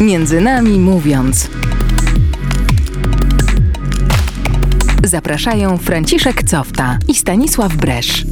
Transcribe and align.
Między 0.00 0.40
nami 0.40 0.78
mówiąc. 0.78 1.50
Zapraszają 5.04 5.78
Franciszek 5.78 6.42
Cofta 6.42 6.98
i 7.08 7.14
Stanisław 7.14 7.76
Bresz. 7.76 8.24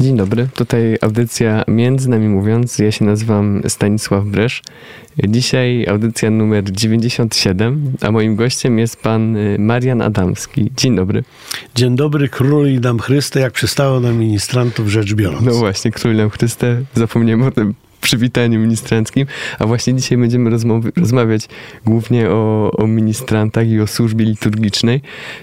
Dzień 0.00 0.16
dobry, 0.16 0.48
tutaj 0.54 0.98
audycja 1.00 1.64
Między 1.68 2.10
nami 2.10 2.28
mówiąc. 2.28 2.78
Ja 2.78 2.92
się 2.92 3.04
nazywam 3.04 3.62
Stanisław 3.68 4.24
Bresz. 4.24 4.62
Dzisiaj 5.28 5.86
audycja 5.88 6.30
numer 6.30 6.64
97, 6.72 7.92
a 8.00 8.10
moim 8.10 8.36
gościem 8.36 8.78
jest 8.78 9.02
pan 9.02 9.36
y, 9.36 9.56
Marian 9.58 10.02
Adamski. 10.02 10.72
Dzień 10.76 10.96
dobry. 10.96 11.24
Dzień 11.74 11.96
dobry, 11.96 12.28
król 12.28 12.68
i 12.68 12.80
dam 12.80 12.98
Chryste, 12.98 13.40
jak 13.40 13.52
przystało 13.52 14.00
na 14.00 14.12
ministrantów 14.12 14.88
rzecz 14.88 15.14
biorąc. 15.14 15.44
No 15.44 15.54
właśnie, 15.54 15.90
król 15.90 16.16
nam 16.16 16.30
Chryste, 16.30 16.82
zapomniałem 16.94 17.42
o 17.42 17.50
tym 17.50 17.74
przywitaniu 18.00 18.60
ministranckim, 18.60 19.26
a 19.58 19.66
właśnie 19.66 19.94
dzisiaj 19.94 20.18
będziemy 20.18 20.50
rozmawiać 20.96 21.48
głównie 21.86 22.30
o, 22.30 22.70
o 22.72 22.86
ministrantach 22.86 23.68
i 23.68 23.80
o 23.80 23.86
służbie 23.86 24.24
liturgicznej, 24.24 25.00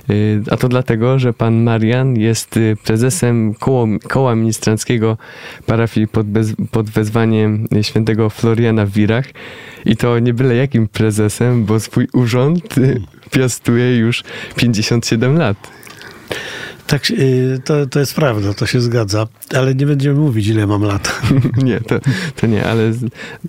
y, 0.10 0.42
a 0.52 0.58
to 0.58 0.70
dlatego, 0.70 1.20
że 1.20 1.34
pan 1.34 1.64
Marian 1.64 2.16
jest 2.16 2.58
y, 2.58 2.78
prezesem 2.84 3.54
koło, 3.54 3.88
koła 4.08 4.36
ministranckiego 4.36 5.18
parafii 5.66 6.08
pod, 6.08 6.28
bez, 6.28 6.54
pod 6.72 6.90
wezwaniem 6.90 7.68
świętego 7.82 8.30
Floriana 8.30 8.86
w 8.86 8.92
Wirach 8.92 9.26
i 9.86 9.98
to 9.98 10.20
nie 10.20 10.34
byle 10.34 10.56
jakim 10.56 10.88
prezesem, 10.88 11.66
bo 11.66 11.80
swój 11.80 12.08
urząd 12.14 12.78
y, 12.78 13.02
piastuje 13.32 13.98
już 13.98 14.24
57 14.56 15.38
lat. 15.38 15.58
Tak, 16.88 17.12
y, 17.12 17.60
to, 17.66 17.88
to 17.88 18.00
jest 18.00 18.16
prawda, 18.16 18.54
to 18.54 18.66
się 18.66 18.82
zgadza, 18.82 19.28
ale 19.56 19.76
nie 19.76 19.86
będziemy 19.86 20.20
mówić, 20.20 20.48
ile 20.48 20.68
mam 20.68 20.84
lat. 20.84 21.22
nie, 21.64 21.82
to, 21.82 22.00
to 22.36 22.48
nie, 22.48 22.66
ale, 22.66 22.92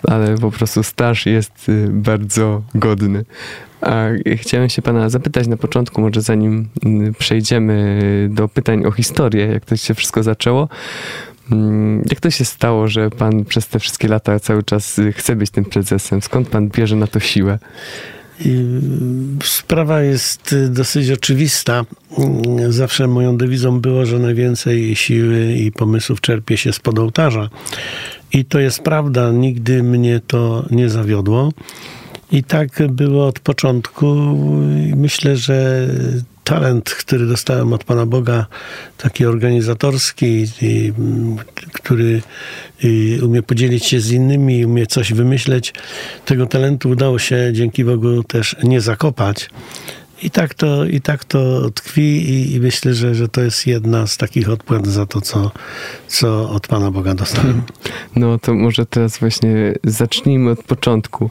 ale 0.05 0.39
po 0.39 0.51
prostu 0.51 0.83
staż 0.83 1.27
jest 1.27 1.69
y, 1.69 1.89
bardzo 1.91 2.63
godny. 2.75 3.25
A 3.81 4.07
chciałem 4.37 4.69
się 4.69 4.83
pana 4.83 5.09
zapytać 5.09 5.47
na 5.47 5.57
początku, 5.57 6.01
może 6.01 6.23
zanim 6.23 6.69
y, 6.87 7.13
przejdziemy 7.19 8.01
do 8.33 8.49
pytań 8.49 8.87
o 8.87 8.91
historię, 8.91 9.47
jak 9.47 9.65
to 9.65 9.77
się 9.77 9.95
wszystko 9.95 10.23
zaczęło. 10.23 10.69
Mm, 11.53 12.03
jak 12.11 12.21
to 12.21 12.31
się 12.31 12.45
stało, 12.45 12.89
że 12.89 13.11
pan 13.11 13.45
przez 13.45 13.69
te 13.69 13.79
wszystkie 13.79 14.09
lata 14.09 14.41
cały 14.41 14.63
czas 14.63 15.01
chce 15.13 15.37
być 15.37 15.51
tym 15.51 15.65
prezesem? 15.65 16.23
Skąd 16.23 16.49
pan 16.49 16.69
bierze 16.69 16.97
na 16.97 17.07
to 17.07 17.21
siłę? 17.21 17.59
Sprawa 19.45 20.03
jest 20.03 20.57
dosyć 20.69 21.11
oczywista. 21.11 21.85
Zawsze 22.69 23.07
moją 23.07 23.37
dewizą 23.37 23.81
było, 23.81 24.07
że 24.07 24.19
najwięcej 24.19 24.97
siły 24.97 25.53
i 25.53 25.73
pomysłów 25.73 26.21
czerpie 26.21 26.57
się 26.57 26.73
spod 26.73 26.99
ołtarza. 26.99 27.51
I 28.33 28.45
to 28.45 28.59
jest 28.59 28.81
prawda, 28.81 29.31
nigdy 29.33 29.83
mnie 29.83 30.21
to 30.27 30.67
nie 30.71 30.89
zawiodło. 30.89 31.53
I 32.33 32.45
tak 32.45 32.83
było 32.89 33.27
od 33.27 33.41
początku. 33.41 34.07
Myślę, 34.97 35.37
że 35.37 35.89
talent, 36.49 36.91
który 36.91 37.27
dostałem 37.27 37.73
od 37.73 37.85
Pana 37.85 38.07
Boga, 38.07 38.47
taki 38.99 39.27
organizatorski, 39.27 40.47
i, 40.63 40.93
który 41.73 42.23
i 42.83 43.19
umie 43.23 43.43
podzielić 43.43 43.85
się 43.85 44.01
z 44.01 44.11
innymi, 44.11 44.67
umie 44.67 44.87
coś 44.87 45.13
wymyśleć, 45.13 45.75
tego 46.25 46.47
talentu 46.47 46.91
udało 46.91 47.19
się 47.19 47.51
dzięki 47.53 47.85
Bogu 47.85 48.25
też 48.25 48.57
nie 48.63 48.81
zakopać. 48.81 49.51
I 50.23 50.31
tak 50.31 50.55
to, 50.55 50.85
i 50.85 51.01
tak 51.01 51.25
to 51.25 51.71
tkwi 51.71 52.31
i, 52.31 52.55
i, 52.55 52.61
myślę, 52.61 52.95
że, 52.95 53.15
że 53.15 53.29
to 53.29 53.41
jest 53.41 53.67
jedna 53.67 54.07
z 54.07 54.17
takich 54.17 54.51
odpłat 54.51 54.87
za 54.87 55.07
to, 55.07 55.21
co, 55.21 55.51
co 56.09 56.51
od 56.51 56.67
Pana 56.67 56.91
Boga 56.91 57.15
dostałem. 57.15 57.63
No 58.17 58.39
to 58.39 58.55
może 58.55 58.87
teraz 58.87 59.19
właśnie 59.19 59.75
zacznijmy 59.85 60.51
od 60.51 60.63
początku. 60.63 61.31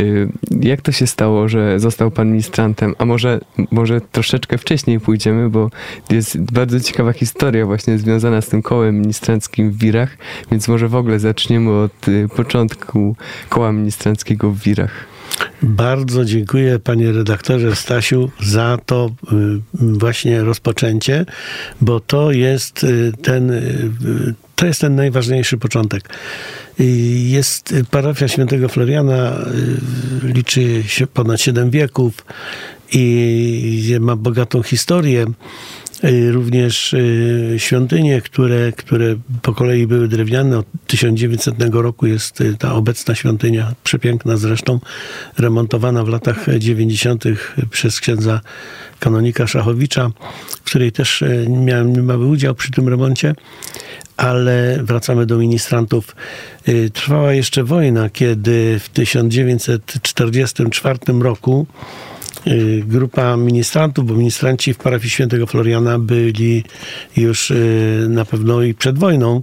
Y, 0.00 0.28
jak 0.60 0.80
to 0.80 0.92
się 0.92 1.06
stało, 1.06 1.48
że 1.48 1.80
został 1.80 2.10
Pan 2.10 2.28
ministrantem? 2.28 2.94
A 2.98 3.04
może, 3.04 3.40
może 3.70 4.00
troszeczkę 4.00 4.58
wcześniej 4.58 5.00
pójdziemy, 5.00 5.50
bo 5.50 5.70
jest 6.10 6.38
bardzo 6.52 6.80
ciekawa 6.80 7.12
historia 7.12 7.66
właśnie 7.66 7.98
związana 7.98 8.40
z 8.40 8.48
tym 8.48 8.62
kołem 8.62 9.00
ministranckim 9.00 9.70
w 9.70 9.78
Wirach, 9.78 10.16
więc 10.50 10.68
może 10.68 10.88
w 10.88 10.94
ogóle 10.94 11.18
zaczniemy 11.18 11.70
od 11.70 12.08
y, 12.08 12.28
początku 12.36 13.16
koła 13.48 13.72
ministranckiego 13.72 14.50
w 14.50 14.58
Wirach. 14.58 15.15
Bardzo 15.62 16.24
dziękuję 16.24 16.78
panie 16.78 17.12
redaktorze 17.12 17.76
Stasiu 17.76 18.30
za 18.40 18.78
to 18.86 19.10
y, 19.32 19.36
właśnie 19.80 20.42
rozpoczęcie, 20.42 21.26
bo 21.80 22.00
to 22.00 22.32
jest 22.32 22.84
y, 22.84 23.12
ten, 23.22 23.50
y, 23.50 24.34
to 24.56 24.66
jest 24.66 24.80
ten 24.80 24.94
najważniejszy 24.94 25.58
początek. 25.58 26.08
Jest 27.24 27.74
parafia 27.90 28.28
świętego 28.28 28.68
Floriana, 28.68 29.32
liczy 30.22 30.82
się 30.86 31.06
ponad 31.06 31.40
7 31.40 31.70
wieków 31.70 32.24
i 32.92 33.96
ma 34.00 34.16
bogatą 34.16 34.62
historię. 34.62 35.26
Y, 36.04 36.32
również 36.32 36.92
y, 36.92 37.54
świątynie, 37.56 38.20
które, 38.20 38.72
które 38.72 39.16
po 39.42 39.54
kolei 39.54 39.86
były 39.86 40.08
drewniane. 40.08 40.58
Od 40.58 40.66
1900 40.86 41.54
roku 41.72 42.06
jest 42.06 42.40
y, 42.40 42.56
ta 42.56 42.74
obecna 42.74 43.14
świątynia, 43.14 43.74
przepiękna 43.84 44.36
zresztą, 44.36 44.80
remontowana 45.38 46.04
w 46.04 46.08
latach 46.08 46.46
90. 46.58 47.24
przez 47.70 48.00
księdza 48.00 48.40
kanonika 48.98 49.46
Szachowicza, 49.46 50.10
w 50.50 50.62
której 50.62 50.92
też 50.92 51.24
miałem 51.48 52.04
mały 52.04 52.26
udział 52.26 52.54
przy 52.54 52.70
tym 52.70 52.88
remoncie. 52.88 53.34
Ale 54.16 54.78
wracamy 54.82 55.26
do 55.26 55.38
ministrantów. 55.38 56.16
Trwała 56.92 57.32
jeszcze 57.32 57.64
wojna, 57.64 58.10
kiedy 58.10 58.78
w 58.78 58.88
1944 58.88 60.98
roku 61.20 61.66
grupa 62.84 63.36
ministrantów, 63.36 64.06
bo 64.06 64.14
ministranci 64.14 64.74
w 64.74 64.78
parafii 64.78 65.10
świętego 65.10 65.46
Floriana 65.46 65.98
byli 65.98 66.64
już 67.16 67.50
y, 67.50 68.06
na 68.08 68.24
pewno 68.24 68.62
i 68.62 68.74
przed 68.74 68.98
wojną. 68.98 69.42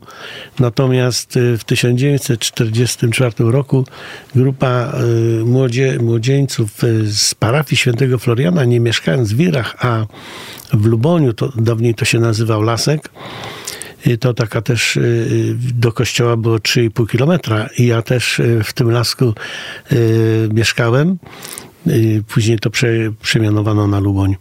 Natomiast 0.60 1.38
y, 1.38 1.58
w 1.58 1.64
1944 1.64 3.34
roku 3.40 3.86
grupa 4.36 4.94
młodzie, 5.46 5.98
młodzieńców 6.02 6.72
z 7.06 7.36
parafii 7.36 7.78
świętego 7.78 8.18
Floriana, 8.18 8.66
nie 8.66 8.80
mieszkając 8.80 9.34
w 9.34 9.38
Wirach, 9.38 9.76
a 9.86 10.06
w 10.74 10.86
Luboniu, 10.86 11.34
to 11.34 11.52
dawniej 11.56 11.96
to 11.96 12.06
się 12.06 12.20
nazywał 12.20 12.62
Lasek, 12.62 13.10
to 14.20 14.34
taka 14.34 14.62
też 14.62 15.00
do 15.74 15.92
kościoła 15.92 16.38
było 16.38 16.58
3,5 16.58 17.10
kilometra 17.10 17.70
i 17.78 17.88
ja 17.88 18.02
też 18.02 18.42
w 18.64 18.74
tym 18.74 18.92
lasku 18.92 19.34
mieszkałem. 20.54 21.18
Później 22.28 22.60
to 22.60 22.70
prze, 22.70 22.88
przemianowano 23.22 23.88
na 23.88 24.00
Luboń. 24.00 24.36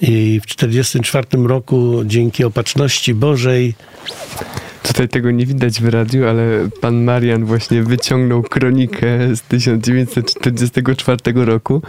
I 0.00 0.40
w 0.42 0.46
1944 0.46 1.48
roku 1.48 2.02
dzięki 2.04 2.44
opatrzności 2.44 3.14
Bożej 3.14 3.74
Tutaj 4.84 5.08
tego 5.08 5.30
nie 5.30 5.46
widać 5.46 5.80
w 5.80 5.88
radiu, 5.88 6.28
ale 6.28 6.68
pan 6.80 7.04
Marian 7.04 7.44
właśnie 7.44 7.82
wyciągnął 7.82 8.42
kronikę 8.42 9.36
z 9.36 9.42
1944 9.42 11.18
roku 11.34 11.82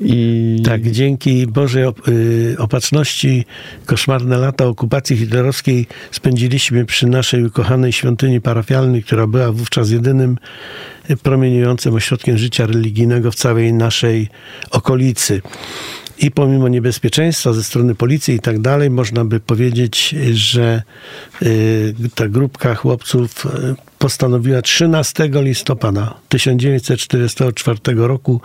i... 0.00 0.62
Tak, 0.64 0.82
dzięki 0.82 1.46
Bożej 1.46 1.84
y, 2.08 2.56
opatrzności 2.58 3.44
koszmarne 3.86 4.38
lata 4.38 4.66
okupacji 4.66 5.16
hitlerowskiej 5.16 5.86
spędziliśmy 6.10 6.84
przy 6.84 7.06
naszej 7.06 7.44
ukochanej 7.44 7.92
świątyni 7.92 8.40
parafialnej, 8.40 9.02
która 9.02 9.26
była 9.26 9.52
wówczas 9.52 9.90
jedynym 9.90 10.38
promieniującym 11.22 11.94
ośrodkiem 11.94 12.38
życia 12.38 12.66
religijnego 12.66 13.30
w 13.30 13.34
całej 13.34 13.72
naszej 13.72 14.28
okolicy. 14.70 15.42
I 16.20 16.30
pomimo 16.30 16.68
niebezpieczeństwa 16.68 17.52
ze 17.52 17.64
strony 17.64 17.94
policji 17.94 18.34
i 18.34 18.40
tak 18.40 18.60
dalej, 18.60 18.90
można 18.90 19.24
by 19.24 19.40
powiedzieć, 19.40 20.14
że 20.32 20.82
y, 21.42 21.94
ta 22.14 22.28
grupka 22.28 22.74
chłopców 22.74 23.46
y, 23.46 23.48
postanowiła 23.98 24.62
13 24.62 25.30
listopada 25.32 26.14
1944 26.28 27.78
roku 27.94 28.40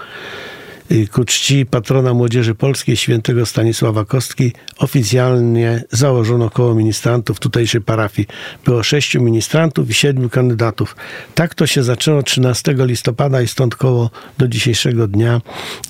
ku 1.11 1.25
czci 1.25 1.65
patrona 1.65 2.13
młodzieży 2.13 2.55
polskiej 2.55 2.97
świętego 2.97 3.45
Stanisława 3.45 4.05
Kostki 4.05 4.51
oficjalnie 4.77 5.83
założono 5.91 6.49
koło 6.49 6.75
ministrantów 6.75 7.39
tutejszej 7.39 7.81
parafii. 7.81 8.27
Było 8.65 8.83
sześciu 8.83 9.21
ministrantów 9.21 9.89
i 9.89 9.93
siedmiu 9.93 10.29
kandydatów. 10.29 10.95
Tak 11.35 11.55
to 11.55 11.67
się 11.67 11.83
zaczęło 11.83 12.23
13 12.23 12.75
listopada 12.77 13.41
i 13.41 13.47
stąd 13.47 13.75
koło 13.75 14.09
do 14.37 14.47
dzisiejszego 14.47 15.07
dnia 15.07 15.41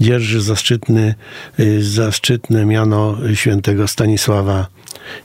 dzierży 0.02 0.42
zaszczytny, 0.42 1.16
y, 1.60 1.84
zaszczytne 1.84 2.66
miano 2.66 3.18
świętego 3.34 3.88
Stanisława 3.88 4.68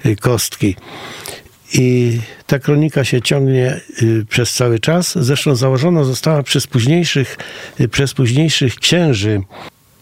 y, 0.07 0.17
Kostki. 0.17 0.77
I 1.73 2.19
ta 2.47 2.59
kronika 2.59 3.05
się 3.05 3.23
ciągnie 3.23 3.81
y, 4.03 4.25
przez 4.29 4.55
cały 4.55 4.79
czas. 4.79 5.19
Zresztą 5.21 5.57
założona 5.57 6.05
została 6.05 6.43
przez 6.43 6.67
późniejszych, 6.67 7.39
y, 7.81 7.89
przez 7.89 8.15
późniejszych 8.15 8.75
księży 8.75 9.41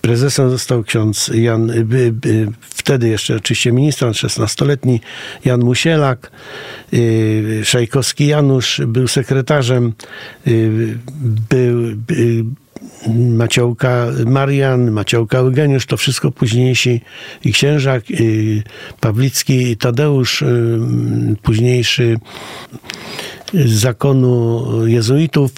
Prezesem 0.01 0.51
został 0.51 0.85
ksiądz 0.85 1.31
Jan, 1.35 1.71
y, 1.71 2.53
wtedy 2.61 3.09
jeszcze 3.09 3.37
oczywiście 3.37 3.73
ministrant, 3.73 4.17
16-letni 4.17 5.01
Jan 5.45 5.61
Musielak. 5.61 6.31
Szajkowski 7.65 8.27
Janusz 8.27 8.81
był 8.87 9.09
sekretarzem. 9.09 9.93
Był, 11.51 11.97
Maciołka 13.17 14.07
Marian, 14.27 14.91
Maciołka 14.91 15.39
Eugeniusz, 15.39 15.87
to 15.87 15.97
wszystko 15.97 16.31
późniejsi 16.31 17.01
i 17.45 17.53
księża, 17.53 17.97
y, 17.97 18.63
Pawlicki 19.01 19.71
i 19.71 19.77
Tadeusz, 19.77 20.43
y, 20.43 20.79
późniejszy 21.43 22.19
z 23.55 23.71
zakonu 23.71 24.65
jezuitów, 24.87 25.51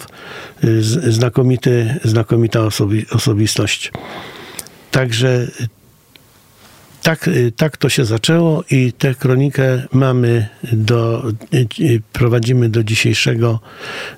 y, 0.63 0.83
znakomity, 1.11 1.95
znakomita 2.03 2.59
osobi- 2.59 3.15
osobistość. 3.15 3.91
Także 4.91 5.47
tak, 7.01 7.27
y, 7.27 7.51
tak 7.51 7.77
to 7.77 7.89
się 7.89 8.05
zaczęło 8.05 8.63
i 8.71 8.93
tę 8.93 9.15
kronikę 9.15 9.83
mamy 9.93 10.47
do, 10.73 11.29
y, 11.53 11.67
y, 11.79 12.01
prowadzimy 12.13 12.69
do 12.69 12.83
dzisiejszego 12.83 13.59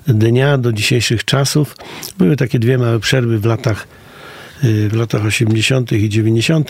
dnia, 0.06 0.58
do 0.58 0.72
dzisiejszych 0.72 1.24
czasów. 1.24 1.76
Były 2.18 2.36
takie 2.36 2.58
dwie 2.58 2.78
małe 2.78 3.00
przerwy 3.00 3.38
w 3.38 3.44
latach 3.44 3.86
w 4.88 4.92
latach 4.92 5.24
80. 5.24 5.92
i 5.92 6.08
90., 6.08 6.68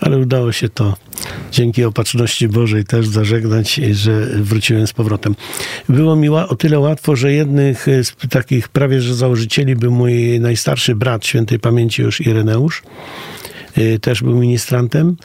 ale 0.00 0.18
udało 0.18 0.52
się 0.52 0.68
to 0.68 0.96
dzięki 1.52 1.84
opatrzności 1.84 2.48
Bożej 2.48 2.84
też 2.84 3.08
zażegnać, 3.08 3.74
że 3.74 4.26
wróciłem 4.26 4.86
z 4.86 4.92
powrotem. 4.92 5.34
Było 5.88 6.16
mi 6.16 6.28
o 6.28 6.56
tyle 6.56 6.78
łatwo, 6.78 7.16
że 7.16 7.32
jednych 7.32 7.86
z 8.02 8.16
takich 8.30 8.68
prawie 8.68 9.00
że 9.00 9.14
założycieli 9.14 9.76
był 9.76 9.92
mój 9.92 10.40
najstarszy 10.40 10.94
brat, 10.94 11.26
świętej 11.26 11.58
pamięci 11.58 12.02
już 12.02 12.20
Ireneusz 12.20 12.82
też 14.00 14.22
był 14.22 14.34
ministrantem 14.40 15.16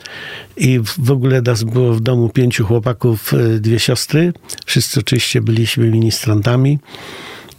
i 0.58 0.80
w- 0.80 0.96
w 1.06 1.12
ogóle 1.12 1.42
nas 1.42 1.64
było 1.64 1.94
w 1.94 2.02
domu 2.02 2.30
pięciu 2.30 2.66
chłopaków, 2.66 3.34
y, 3.34 3.60
dwie 3.60 3.80
siostry. 3.80 4.34
Wszyscy 4.66 5.00
oczywiście 5.00 5.42
byliśmy 5.42 5.90
ministrantami, 5.92 6.80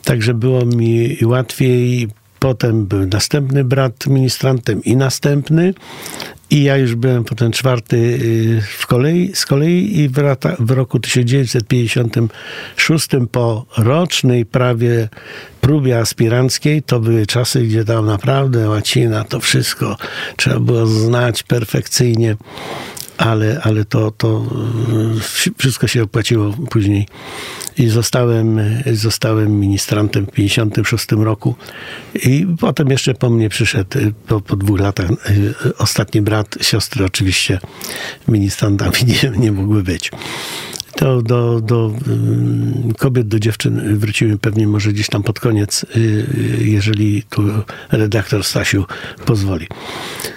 także 0.04 0.34
było 0.34 0.64
mi 0.66 1.16
łatwiej. 1.24 2.08
Potem 2.40 2.86
był 2.86 3.06
następny 3.06 3.64
brat 3.64 4.06
ministrantem 4.06 4.84
i 4.84 4.96
następny. 4.96 5.74
I 6.50 6.62
ja 6.62 6.76
już 6.76 6.94
byłem 6.94 7.24
potem 7.24 7.52
czwarty 7.52 7.96
y, 7.96 8.62
w 8.78 8.86
kolei, 8.86 9.30
z 9.34 9.46
kolei 9.46 10.00
i 10.00 10.08
w, 10.08 10.14
w 10.58 10.70
roku 10.70 11.00
1956 11.00 13.08
po 13.32 13.66
rocznej 13.78 14.46
prawie 14.46 15.08
próbie 15.60 15.98
aspiranckiej, 15.98 16.82
to 16.82 17.00
były 17.00 17.26
czasy, 17.26 17.62
gdzie 17.62 17.84
tam 17.84 18.06
naprawdę 18.06 18.68
łacina, 18.68 19.24
to 19.24 19.40
wszystko 19.40 19.96
trzeba 20.36 20.60
było 20.60 20.86
znać 20.86 21.42
perfekcyjnie, 21.42 22.36
ale, 23.20 23.60
ale 23.62 23.84
to, 23.84 24.10
to 24.10 24.46
wszystko 25.58 25.86
się 25.86 26.02
opłaciło 26.02 26.52
później. 26.70 27.06
I 27.78 27.88
zostałem, 27.88 28.60
zostałem 28.92 29.60
ministrantem 29.60 30.26
w 30.26 30.30
1956 30.30 31.24
roku. 31.24 31.54
I 32.24 32.46
potem 32.60 32.88
jeszcze 32.88 33.14
po 33.14 33.30
mnie 33.30 33.48
przyszedł 33.48 33.98
po, 34.26 34.40
po 34.40 34.56
dwóch 34.56 34.80
latach 34.80 35.10
ostatni 35.78 36.22
brat, 36.22 36.56
siostry 36.60 37.04
oczywiście 37.04 37.60
ministrantami 38.28 38.96
nie, 39.22 39.30
nie 39.38 39.52
mogły 39.52 39.82
być. 39.82 40.10
To 40.96 41.22
do, 41.22 41.60
do 41.60 41.92
ym, 42.08 42.92
kobiet, 42.98 43.28
do 43.28 43.38
dziewczyn 43.40 43.98
wróciłem 43.98 44.38
pewnie 44.38 44.66
może 44.66 44.92
gdzieś 44.92 45.08
tam 45.08 45.22
pod 45.22 45.40
koniec, 45.40 45.84
y, 45.96 45.98
y, 45.98 46.64
jeżeli 46.64 47.22
tu 47.22 47.42
redaktor 47.92 48.44
Stasiu 48.44 48.84
pozwoli. 49.26 49.66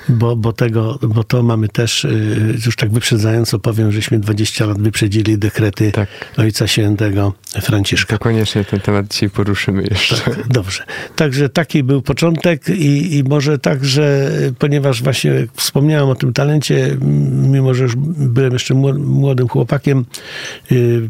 Bo, 0.09 0.35
bo, 0.35 0.53
tego, 0.53 1.00
bo 1.01 1.23
to 1.23 1.44
mamy 1.44 1.67
też, 1.69 2.05
y, 2.05 2.57
już 2.65 2.75
tak 2.75 2.91
wyprzedzająco 2.91 3.59
powiem, 3.59 3.91
żeśmy 3.91 4.19
20 4.19 4.65
lat 4.65 4.81
wyprzedzili 4.81 5.38
dekrety 5.38 5.91
Tak. 5.91 6.09
Ojca 6.38 6.67
Świętego 6.67 7.33
Franciszka. 7.61 8.17
To 8.17 8.23
koniecznie 8.23 8.65
ten 8.65 8.79
temat 8.79 9.07
dzisiaj 9.07 9.29
poruszymy 9.29 9.83
jeszcze. 9.83 10.15
Tak, 10.15 10.47
dobrze. 10.47 10.83
Także 11.15 11.50
taki 11.50 11.83
był 11.83 12.01
początek 12.01 12.69
i, 12.69 13.17
i 13.17 13.23
może 13.23 13.59
tak, 13.59 13.85
że 13.85 14.31
ponieważ 14.59 15.03
właśnie 15.03 15.47
wspomniałem 15.55 16.09
o 16.09 16.15
tym 16.15 16.33
talencie, 16.33 16.97
mimo 17.31 17.73
że 17.73 17.83
już 17.83 17.95
byłem 18.17 18.53
jeszcze 18.53 18.73
mło- 18.73 19.00
młodym 19.00 19.47
chłopakiem, 19.47 20.00
y, 20.00 20.43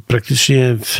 praktycznie 0.07 0.77
w, 0.79 0.99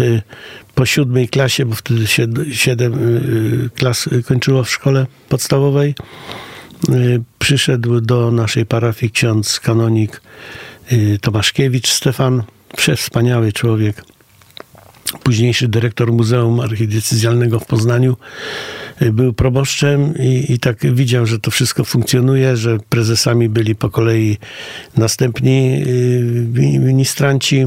po 0.76 0.86
siódmej 0.86 1.28
klasie, 1.28 1.66
bo 1.66 1.76
wtedy 1.76 2.02
sied- 2.04 2.54
siedem 2.54 2.94
y, 2.94 3.70
klas 3.76 4.10
kończyło 4.26 4.64
w 4.64 4.70
szkole 4.70 5.06
podstawowej, 5.30 5.96
y, 6.90 7.22
przyszedł 7.40 8.02
do 8.02 8.32
naszej 8.32 8.66
parafii 8.66 9.12
ksiądz 9.12 9.60
kanonik 9.60 10.22
y, 10.92 11.20
Tomaszkiewicz 11.22 11.88
Stefan, 11.88 12.44
przewspaniały 12.78 13.52
człowiek 13.52 14.13
późniejszy 15.24 15.68
dyrektor 15.68 16.14
Muzeum 16.14 16.60
Archidiecezjalnego 16.60 17.60
w 17.60 17.66
Poznaniu, 17.66 18.18
y, 19.02 19.12
był 19.12 19.34
proboszczem 19.34 20.14
i, 20.20 20.54
i 20.54 20.60
tak 20.60 20.96
widział, 20.96 21.26
że 21.26 21.40
to 21.40 21.52
wszystko 21.52 21.84
funkcjonuje, 21.84 22.58
że 22.58 22.78
prezesami 22.90 23.50
byli 23.50 23.76
po 23.76 23.90
kolei 23.90 24.38
następni 24.98 25.84
y, 25.88 26.22
mi- 26.54 26.80
ministranci 26.80 27.66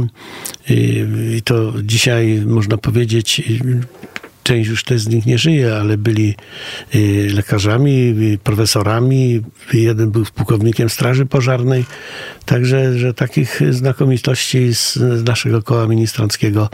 y, 0.71 1.09
i 1.37 1.43
to 1.43 1.73
dzisiaj 1.83 2.43
można 2.47 2.77
powiedzieć 2.77 3.43
Część 4.47 4.71
już 4.71 4.85
też 4.85 5.01
z 5.01 5.09
nich 5.09 5.27
nie 5.27 5.39
żyje, 5.39 5.77
ale 5.77 5.99
byli 5.99 6.35
y, 6.95 7.29
lekarzami, 7.35 8.15
y, 8.33 8.39
profesorami. 8.39 9.41
Jeden 9.73 10.11
był 10.11 10.25
pułkownikiem 10.35 10.91
Straży 10.91 11.27
Pożarnej. 11.27 11.85
Także, 12.45 12.99
że 12.99 13.15
takich 13.15 13.61
znakomitości 13.71 14.75
z, 14.75 14.99
naszego 15.25 15.63
koła 15.63 15.87
ministranckiego 15.87 16.69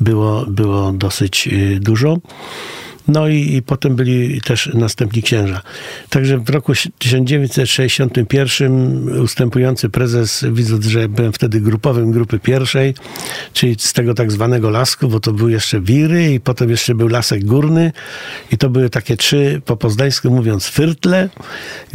było, 0.00 0.46
było 0.46 0.92
dosyć 0.92 1.48
y, 1.52 1.80
dużo. 1.80 2.18
No 3.08 3.28
i, 3.28 3.54
i 3.54 3.62
potem 3.62 3.96
byli 3.96 4.40
też 4.40 4.70
następni 4.74 5.22
księża. 5.22 5.62
Także 6.10 6.38
w 6.38 6.50
roku 6.50 6.72
1961 6.98 9.20
ustępujący 9.20 9.88
prezes, 9.88 10.44
widząc, 10.52 10.86
że 10.86 11.08
byłem 11.08 11.32
wtedy 11.32 11.60
grupowym 11.60 12.10
grupy 12.10 12.38
pierwszej, 12.38 12.94
czyli 13.52 13.76
z 13.78 13.92
tego 13.92 14.14
tak 14.14 14.32
zwanego 14.32 14.70
lasku, 14.70 15.08
bo 15.08 15.20
to 15.20 15.32
był 15.32 15.48
jeszcze 15.48 15.80
Wiry 15.80 16.32
i 16.32 16.40
potem 16.40 16.70
jeszcze 16.70 16.94
był 16.94 17.08
Lasek 17.08 17.44
Górny 17.44 17.92
i 18.52 18.58
to 18.58 18.70
były 18.70 18.90
takie 18.90 19.16
trzy, 19.16 19.62
po 19.64 19.76
poznańsku 19.76 20.30
mówiąc, 20.30 20.66
fyrtle, 20.66 21.28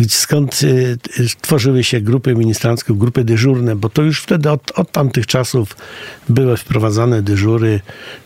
skąd 0.09 0.63
y, 0.63 0.97
y, 1.19 1.27
tworzyły 1.41 1.83
się 1.83 2.01
grupy 2.01 2.35
ministranckie, 2.35 2.93
grupy 2.93 3.23
dyżurne, 3.23 3.75
bo 3.75 3.89
to 3.89 4.01
już 4.01 4.21
wtedy 4.21 4.51
od, 4.51 4.71
od 4.71 4.91
tamtych 4.91 5.27
czasów 5.27 5.75
były 6.29 6.57
wprowadzane 6.57 7.21
dyżury, 7.21 7.79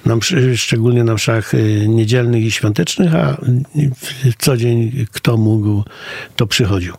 na 0.06 0.18
szczególnie 0.56 1.04
na 1.04 1.14
mszach 1.14 1.54
y, 1.54 1.86
niedzielnych 1.88 2.44
i 2.44 2.52
świątecznych, 2.52 2.77
a 3.16 3.38
co 4.38 4.58
dzień 4.58 5.06
kto 5.12 5.38
mógł, 5.38 5.84
to 6.36 6.48
przychodził. 6.48 6.94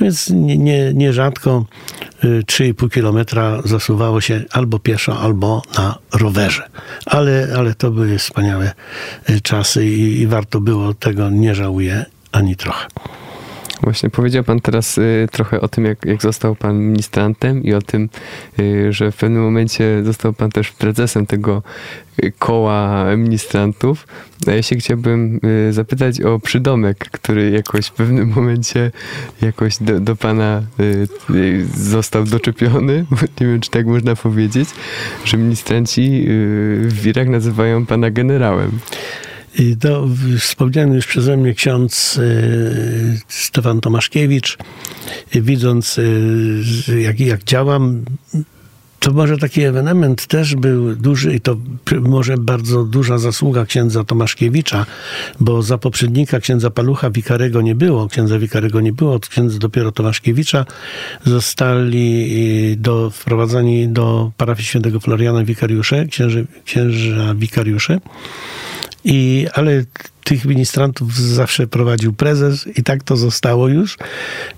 Więc 0.00 0.30
nie, 0.30 0.58
nie, 0.58 0.94
nierzadko 0.94 1.66
y, 2.24 2.42
3,5 2.46 2.90
kilometra 2.90 3.62
zasuwało 3.64 4.20
się 4.20 4.42
albo 4.50 4.78
pieszo, 4.78 5.20
albo 5.20 5.62
na 5.78 5.98
rowerze. 6.12 6.68
Ale, 7.06 7.48
ale 7.58 7.74
to 7.74 7.90
były 7.90 8.18
wspaniałe 8.18 8.72
y, 9.30 9.40
czasy 9.40 9.86
i, 9.86 10.20
i 10.20 10.26
warto 10.26 10.60
było 10.60 10.94
tego, 10.94 11.30
nie 11.30 11.54
żałuję 11.54 12.04
ani 12.32 12.56
trochę. 12.56 12.86
Właśnie 13.82 14.10
powiedział 14.10 14.44
pan 14.44 14.60
teraz 14.60 14.98
y, 14.98 15.28
trochę 15.32 15.60
o 15.60 15.68
tym, 15.68 15.84
jak, 15.84 16.04
jak 16.04 16.22
został 16.22 16.54
pan 16.54 16.78
ministrantem 16.78 17.62
i 17.62 17.74
o 17.74 17.82
tym, 17.82 18.08
y, 18.58 18.92
że 18.92 19.12
w 19.12 19.16
pewnym 19.16 19.42
momencie 19.42 20.04
został 20.04 20.32
pan 20.32 20.50
też 20.50 20.72
prezesem 20.72 21.26
tego 21.26 21.62
y, 22.24 22.32
koła 22.38 23.04
ministrantów. 23.16 24.06
A 24.46 24.50
ja 24.50 24.62
się 24.62 24.76
chciałbym 24.76 25.40
y, 25.68 25.72
zapytać 25.72 26.20
o 26.20 26.38
przydomek, 26.38 26.98
który 26.98 27.50
jakoś 27.50 27.86
w 27.86 27.92
pewnym 27.92 28.28
momencie 28.28 28.90
jakoś 29.42 29.78
do, 29.78 30.00
do 30.00 30.16
pana 30.16 30.62
y, 30.80 31.08
y, 31.34 31.66
został 31.76 32.24
doczepiony, 32.24 33.06
nie 33.40 33.46
wiem, 33.46 33.60
czy 33.60 33.70
tak 33.70 33.86
można 33.86 34.16
powiedzieć, 34.16 34.68
że 35.24 35.36
ministranci 35.36 36.24
w 36.78 37.00
wirach 37.02 37.28
nazywają 37.28 37.86
pana 37.86 38.10
generałem. 38.10 38.70
To 39.80 40.08
wspomniany 40.38 40.96
już 40.96 41.06
przeze 41.06 41.36
mnie 41.36 41.54
ksiądz 41.54 42.16
y, 42.18 43.20
Stefan 43.28 43.80
Tomaszkiewicz, 43.80 44.58
y, 45.36 45.42
widząc 45.42 45.98
y, 45.98 47.00
jak, 47.00 47.20
jak 47.20 47.44
działam, 47.44 48.04
to 49.04 49.12
może 49.12 49.38
taki 49.38 49.62
ewenement 49.62 50.26
też 50.26 50.54
był 50.54 50.94
duży 50.94 51.34
i 51.34 51.40
to 51.40 51.56
może 52.00 52.36
bardzo 52.38 52.84
duża 52.84 53.18
zasługa 53.18 53.64
księdza 53.64 54.04
Tomaszkiewicza, 54.04 54.86
bo 55.40 55.62
za 55.62 55.78
poprzednika 55.78 56.40
księdza 56.40 56.70
Palucha 56.70 57.10
Wikarego 57.10 57.62
nie 57.62 57.74
było, 57.74 58.08
księdza 58.08 58.38
Wikarego 58.38 58.80
nie 58.80 58.92
było, 58.92 59.14
od 59.14 59.28
księdza 59.28 59.58
dopiero 59.58 59.92
Tomaszkiewicza 59.92 60.66
zostali 61.24 62.76
do, 62.76 63.10
wprowadzani 63.10 63.88
do 63.88 64.30
parafii 64.36 64.66
świętego 64.66 65.00
Floriana 65.00 65.44
wikariusze, 65.44 66.06
księży, 66.06 66.46
księża 66.64 67.34
wikariusze. 67.34 68.00
I, 69.04 69.46
ale 69.52 69.86
tych 70.24 70.44
ministrantów 70.44 71.16
zawsze 71.16 71.66
prowadził 71.66 72.12
prezes 72.12 72.66
i 72.78 72.82
tak 72.82 73.02
to 73.02 73.16
zostało 73.16 73.68
już. 73.68 73.96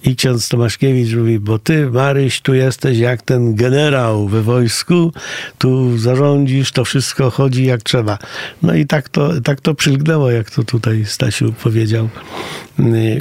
I 0.05 0.17
ksiądz 0.17 0.49
Tomaszkiewicz 0.49 1.15
mówi, 1.15 1.39
bo 1.39 1.59
ty, 1.59 1.91
Maryś, 1.91 2.41
tu 2.41 2.55
jesteś 2.55 2.99
jak 2.99 3.23
ten 3.23 3.55
generał 3.55 4.29
we 4.29 4.43
wojsku, 4.43 5.13
tu 5.59 5.99
zarządzisz, 5.99 6.73
to 6.73 6.85
wszystko 6.85 7.31
chodzi 7.31 7.65
jak 7.65 7.83
trzeba. 7.83 8.19
No 8.63 8.75
i 8.75 8.87
tak 8.87 9.09
to, 9.09 9.41
tak 9.41 9.61
to 9.61 9.75
przylgnęło, 9.75 10.31
jak 10.31 10.51
to 10.51 10.65
tutaj 10.65 11.05
Stasiu 11.05 11.53
powiedział. 11.53 12.09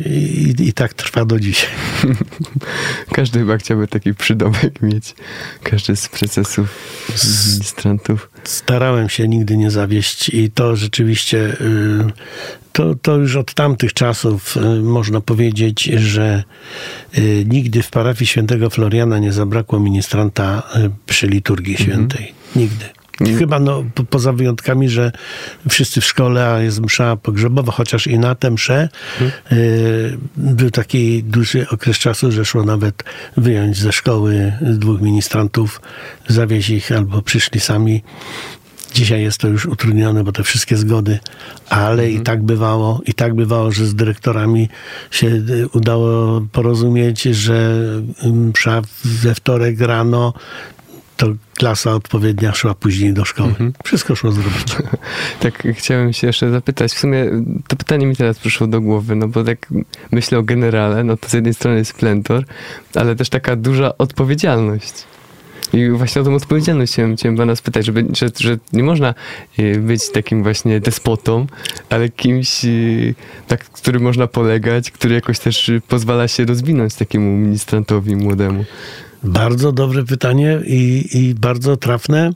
I, 0.06 0.56
i 0.60 0.74
tak 0.74 0.94
trwa 0.94 1.26
do 1.26 1.40
dzisiaj. 1.40 1.70
Każdy 3.16 3.40
chyba 3.40 3.58
chciałby 3.58 3.88
taki 3.88 4.14
przydomek 4.14 4.82
mieć. 4.82 5.16
Każdy 5.64 5.96
z 5.96 6.08
prezesów, 6.10 6.68
z 7.16 7.54
ministrantów. 7.54 8.30
Starałem 8.44 9.10
się 9.10 9.28
nigdy 9.28 9.58
nie 9.58 9.72
zawieść 9.72 10.30
i 10.30 10.52
to 10.52 10.76
rzeczywiście 10.76 11.38
y, 11.38 12.35
to, 12.72 12.96
to 12.96 13.18
już 13.18 13.36
od 13.36 13.54
tamtych 13.54 13.94
czasów 13.94 14.58
y, 14.58 14.60
można 14.82 15.22
powiedzieć, 15.22 15.84
że 15.84 16.44
y, 17.18 17.46
nigdy 17.48 17.84
w 17.84 17.90
parafii 17.90 18.28
świętego 18.28 18.70
Floriana 18.70 19.20
nie 19.20 19.32
zabrakło 19.32 19.80
ministranta 19.80 20.64
przy 21.06 21.28
liturgii 21.28 21.76
mhm. 21.76 21.90
świętej. 21.90 22.34
Nigdy. 22.56 22.86
Chyba 23.40 23.60
no, 23.60 23.84
po, 23.96 24.04
poza 24.04 24.34
wyjątkami, 24.34 24.90
że 24.90 25.12
wszyscy 25.70 26.02
w 26.02 26.06
szkole, 26.06 26.48
a 26.48 26.60
jest 26.60 26.82
msza 26.82 27.16
pogrzebowa, 27.16 27.72
chociaż 27.72 28.08
i 28.08 28.20
na 28.20 28.36
tę 28.36 28.52
mszę 28.52 28.90
hmm. 29.20 29.38
y, 29.52 30.18
był 30.38 30.72
taki 30.72 31.24
duży 31.24 31.70
okres 31.70 31.98
czasu, 31.98 32.32
że 32.32 32.46
szło 32.46 32.64
nawet 32.64 33.04
wyjąć 33.38 33.78
ze 33.78 33.92
szkoły 33.92 34.54
dwóch 34.62 35.02
ministrantów, 35.02 35.82
zawieźć 36.28 36.70
ich 36.70 36.92
albo 36.92 37.22
przyszli 37.22 37.60
sami. 37.60 38.04
Dzisiaj 38.96 39.22
jest 39.22 39.38
to 39.38 39.48
już 39.48 39.66
utrudnione, 39.66 40.24
bo 40.24 40.32
te 40.32 40.44
wszystkie 40.44 40.78
zgody, 40.78 41.20
ale 41.70 42.04
mhm. 42.04 42.12
i 42.12 42.20
tak 42.20 42.44
bywało, 42.44 43.02
i 43.06 43.14
tak 43.14 43.36
bywało, 43.36 43.72
że 43.72 43.86
z 43.86 43.96
dyrektorami 43.96 44.70
się 45.12 45.28
y, 45.28 45.68
udało 45.74 46.42
porozumieć, 46.52 47.22
że 47.22 47.82
we 49.06 49.36
wtorek 49.36 49.80
rano 49.80 50.34
to 51.18 51.28
klasa 51.54 51.92
odpowiednia 51.92 52.54
szła 52.54 52.74
później 52.74 53.14
do 53.14 53.26
szkoły. 53.26 53.50
Mhm. 53.50 53.74
Wszystko 53.84 54.16
szło 54.16 54.32
zrobić. 54.32 54.76
tak, 55.40 55.64
chciałem 55.74 56.14
się 56.14 56.28
jeszcze 56.28 56.52
zapytać. 56.52 56.92
W 56.92 57.00
sumie 57.00 57.26
to 57.68 57.76
pytanie 57.76 58.06
mi 58.06 58.16
teraz 58.16 58.40
przyszło 58.40 58.68
do 58.68 58.82
głowy, 58.82 59.16
no 59.16 59.28
bo 59.28 59.44
tak 59.44 59.68
myślę 60.12 60.38
o 60.38 60.44
generale, 60.44 61.04
no 61.04 61.18
to 61.18 61.30
z 61.30 61.34
jednej 61.34 61.54
strony 61.54 61.78
jest 61.78 61.92
splentor, 61.92 62.46
ale 62.96 63.16
też 63.16 63.30
taka 63.30 63.56
duża 63.56 63.98
odpowiedzialność. 63.98 64.94
I 65.76 65.90
właśnie 65.90 66.22
o 66.22 66.26
tą 66.26 66.36
odpowiedzialność 66.36 66.94
chciałem, 66.94 67.16
chciałem 67.16 67.38
pana 67.38 67.56
spytać, 67.56 67.86
żeby, 67.86 68.06
że, 68.14 68.28
że 68.40 68.58
nie 68.74 68.84
można 68.84 69.14
y, 69.60 69.80
być 69.80 70.12
takim 70.12 70.44
właśnie 70.44 70.80
despotą, 70.80 71.48
ale 71.90 72.10
kimś, 72.10 72.66
y, 72.66 73.16
tak, 73.48 73.64
który 73.64 74.00
można 74.00 74.28
polegać, 74.28 74.92
który 74.92 75.16
jakoś 75.16 75.40
też 75.40 75.72
pozwala 75.88 76.28
się 76.28 76.46
rozwinąć 76.46 76.96
takiemu 76.96 77.38
ministrantowi 77.38 78.16
młodemu. 78.16 78.66
Bardzo 79.26 79.72
dobre 79.72 80.04
pytanie 80.04 80.60
i, 80.66 81.08
i, 81.14 81.36
bardzo 81.36 81.78
trafne. 81.78 82.32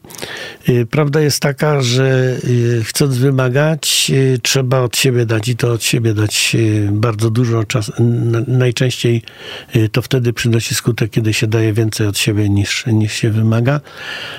Y, 0.70 0.86
prawda 0.86 1.22
jest 1.22 1.40
taka, 1.40 1.82
że 1.82 2.38
y, 2.44 2.84
chcąc 2.84 3.18
wymagać, 3.18 4.12
y, 4.14 4.40
trzeba 4.44 4.80
od 4.80 4.98
siebie 4.98 5.26
dać 5.26 5.48
i 5.48 5.56
to 5.56 5.72
od 5.72 5.84
siebie 5.84 6.14
dać 6.14 6.56
bardzo 6.92 7.30
dużo 7.30 7.64
czasu. 7.64 7.94
Najczęściej 8.48 9.22
to 9.92 10.02
wtedy 10.02 10.34
przynosi 10.34 10.76
skutek, 10.76 11.12
kiedy 11.12 11.34
się 11.34 11.48
daje 11.48 11.74
więcej 11.74 12.08
od 12.08 12.18
siebie 12.18 12.50
niż, 12.50 12.86
niż 12.86 13.14
się 13.14 13.30
wymaga. 13.30 13.82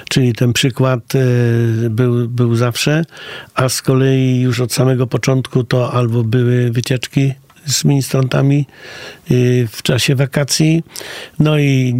Czyli 0.08 0.32
ten 0.32 0.52
przykład 0.52 1.00
był, 1.90 2.28
był 2.28 2.56
zawsze, 2.56 3.04
a 3.54 3.68
z 3.68 3.82
kolei 3.82 4.40
już 4.40 4.60
od 4.60 4.72
samego 4.72 5.06
początku 5.06 5.64
to 5.64 5.92
albo 5.92 6.24
były 6.24 6.70
wycieczki 6.70 7.32
z 7.66 7.84
ministrantami 7.84 8.66
y, 9.30 9.68
w 9.72 9.82
czasie 9.82 10.14
wakacji. 10.14 10.82
No 11.38 11.58
i 11.58 11.94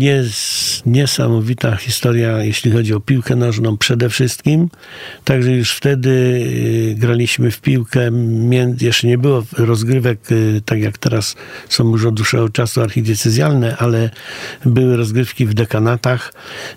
niesamowita 0.87 1.76
historia, 1.76 2.45
jeśli 2.45 2.71
chodzi 2.71 2.95
o 2.95 3.00
piłkę 3.00 3.37
nożną 3.37 3.76
przede 3.76 4.09
wszystkim. 4.09 4.69
Także 5.25 5.52
już 5.52 5.73
wtedy 5.73 6.11
y, 6.11 6.95
graliśmy 6.99 7.50
w 7.50 7.61
piłkę. 7.61 8.11
Jeszcze 8.81 9.07
nie 9.07 9.19
było 9.19 9.45
rozgrywek, 9.59 10.33
y, 10.33 10.62
tak 10.64 10.81
jak 10.81 10.99
teraz 10.99 11.37
są 11.69 11.90
już 11.90 12.05
od 12.05 12.14
dłuższego 12.14 12.49
czasu 12.49 12.81
archidiecezjalne, 12.81 13.76
ale 13.76 14.11
były 14.64 14.97
rozgrywki 14.97 15.47
w 15.47 15.55
dekanatach, 15.55 16.33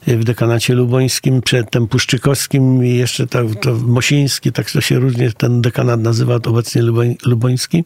w 0.07 0.23
dekanacie 0.23 0.73
lubońskim, 0.73 1.41
przedtem 1.41 1.87
puszczykowskim 1.87 2.85
i 2.85 2.95
jeszcze 2.95 3.27
to, 3.27 3.43
to 3.61 3.73
Mosiński, 3.73 4.51
tak 4.51 4.71
to 4.71 4.81
się 4.81 4.99
różnie 4.99 5.31
ten 5.31 5.61
dekanat 5.61 6.01
nazywa, 6.01 6.35
obecnie 6.35 6.81
luboński 7.25 7.83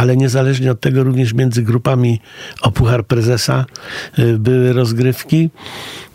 ale 0.00 0.09
niezależnie 0.16 0.70
od 0.70 0.80
tego 0.80 1.04
również 1.04 1.34
między 1.34 1.62
grupami 1.62 2.20
o 2.62 2.70
Puchar 2.70 3.06
Prezesa 3.06 3.64
y, 4.18 4.38
były 4.38 4.72
rozgrywki. 4.72 5.50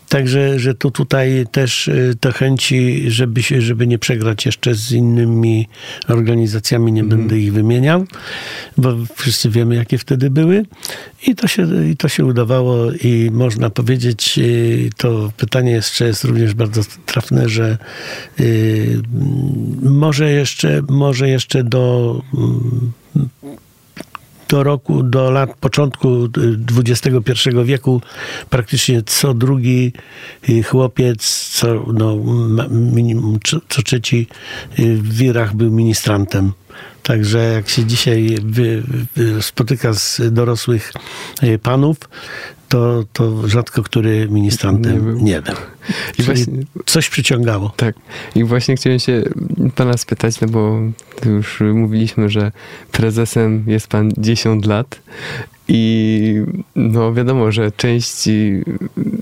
Także, 0.09 0.59
że 0.59 0.75
to 0.75 0.91
tutaj 0.91 1.45
też 1.51 1.87
y, 1.87 2.15
te 2.19 2.31
chęci, 2.31 3.03
żeby, 3.11 3.43
się, 3.43 3.61
żeby 3.61 3.87
nie 3.87 3.99
przegrać 3.99 4.45
jeszcze 4.45 4.75
z 4.75 4.91
innymi 4.91 5.67
organizacjami, 6.07 6.91
nie 6.91 7.01
mm. 7.01 7.17
będę 7.17 7.39
ich 7.39 7.53
wymieniał, 7.53 8.05
bo 8.77 8.95
wszyscy 9.15 9.49
wiemy, 9.49 9.75
jakie 9.75 9.97
wtedy 9.97 10.29
były. 10.29 10.65
I 11.27 11.35
to 11.35 11.47
się, 11.47 11.89
i 11.91 11.97
to 11.97 12.07
się 12.07 12.25
udawało 12.25 12.91
i 12.91 13.29
można 13.33 13.69
powiedzieć, 13.69 14.39
y, 14.39 14.89
to 14.97 15.31
pytanie 15.37 15.71
jeszcze 15.71 16.05
jest 16.05 16.23
również 16.23 16.53
bardzo 16.53 16.81
trafne, 17.05 17.49
że 17.49 17.77
może 19.81 20.31
jeszcze, 20.31 20.81
może 20.89 21.29
jeszcze 21.29 21.63
do 21.63 22.21
do 24.49 24.63
roku, 24.63 25.03
do 25.03 25.31
lat 25.31 25.53
początku 25.59 26.29
XXI 26.77 27.49
wieku 27.63 28.01
praktycznie 28.49 29.03
co 29.05 29.33
drugi 29.33 29.93
y, 30.49 30.63
chłopiec, 30.63 31.49
co, 31.51 31.85
no, 31.93 32.17
co, 33.69 33.83
trzeci 33.83 34.27
y, 34.79 34.97
w 34.97 35.13
wirach 35.13 35.55
był 35.55 35.71
ministrantem. 35.71 36.51
Także 37.03 37.39
jak 37.39 37.69
się 37.69 37.85
dzisiaj 37.85 38.37
spotyka 39.41 39.93
z 39.93 40.21
dorosłych 40.31 40.93
y, 41.43 41.59
panów, 41.59 41.97
to, 42.69 43.03
to 43.13 43.47
rzadko 43.47 43.83
który 43.83 44.27
ministrantem 44.29 44.93
nie 44.93 44.99
był. 45.01 45.19
Nie 45.19 45.41
był. 45.41 45.55
I 46.19 46.23
właśnie, 46.23 46.53
coś 46.85 47.09
przyciągało. 47.09 47.73
Tak. 47.75 47.95
I 48.35 48.43
właśnie 48.43 48.75
chciałem 48.75 48.99
się 48.99 49.23
pana 49.75 49.97
spytać, 49.97 50.41
no 50.41 50.47
bo 50.47 50.79
już 51.25 51.61
mówiliśmy, 51.73 52.29
że 52.29 52.51
prezesem 52.91 53.63
jest 53.67 53.87
pan 53.87 54.11
10 54.17 54.65
lat 54.65 54.99
i 55.67 56.43
no 56.75 57.13
wiadomo, 57.13 57.51
że 57.51 57.71
część 57.71 58.29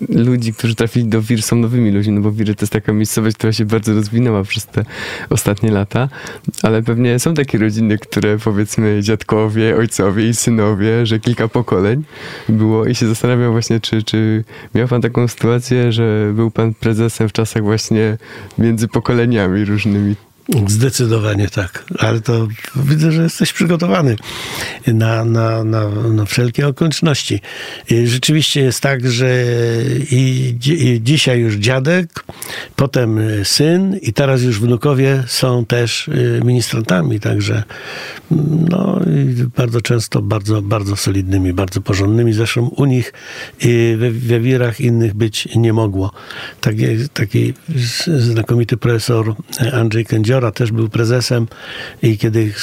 ludzi, 0.09 0.53
którzy 0.53 0.75
trafili 0.75 1.05
do 1.05 1.21
WIR 1.21 1.41
są 1.41 1.55
nowymi 1.55 1.91
ludźmi, 1.91 2.13
no 2.13 2.21
bo 2.21 2.31
WIR 2.31 2.55
to 2.55 2.63
jest 2.63 2.73
taka 2.73 2.93
miejscowość, 2.93 3.38
która 3.38 3.53
się 3.53 3.65
bardzo 3.65 3.93
rozwinęła 3.93 4.43
przez 4.43 4.65
te 4.65 4.85
ostatnie 5.29 5.71
lata, 5.71 6.09
ale 6.63 6.83
pewnie 6.83 7.19
są 7.19 7.33
takie 7.33 7.57
rodziny, 7.57 7.97
które 7.97 8.38
powiedzmy 8.38 9.00
dziadkowie, 9.01 9.77
ojcowie 9.77 10.29
i 10.29 10.33
synowie, 10.33 11.05
że 11.05 11.19
kilka 11.19 11.47
pokoleń 11.47 12.03
było 12.50 12.85
i 12.85 12.95
się 12.95 13.07
zastanawiam 13.07 13.51
właśnie, 13.51 13.79
czy, 13.79 14.03
czy 14.03 14.43
miał 14.75 14.88
pan 14.88 15.01
taką 15.01 15.27
sytuację, 15.27 15.91
że 15.91 16.31
był 16.35 16.51
pan 16.51 16.73
prezesem 16.73 17.29
w 17.29 17.31
czasach 17.31 17.63
właśnie 17.63 18.17
między 18.57 18.88
pokoleniami 18.88 19.65
różnymi 19.65 20.15
Zdecydowanie 20.67 21.50
tak, 21.50 21.85
ale 22.00 22.21
to 22.21 22.47
widzę, 22.75 23.12
że 23.12 23.23
jesteś 23.23 23.53
przygotowany 23.53 24.15
na, 24.88 25.25
na, 25.25 25.63
na, 25.63 25.89
na 25.89 26.25
wszelkie 26.25 26.67
okoliczności. 26.67 27.41
Rzeczywiście 28.05 28.62
jest 28.62 28.81
tak, 28.81 29.12
że 29.12 29.45
i, 30.12 30.55
i 30.67 31.01
dzisiaj 31.03 31.39
już 31.39 31.55
dziadek, 31.55 32.25
potem 32.75 33.19
syn 33.43 33.97
i 34.01 34.13
teraz 34.13 34.41
już 34.41 34.59
wnukowie 34.59 35.23
są 35.27 35.65
też 35.65 36.07
y, 36.07 36.41
ministrantami, 36.45 37.19
także 37.19 37.63
no, 38.69 39.00
bardzo 39.57 39.81
często 39.81 40.21
bardzo, 40.21 40.62
bardzo 40.62 40.95
solidnymi, 40.95 41.53
bardzo 41.53 41.81
porządnymi. 41.81 42.33
Zresztą 42.33 42.67
u 42.67 42.85
nich 42.85 43.13
we, 43.97 44.12
we 44.12 44.39
wirach 44.39 44.81
innych 44.81 45.13
być 45.13 45.47
nie 45.55 45.73
mogło. 45.73 46.12
Taki, 46.62 46.85
taki 47.13 47.53
znakomity 48.17 48.77
profesor 48.77 49.35
Andrzej 49.73 50.05
Kędzior 50.05 50.33
Jeziora 50.34 50.52
też 50.52 50.72
był 50.72 50.90
prezesem 50.90 51.48
i 52.04 52.18
kiedy 52.18 52.54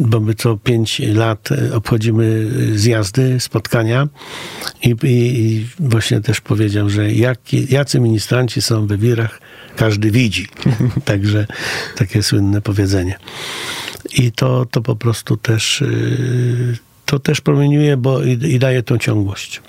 bo 0.00 0.20
my 0.20 0.34
co 0.34 0.56
pięć 0.56 0.98
lat 0.98 1.48
obchodzimy 1.72 2.50
zjazdy, 2.74 3.40
spotkania 3.40 4.08
i, 4.82 4.88
i, 4.88 5.44
i 5.44 5.66
właśnie 5.78 6.20
też 6.20 6.40
powiedział, 6.40 6.90
że 6.90 7.12
jak, 7.12 7.38
jacy 7.52 8.00
ministranci 8.00 8.62
są 8.62 8.86
we 8.86 8.98
wirach, 8.98 9.40
każdy 9.76 10.10
widzi. 10.10 10.48
Także 11.04 11.46
takie 11.96 12.22
słynne 12.22 12.60
powiedzenie. 12.60 13.18
I 14.14 14.32
to, 14.32 14.66
to 14.70 14.82
po 14.82 14.96
prostu 14.96 15.36
też 15.36 15.82
y, 15.82 16.78
to 17.06 17.18
też 17.18 17.40
promieniuje 17.40 17.96
bo 17.96 18.22
i, 18.22 18.30
i 18.30 18.58
daje 18.58 18.82
tą 18.82 18.98
ciągłość. 18.98 19.62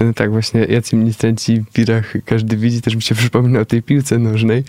No 0.00 0.12
tak, 0.12 0.30
właśnie 0.30 0.60
jacy 0.60 0.96
ministranci 0.96 1.60
w 1.60 1.76
wirach 1.76 2.14
każdy 2.24 2.56
widzi, 2.56 2.82
też 2.82 2.94
mi 2.94 3.02
się 3.02 3.14
przypomina 3.24 3.60
o 3.60 3.64
tej 3.64 3.82
piłce 3.82 4.18
nożnej, 4.18 4.64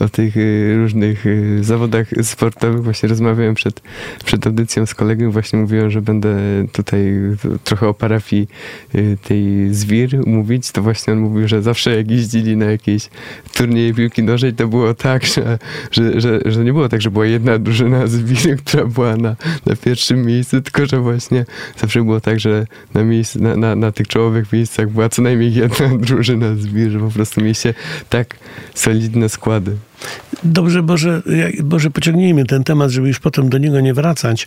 o 0.00 0.08
tych 0.08 0.36
y, 0.36 0.74
różnych 0.76 1.26
y, 1.26 1.64
zawodach 1.64 2.06
sportowych. 2.22 2.82
Właśnie 2.82 3.08
rozmawiałem 3.08 3.54
przed, 3.54 3.82
przed 4.24 4.46
audycją 4.46 4.86
z 4.86 4.94
kolegą, 4.94 5.30
właśnie 5.30 5.58
mówiłem, 5.58 5.90
że 5.90 6.02
będę 6.02 6.36
tutaj 6.72 7.12
trochę 7.64 7.88
o 7.88 7.94
parafii 7.94 8.48
y, 8.94 9.16
tej 9.24 9.74
z 9.74 9.84
wir 9.84 10.26
mówić, 10.26 10.72
to 10.72 10.82
właśnie 10.82 11.12
on 11.12 11.18
mówił, 11.18 11.48
że 11.48 11.62
zawsze 11.62 11.96
jak 11.96 12.10
jeździli 12.10 12.56
na 12.56 12.66
jakieś 12.66 13.08
turnieje 13.54 13.94
piłki 13.94 14.22
nożnej, 14.22 14.52
to 14.52 14.68
było 14.68 14.94
tak, 14.94 15.26
że, 15.26 15.58
że, 15.90 16.20
że, 16.20 16.40
że 16.46 16.64
nie 16.64 16.72
było 16.72 16.88
tak, 16.88 17.02
że 17.02 17.10
była 17.10 17.26
jedna 17.26 17.58
drużyna 17.58 18.06
z 18.06 18.16
wir, 18.16 18.56
która 18.64 18.84
była 18.84 19.16
na, 19.16 19.36
na 19.66 19.76
pierwszym 19.76 20.26
miejscu, 20.26 20.60
tylko 20.60 20.86
że 20.86 21.00
właśnie 21.00 21.44
zawsze 21.78 22.04
było 22.04 22.20
tak, 22.20 22.40
że 22.40 22.66
na, 22.94 23.04
miejscu, 23.04 23.42
na, 23.42 23.56
na, 23.56 23.76
na 23.76 23.92
tych 23.92 24.08
czołowych 24.08 24.52
miejscach 24.52 24.71
miejscach 24.72 24.90
była 24.94 25.08
co 25.08 25.22
najmniej 25.22 25.54
jedna 25.54 25.88
drużyna 26.06 26.54
z 26.54 26.66
Bir, 26.66 26.90
że 26.90 27.00
po 27.00 27.10
prostu 27.10 27.40
mieliście 27.40 27.74
tak 28.08 28.36
solidne 28.74 29.28
składy. 29.28 29.76
Dobrze, 30.44 30.82
może, 30.82 31.22
może 31.64 31.90
pociągnijmy 31.90 32.44
ten 32.44 32.64
temat, 32.64 32.90
żeby 32.90 33.08
już 33.08 33.18
potem 33.20 33.48
do 33.48 33.58
niego 33.58 33.80
nie 33.80 33.94
wracać. 33.94 34.46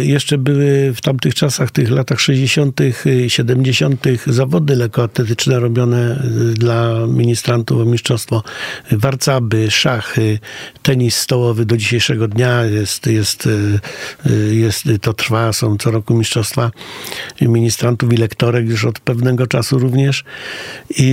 Jeszcze 0.00 0.38
były 0.38 0.92
w 0.94 1.00
tamtych 1.00 1.34
czasach, 1.34 1.70
tych 1.70 1.90
latach 1.90 2.20
60., 2.20 2.80
70. 3.28 4.04
zawody 4.26 4.76
lekkoatletyczne 4.76 5.60
robione 5.60 6.24
y, 6.50 6.54
dla 6.54 7.06
ministrantów 7.06 7.80
o 7.80 7.84
mistrzostwo. 7.84 8.42
Warcaby, 8.92 9.70
szachy, 9.70 10.38
tenis 10.82 11.16
stołowy 11.16 11.66
do 11.66 11.76
dzisiejszego 11.76 12.28
dnia 12.28 12.64
jest, 12.64 13.06
jest, 13.06 13.46
y, 13.46 13.80
y, 14.30 14.54
jest, 14.54 14.84
to 15.00 15.12
trwa, 15.12 15.52
są 15.52 15.76
co 15.76 15.90
roku 15.90 16.14
mistrzostwa 16.14 16.70
ministrantów 17.40 18.12
i 18.12 18.16
lektorek 18.16 18.68
już 18.68 18.84
od 18.84 19.00
pewnego 19.00 19.46
czasu 19.46 19.78
również. 19.78 20.24
I, 20.90 21.04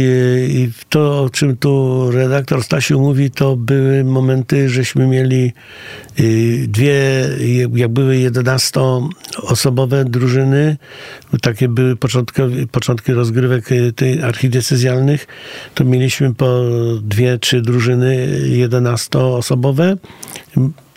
i 0.50 0.86
to, 0.90 1.24
o 1.24 1.30
czym 1.30 1.58
tu 1.58 2.04
redaktor 2.12 2.64
Stasiu 2.64 3.00
mówi, 3.00 3.32
to 3.38 3.56
były 3.56 4.04
momenty, 4.04 4.70
żeśmy 4.70 5.08
mieli 5.08 5.54
dwie, 6.68 7.30
jak 7.74 7.92
były 7.92 8.16
11-osobowe 8.16 10.04
drużyny, 10.04 10.78
takie 11.42 11.68
były 11.68 11.96
początki, 11.96 12.42
początki 12.72 13.14
rozgrywek 13.14 13.72
y, 13.72 13.94
tych 13.94 14.24
archidiecezjalnych, 14.24 15.28
to 15.76 15.84
mieliśmy 15.84 16.34
po 16.34 16.62
dwie, 17.02 17.38
trzy 17.38 17.62
drużyny 17.62 18.28
11-osobowe 18.50 19.98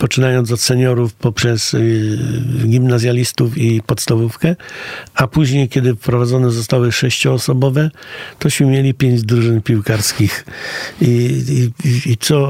poczynając 0.00 0.52
od 0.52 0.60
seniorów 0.60 1.14
poprzez 1.14 1.74
y, 1.74 2.18
gimnazjalistów 2.66 3.58
i 3.58 3.82
podstawówkę, 3.82 4.56
a 5.14 5.26
później, 5.26 5.68
kiedy 5.68 5.94
wprowadzone 5.94 6.50
zostały 6.50 6.92
sześcioosobowe, 6.92 7.90
tośmy 8.38 8.66
mieli 8.66 8.94
pięć 8.94 9.22
drużyn 9.22 9.62
piłkarskich. 9.62 10.44
I, 11.00 11.06
i, 11.84 12.10
i 12.10 12.16
co 12.16 12.46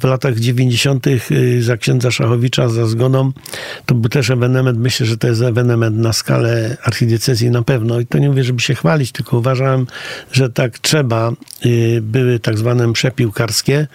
w 0.00 0.04
latach 0.04 0.38
90. 0.38 1.06
Y, 1.06 1.62
za 1.62 1.76
księdza 1.76 2.10
Szachowicza, 2.12 2.68
za 2.68 2.86
zgoną, 2.86 3.32
to 3.86 3.94
był 3.94 4.08
też 4.08 4.30
ewenement, 4.30 4.78
myślę, 4.78 5.06
że 5.06 5.16
to 5.16 5.28
jest 5.28 5.42
ewenement 5.42 5.96
na 5.96 6.12
skalę 6.12 6.76
archidiecezji 6.84 7.50
na 7.50 7.62
pewno. 7.62 8.00
I 8.00 8.06
to 8.06 8.18
nie 8.18 8.28
mówię, 8.28 8.44
żeby 8.44 8.60
się 8.60 8.74
chwalić, 8.74 9.12
tylko 9.12 9.38
uważałem, 9.38 9.86
że 10.32 10.50
tak 10.50 10.78
trzeba. 10.78 11.32
Y, 11.66 12.00
były 12.02 12.38
tak 12.38 12.58
zwane 12.58 12.86
msze 12.86 13.10
piłkarskie 13.10 13.86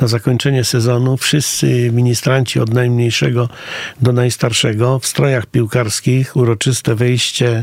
na 0.00 0.06
zakończenie 0.06 0.64
sezonu. 0.64 1.16
Wszyscy 1.16 1.90
ministranci 1.92 2.60
od 2.60 2.74
najmniejszego 2.74 3.48
do 4.00 4.12
najstarszego 4.12 4.98
w 4.98 5.06
strojach 5.06 5.46
piłkarskich, 5.46 6.36
uroczyste 6.36 6.94
wejście 6.94 7.62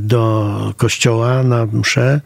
do 0.00 0.72
kościoła 0.76 1.42
na 1.42 1.66
mszę 1.66 2.20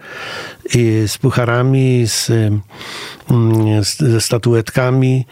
i 0.75 1.03
z 1.07 1.19
pucharami, 1.19 2.05
z, 2.07 2.31
mm, 2.31 3.85
z, 3.85 3.99
ze 3.99 4.21
statuetkami. 4.21 5.27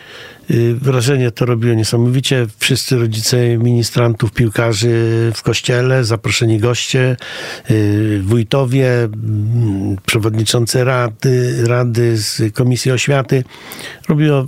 Y, 0.51 0.75
wrażenie 0.75 1.31
to 1.31 1.47
robiło 1.47 1.75
niesamowicie. 1.75 2.47
Wszyscy 2.59 2.99
rodzice 2.99 3.59
ministrantów, 3.59 4.33
piłkarzy 4.33 5.33
w 5.35 5.43
kościele, 5.43 6.05
zaproszeni 6.05 6.59
goście, 6.59 7.17
y, 7.71 8.21
wójtowie, 8.25 8.89
mm, 9.03 9.97
przewodniczący 10.07 10.85
rady, 10.85 11.65
rady 11.67 12.17
z 12.17 12.55
Komisji 12.55 12.93
Oświaty. 12.93 13.45
Robiło, 14.09 14.47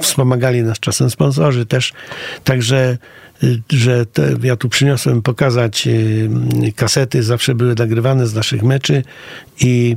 wspomagali 0.00 0.62
nas 0.62 0.80
czasem 0.80 1.10
sponsorzy 1.10 1.66
też. 1.66 1.92
Także 2.44 2.98
że 3.72 4.06
te, 4.06 4.34
ja 4.42 4.56
tu 4.56 4.68
przyniosłem 4.68 5.22
pokazać 5.22 5.88
kasety, 6.76 7.22
zawsze 7.22 7.54
były 7.54 7.74
nagrywane 7.74 8.26
z 8.26 8.34
naszych 8.34 8.62
meczy 8.62 9.02
i, 9.60 9.96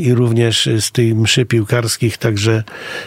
i 0.00 0.14
również 0.14 0.68
z 0.80 0.92
tych 0.92 1.16
mszy 1.16 1.44
piłkarskich, 1.44 2.18
także, 2.18 2.62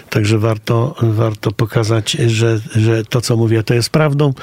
także 0.09 0.39
warto, 0.39 0.95
warto 1.01 1.51
pokazać, 1.51 2.11
że, 2.11 2.59
że 2.75 3.03
to, 3.03 3.21
co 3.21 3.37
mówię, 3.37 3.63
to 3.63 3.73
jest 3.73 3.89
prawdą 3.89 4.33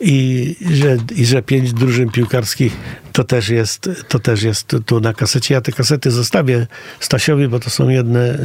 i 0.00 0.56
że, 0.74 0.96
i 1.16 1.26
że 1.26 1.42
pięć 1.42 1.72
drużyn 1.72 2.10
piłkarskich 2.10 2.76
to 3.12 3.24
też 3.24 3.48
jest, 3.48 3.90
to 4.08 4.18
też 4.18 4.42
jest 4.42 4.76
tu 4.86 5.00
na 5.00 5.14
kasecie. 5.14 5.54
Ja 5.54 5.60
te 5.60 5.72
kasety 5.72 6.10
zostawię 6.10 6.66
Stasiowi, 7.00 7.48
bo 7.48 7.60
to 7.60 7.70
są 7.70 7.88
jedne 7.88 8.38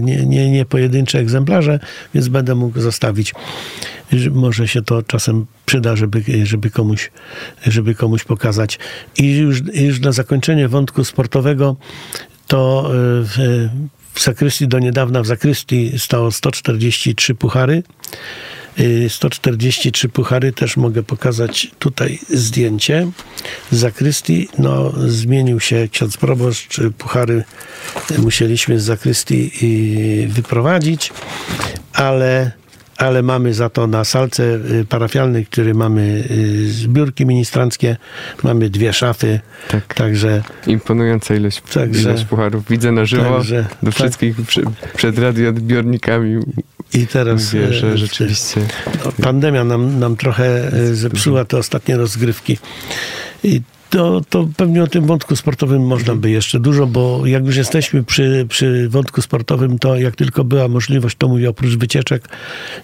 nie, 0.00 0.26
nie, 0.26 0.50
nie 0.50 0.64
pojedyncze 0.64 1.18
egzemplarze, 1.18 1.80
więc 2.14 2.28
będę 2.28 2.54
mógł 2.54 2.80
zostawić. 2.80 3.34
Może 4.32 4.68
się 4.68 4.82
to 4.82 5.02
czasem 5.02 5.46
przyda, 5.66 5.96
żeby, 5.96 6.22
żeby, 6.44 6.70
komuś, 6.70 7.10
żeby 7.66 7.94
komuś 7.94 8.24
pokazać. 8.24 8.78
I 9.18 9.36
już, 9.36 9.60
już 9.74 10.00
na 10.00 10.12
zakończenie 10.12 10.68
wątku 10.68 11.04
sportowego, 11.04 11.76
to 12.46 12.86
e, 12.86 12.90
w, 13.22 13.68
w 14.14 14.22
zakrystii 14.22 14.68
do 14.68 14.78
niedawna 14.78 15.22
w 15.22 15.26
zakrystii 15.26 15.92
stało 15.98 16.32
143 16.32 17.34
puchary. 17.34 17.82
143 19.08 20.06
e, 20.06 20.10
puchary, 20.10 20.52
też 20.52 20.76
mogę 20.76 21.02
pokazać 21.02 21.70
tutaj 21.78 22.18
zdjęcie. 22.28 23.10
Z 23.70 23.78
zakrystii, 23.78 24.48
no, 24.58 24.92
zmienił 25.06 25.60
się 25.60 25.88
ksiądz 25.92 26.16
proboszcz, 26.16 26.80
puchary 26.98 27.44
musieliśmy 28.18 28.80
z 28.80 28.84
zakrystii 28.84 29.50
wyprowadzić, 30.28 31.12
ale 31.92 32.52
ale 32.96 33.22
mamy 33.22 33.54
za 33.54 33.68
to 33.70 33.86
na 33.86 34.04
salce 34.04 34.42
y, 34.42 34.84
parafialnej, 34.88 35.46
który 35.46 35.74
mamy 35.74 36.24
y, 36.30 36.72
zbiórki 36.72 37.26
ministranckie, 37.26 37.96
mamy 38.42 38.70
dwie 38.70 38.92
szafy. 38.92 39.40
Tak. 39.68 39.94
Także 39.94 40.42
imponująca 40.66 41.34
ilość, 41.34 41.60
także, 41.60 42.02
ilość 42.02 42.24
pucharów. 42.24 42.68
Widzę 42.68 42.92
na 42.92 43.04
żywo 43.04 43.36
także, 43.36 43.66
do 43.82 43.90
tak. 43.90 43.94
wszystkich 43.94 44.36
tak. 44.36 44.94
przed 44.94 45.18
radioodbiornikami. 45.18 46.42
I 46.94 47.06
teraz 47.06 47.54
Mówię, 47.54 47.72
że 47.72 47.92
y, 47.92 47.98
rzeczywiście. 47.98 48.60
No, 49.04 49.12
pandemia 49.22 49.64
nam, 49.64 49.98
nam 49.98 50.16
trochę 50.16 50.70
zepsuła 50.92 51.44
te 51.44 51.58
ostatnie 51.58 51.96
rozgrywki. 51.96 52.58
I 53.44 53.60
to, 53.96 54.20
to 54.28 54.48
pewnie 54.56 54.82
o 54.82 54.86
tym 54.86 55.06
wątku 55.06 55.36
sportowym 55.36 55.86
można 55.86 56.14
by 56.14 56.30
jeszcze 56.30 56.60
dużo, 56.60 56.86
bo 56.86 57.26
jak 57.26 57.46
już 57.46 57.56
jesteśmy 57.56 58.04
przy, 58.04 58.46
przy 58.48 58.88
wątku 58.88 59.22
sportowym, 59.22 59.78
to 59.78 59.96
jak 59.96 60.16
tylko 60.16 60.44
była 60.44 60.68
możliwość, 60.68 61.16
to 61.16 61.28
mówię, 61.28 61.50
oprócz 61.50 61.76
wycieczek, 61.76 62.28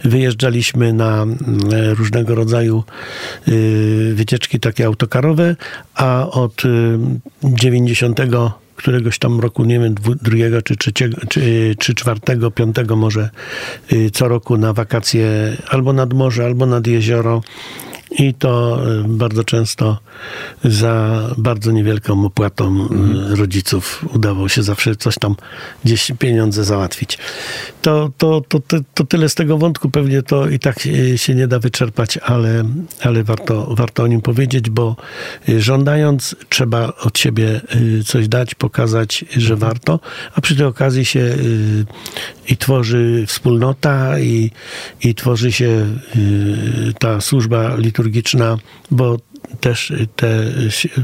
wyjeżdżaliśmy 0.05 0.93
na 0.93 1.23
mm, 1.23 1.39
różnego 1.99 2.35
rodzaju 2.35 2.85
y, 3.49 4.13
wycieczki 4.15 4.61
takie 4.61 4.87
autokarowe, 4.87 5.57
a 5.95 6.31
od 6.31 6.63
90 7.45 8.21
y, 8.21 8.29
któregoś 8.77 9.19
tam 9.19 9.41
roku, 9.41 9.65
nie 9.65 9.81
wiem, 9.81 9.95
drugiego 10.23 10.63
czy 10.63 10.77
trzeciego, 10.77 11.17
czy, 11.29 11.75
czy 11.79 11.95
czwartego, 11.95 12.51
piątego 12.51 12.97
może 12.97 13.31
y, 13.93 14.11
co 14.11 14.29
roku 14.29 14.57
na 14.57 14.73
wakacje 14.73 15.57
albo 15.71 15.93
nad 15.93 16.13
morze, 16.13 16.45
albo 16.45 16.67
nad 16.67 16.87
jezioro 16.87 17.43
i 18.19 18.35
to 18.35 18.81
e, 19.01 19.05
bardzo 19.09 19.45
często 19.45 19.99
za 20.65 21.23
bardzo 21.39 21.73
niewielką 21.73 22.25
opłatą 22.25 22.67
mhm. 22.67 23.35
rodziców 23.35 24.05
udawało 24.15 24.49
się 24.49 24.63
zawsze 24.63 24.97
coś 24.97 25.15
tam 25.19 25.35
gdzieś 25.85 26.13
pieniądze 26.19 26.65
załatwić. 26.65 27.19
To, 27.83 28.11
to, 28.19 28.43
to, 28.49 28.61
to, 28.95 29.05
tyle 29.05 29.29
z 29.29 29.35
tego 29.35 29.59
wątku. 29.59 29.91
Pewnie 29.91 30.23
to 30.23 30.49
i 30.49 30.59
tak 30.59 30.89
się 31.17 31.35
nie 31.35 31.47
da 31.47 31.59
wyczerpać, 31.59 32.19
ale, 32.19 32.65
ale 33.03 33.25
warto, 33.25 33.75
warto 33.75 34.03
o 34.03 34.07
nim 34.07 34.21
powiedzieć, 34.21 34.71
bo 34.71 34.97
e, 35.49 35.61
żądając 35.61 36.37
trzeba 36.49 36.93
od 37.03 37.19
siebie 37.19 37.61
coś 38.07 38.29
dać, 38.29 38.55
pokazać, 38.55 39.25
że 39.37 39.55
mhm. 39.55 39.59
warto, 39.59 40.01
a 40.35 40.41
przy 40.41 40.57
tej 40.57 40.67
okazji 40.67 41.05
się 41.05 41.37
i 42.49 42.57
tworzy 42.57 43.25
wspólnota 43.27 44.19
i, 44.19 44.51
i 45.05 45.15
tworzy 45.15 45.53
się 45.53 45.87
ta 46.99 47.21
służba 47.21 47.77
liturgiczna, 47.77 48.59
bo 48.91 49.19
też 49.61 49.93
te 50.17 50.29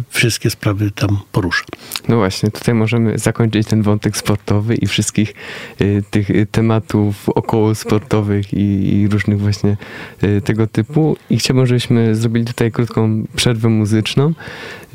wszystkie 0.08 0.50
sprawy 0.50 0.90
tam 0.90 1.18
porusza. 1.32 1.64
No 2.08 2.16
właśnie, 2.16 2.50
tutaj 2.50 2.74
możemy 2.74 3.18
zakończyć 3.18 3.68
ten 3.68 3.82
wątek 3.82 4.16
sportowy 4.16 4.74
i 4.74 4.86
wszystkich 4.86 5.34
y, 5.80 6.02
tych 6.10 6.28
tematów 6.50 7.28
około 7.28 7.74
sportowych 7.74 8.54
i, 8.54 9.08
różnych 9.12 9.40
właśnie 9.40 9.76
y, 10.24 10.40
tego 10.40 10.66
typu. 10.66 11.16
I 11.30 11.38
chciałbym, 11.38 11.66
żebyśmy 11.66 12.14
zrobili 12.14 12.46
tutaj 12.46 12.72
krótką 12.72 13.24
przerwę 13.36 13.68
muzyczną. 13.68 14.32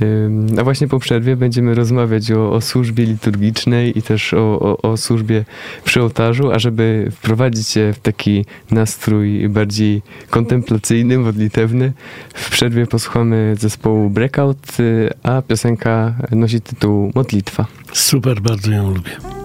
Y, 0.02 0.60
a 0.60 0.64
właśnie 0.64 0.88
po 0.88 1.00
przerwie 1.00 1.36
będziemy 1.36 1.76
rozmawiać 1.76 2.32
o, 2.32 2.52
o 2.52 2.62
służbie 2.62 3.06
liturgicznej 3.06 3.98
i 3.98 4.02
też 4.02 4.34
o, 4.34 4.60
o, 4.60 4.92
o 4.92 4.98
służbie 4.98 5.46
przy 5.84 6.02
ołtarzu, 6.02 6.52
a 6.52 6.60
żeby 6.60 7.12
wprowadzić 7.12 7.68
się 7.68 7.94
w 7.94 8.00
taki 8.00 8.46
nastrój 8.72 9.50
bardziej 9.50 10.02
kontemplacyjny, 10.30 11.18
modlitewny, 11.18 11.94
w 12.34 12.50
przerwie 12.50 12.88
posłuchamy 12.88 13.33
zespołu 13.60 14.10
Breakout, 14.10 14.80
y, 14.80 15.10
a 15.24 15.42
piosenka 15.42 16.16
nosi 16.32 16.62
tytuł 16.62 17.12
Modlitwa. 17.16 17.66
Super, 17.94 18.42
bardzo 18.42 18.72
ją 18.72 18.94
lubię. 18.94 19.43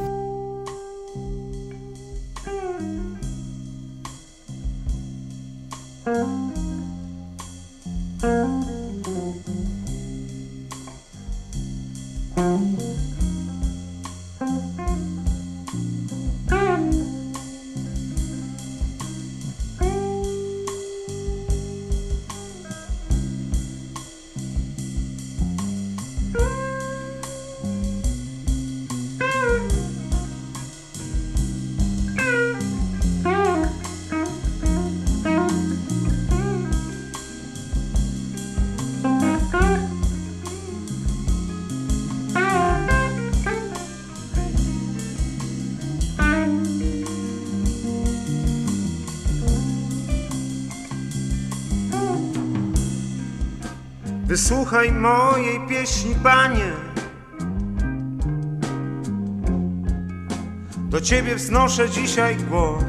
Ciebie 61.09 61.35
wznoszę 61.35 61.90
dzisiaj 61.90 62.37
głos. 62.37 62.85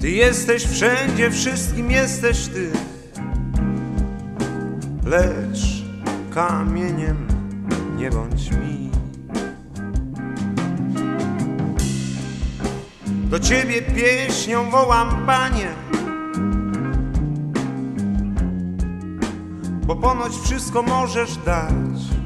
Ty 0.00 0.10
jesteś 0.10 0.66
wszędzie, 0.66 1.30
wszystkim 1.30 1.90
jesteś 1.90 2.46
Ty. 2.46 2.70
Lecz 5.06 5.84
kamieniem 6.30 7.26
nie 7.96 8.10
bądź 8.10 8.50
mi. 8.50 8.90
Do 13.06 13.40
Ciebie 13.40 13.82
pieśnią 13.82 14.70
wołam, 14.70 15.26
Panie. 15.26 15.68
bo 19.86 19.96
ponoć 19.96 20.32
wszystko 20.44 20.82
możesz 20.82 21.36
dać. 21.36 22.23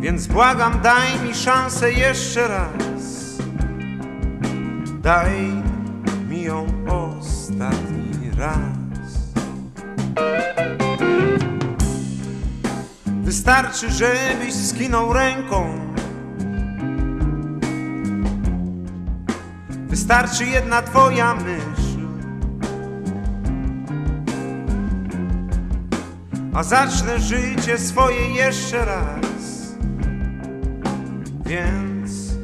Więc 0.00 0.26
błagam, 0.26 0.80
daj 0.82 1.20
mi 1.20 1.34
szansę 1.34 1.92
jeszcze 1.92 2.48
raz. 2.48 3.36
Daj 5.02 5.52
mi 6.28 6.42
ją 6.42 6.66
ostatni 6.86 8.30
raz. 8.38 9.20
Wystarczy, 13.06 13.90
żebyś 13.90 14.54
skinął 14.54 15.12
ręką. 15.12 15.80
Wystarczy 19.88 20.46
jedna 20.46 20.82
twoja 20.82 21.34
myśl. 21.34 21.90
a 26.54 26.62
zacznę 26.62 27.20
życie 27.20 27.78
swoje 27.78 28.30
jeszcze 28.34 28.84
raz. 28.84 29.29
Więc 31.50 32.34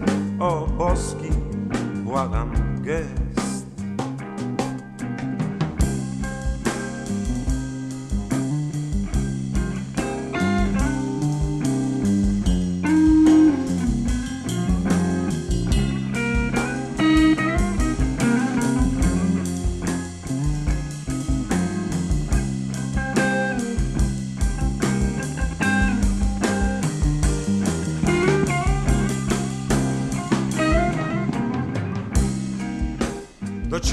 o 0.41 0.67
boski 0.67 1.29
błagam 2.05 2.53
gest. 2.83 3.26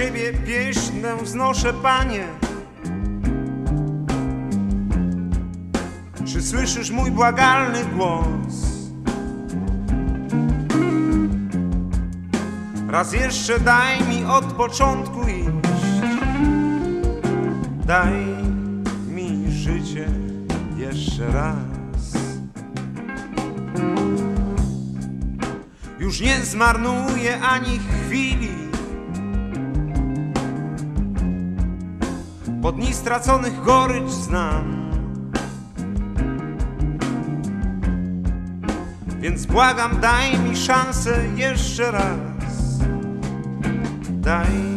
Ciebie 0.03 0.33
pieśnę 0.33 1.15
wznoszę, 1.21 1.73
Panie. 1.73 2.27
Czy 6.25 6.41
słyszysz 6.41 6.91
mój 6.91 7.11
błagalny 7.11 7.85
głos? 7.85 8.55
Raz 12.87 13.13
jeszcze 13.13 13.59
daj 13.59 14.01
mi 14.01 14.25
od 14.25 14.45
początku 14.45 15.21
iść. 15.27 16.03
Daj 17.85 18.25
mi 19.09 19.51
życie 19.51 20.07
jeszcze 20.77 21.27
raz. 21.31 22.23
Już 25.99 26.21
nie 26.21 26.45
zmarnuję 26.45 27.41
ani 27.41 27.79
chwili 27.79 28.62
Po 32.63 32.71
dni 32.71 32.93
straconych 32.93 33.63
gorycz 33.63 34.09
znam. 34.09 34.91
Więc 39.19 39.45
błagam, 39.45 39.99
daj 39.99 40.39
mi 40.39 40.57
szansę 40.57 41.23
jeszcze 41.35 41.91
raz. 41.91 42.79
Daj 44.09 44.72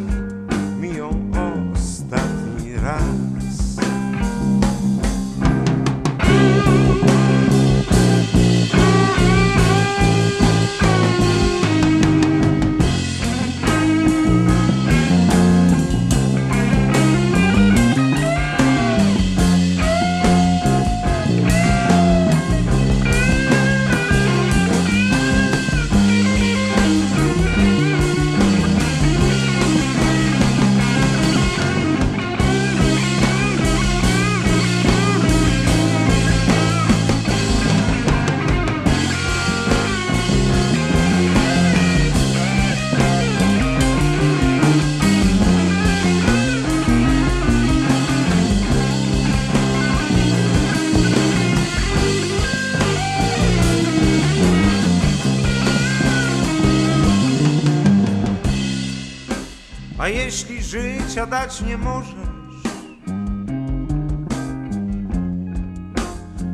życia 61.16 61.26
dać 61.26 61.60
nie 61.60 61.78
możesz, 61.78 62.14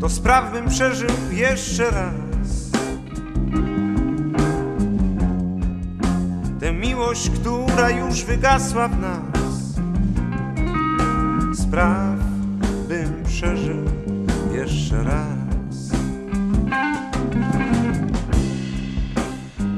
to 0.01 0.09
spraw 0.09 0.53
bym 0.53 0.69
przeżył 0.69 1.11
jeszcze 1.31 1.91
raz. 1.91 2.71
Tę 6.61 6.73
miłość, 6.73 7.31
która 7.31 7.91
już 7.91 8.25
wygasła 8.25 8.89
w 8.89 9.01
nas, 9.01 9.75
spraw 11.59 12.19
bym 12.89 13.25
przeżył 13.25 13.85
jeszcze 14.53 15.03
raz. 15.03 15.91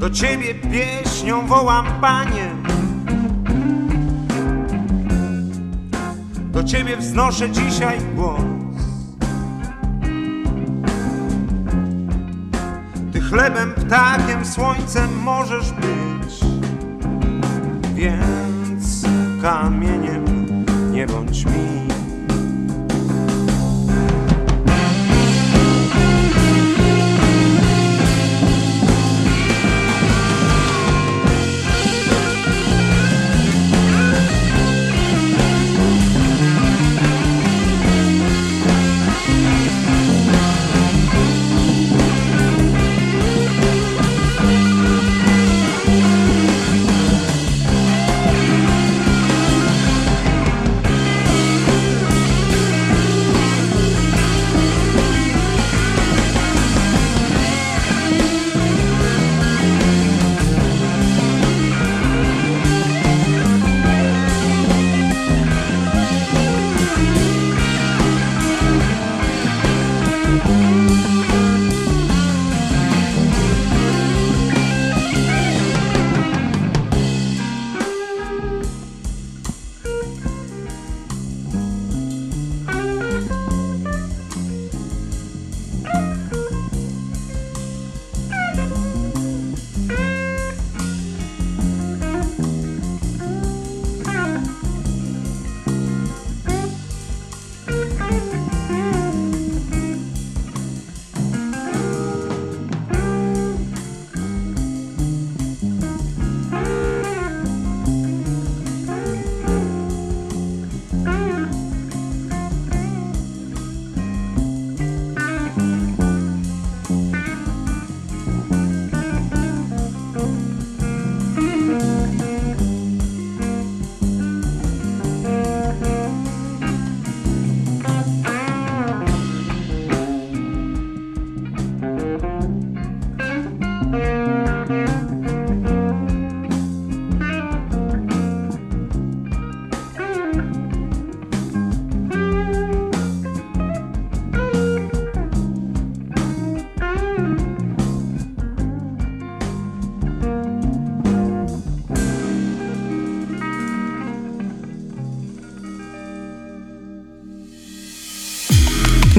Do 0.00 0.10
ciebie 0.10 0.54
pieśnią 0.54 1.46
wołam, 1.46 1.86
panie. 2.00 2.73
Do 6.54 6.64
ciebie 6.64 6.96
wznoszę 6.96 7.50
dzisiaj 7.50 7.98
głos. 8.16 8.40
Ty 13.12 13.20
chlebem, 13.20 13.72
ptakiem, 13.72 14.44
słońcem 14.44 15.22
możesz 15.22 15.72
być, 15.72 16.40
więc 17.94 19.02
kamieniem 19.42 20.24
nie 20.92 21.06
bądź 21.06 21.44
mi. 21.44 21.84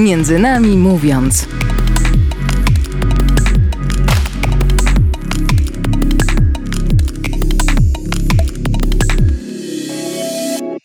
Między 0.06 0.38
nami 0.38 0.76
mówiąc. 0.76 1.48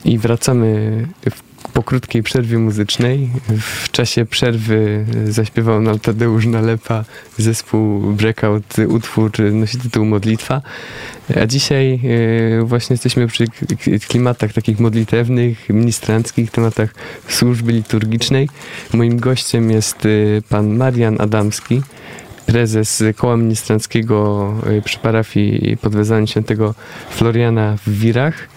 I 0.05 0.17
wracamy 0.17 1.07
w, 1.29 1.50
krótkiej 1.91 2.23
przerwie 2.23 2.58
muzycznej. 2.58 3.30
W 3.60 3.91
czasie 3.91 4.25
przerwy 4.25 5.06
zaśpiewał 5.25 5.82
nam 5.82 5.99
Tadeusz 5.99 6.45
Nalepa 6.45 7.04
zespół 7.38 7.99
Breakout, 8.01 8.75
utwór 8.88 9.32
nosi 9.51 9.77
tytuł 9.77 10.06
Modlitwa. 10.06 10.62
A 11.41 11.45
dzisiaj 11.45 11.99
e, 12.60 12.63
właśnie 12.63 12.93
jesteśmy 12.93 13.27
przy 13.27 13.45
klimatach 14.08 14.54
takich 14.54 14.80
modlitewnych, 14.80 15.69
ministranckich, 15.69 16.51
tematach 16.51 16.93
służby 17.27 17.71
liturgicznej. 17.71 18.49
Moim 18.93 19.19
gościem 19.19 19.71
jest 19.71 20.06
e, 20.06 20.10
pan 20.49 20.77
Marian 20.77 21.21
Adamski, 21.21 21.82
prezes 22.45 23.04
koła 23.15 23.38
ministranckiego 23.38 24.54
e, 24.65 24.82
przy 24.82 24.99
parafii 24.99 25.77
pod 25.77 25.95
wezwaniem 25.95 26.27
świętego 26.27 26.73
Floriana 27.10 27.77
w 27.86 27.89
Wirach. 27.89 28.50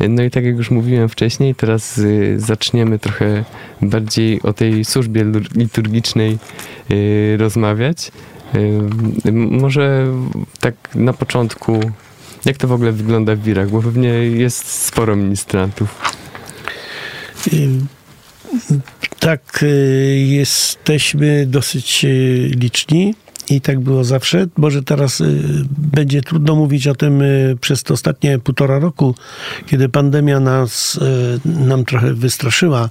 No 0.00 0.22
i 0.22 0.30
tak 0.30 0.44
jak 0.44 0.56
już 0.56 0.70
mówiłem 0.70 1.08
wcześniej, 1.08 1.54
teraz 1.54 1.98
y, 1.98 2.34
zaczniemy 2.40 2.98
trochę 2.98 3.44
bardziej 3.82 4.42
o 4.42 4.52
tej 4.52 4.84
służbie 4.84 5.24
liturgicznej 5.54 6.38
y, 6.90 7.36
rozmawiać. 7.38 8.12
Y, 9.26 9.32
może 9.32 10.06
tak 10.60 10.74
na 10.94 11.12
początku, 11.12 11.80
jak 12.44 12.56
to 12.56 12.68
w 12.68 12.72
ogóle 12.72 12.92
wygląda 12.92 13.36
w 13.36 13.42
Wirach, 13.42 13.70
bo 13.70 13.82
pewnie 13.82 14.08
jest 14.08 14.66
sporo 14.66 15.16
ministrantów. 15.16 16.12
Tak, 19.18 19.64
jesteśmy 20.26 21.46
dosyć 21.46 22.06
liczni 22.50 23.14
i 23.50 23.60
tak 23.60 23.80
było 23.80 24.04
zawsze. 24.04 24.46
Może 24.56 24.82
teraz 24.82 25.20
y, 25.20 25.42
będzie 25.78 26.22
trudno 26.22 26.54
mówić 26.54 26.86
o 26.86 26.94
tym 26.94 27.22
y, 27.22 27.56
przez 27.60 27.82
te 27.82 27.94
ostatnie 27.94 28.38
półtora 28.38 28.78
roku, 28.78 29.14
kiedy 29.66 29.88
pandemia 29.88 30.40
nas, 30.40 30.96
y, 31.46 31.48
nam 31.48 31.84
trochę 31.84 32.14
wystraszyła 32.14 32.90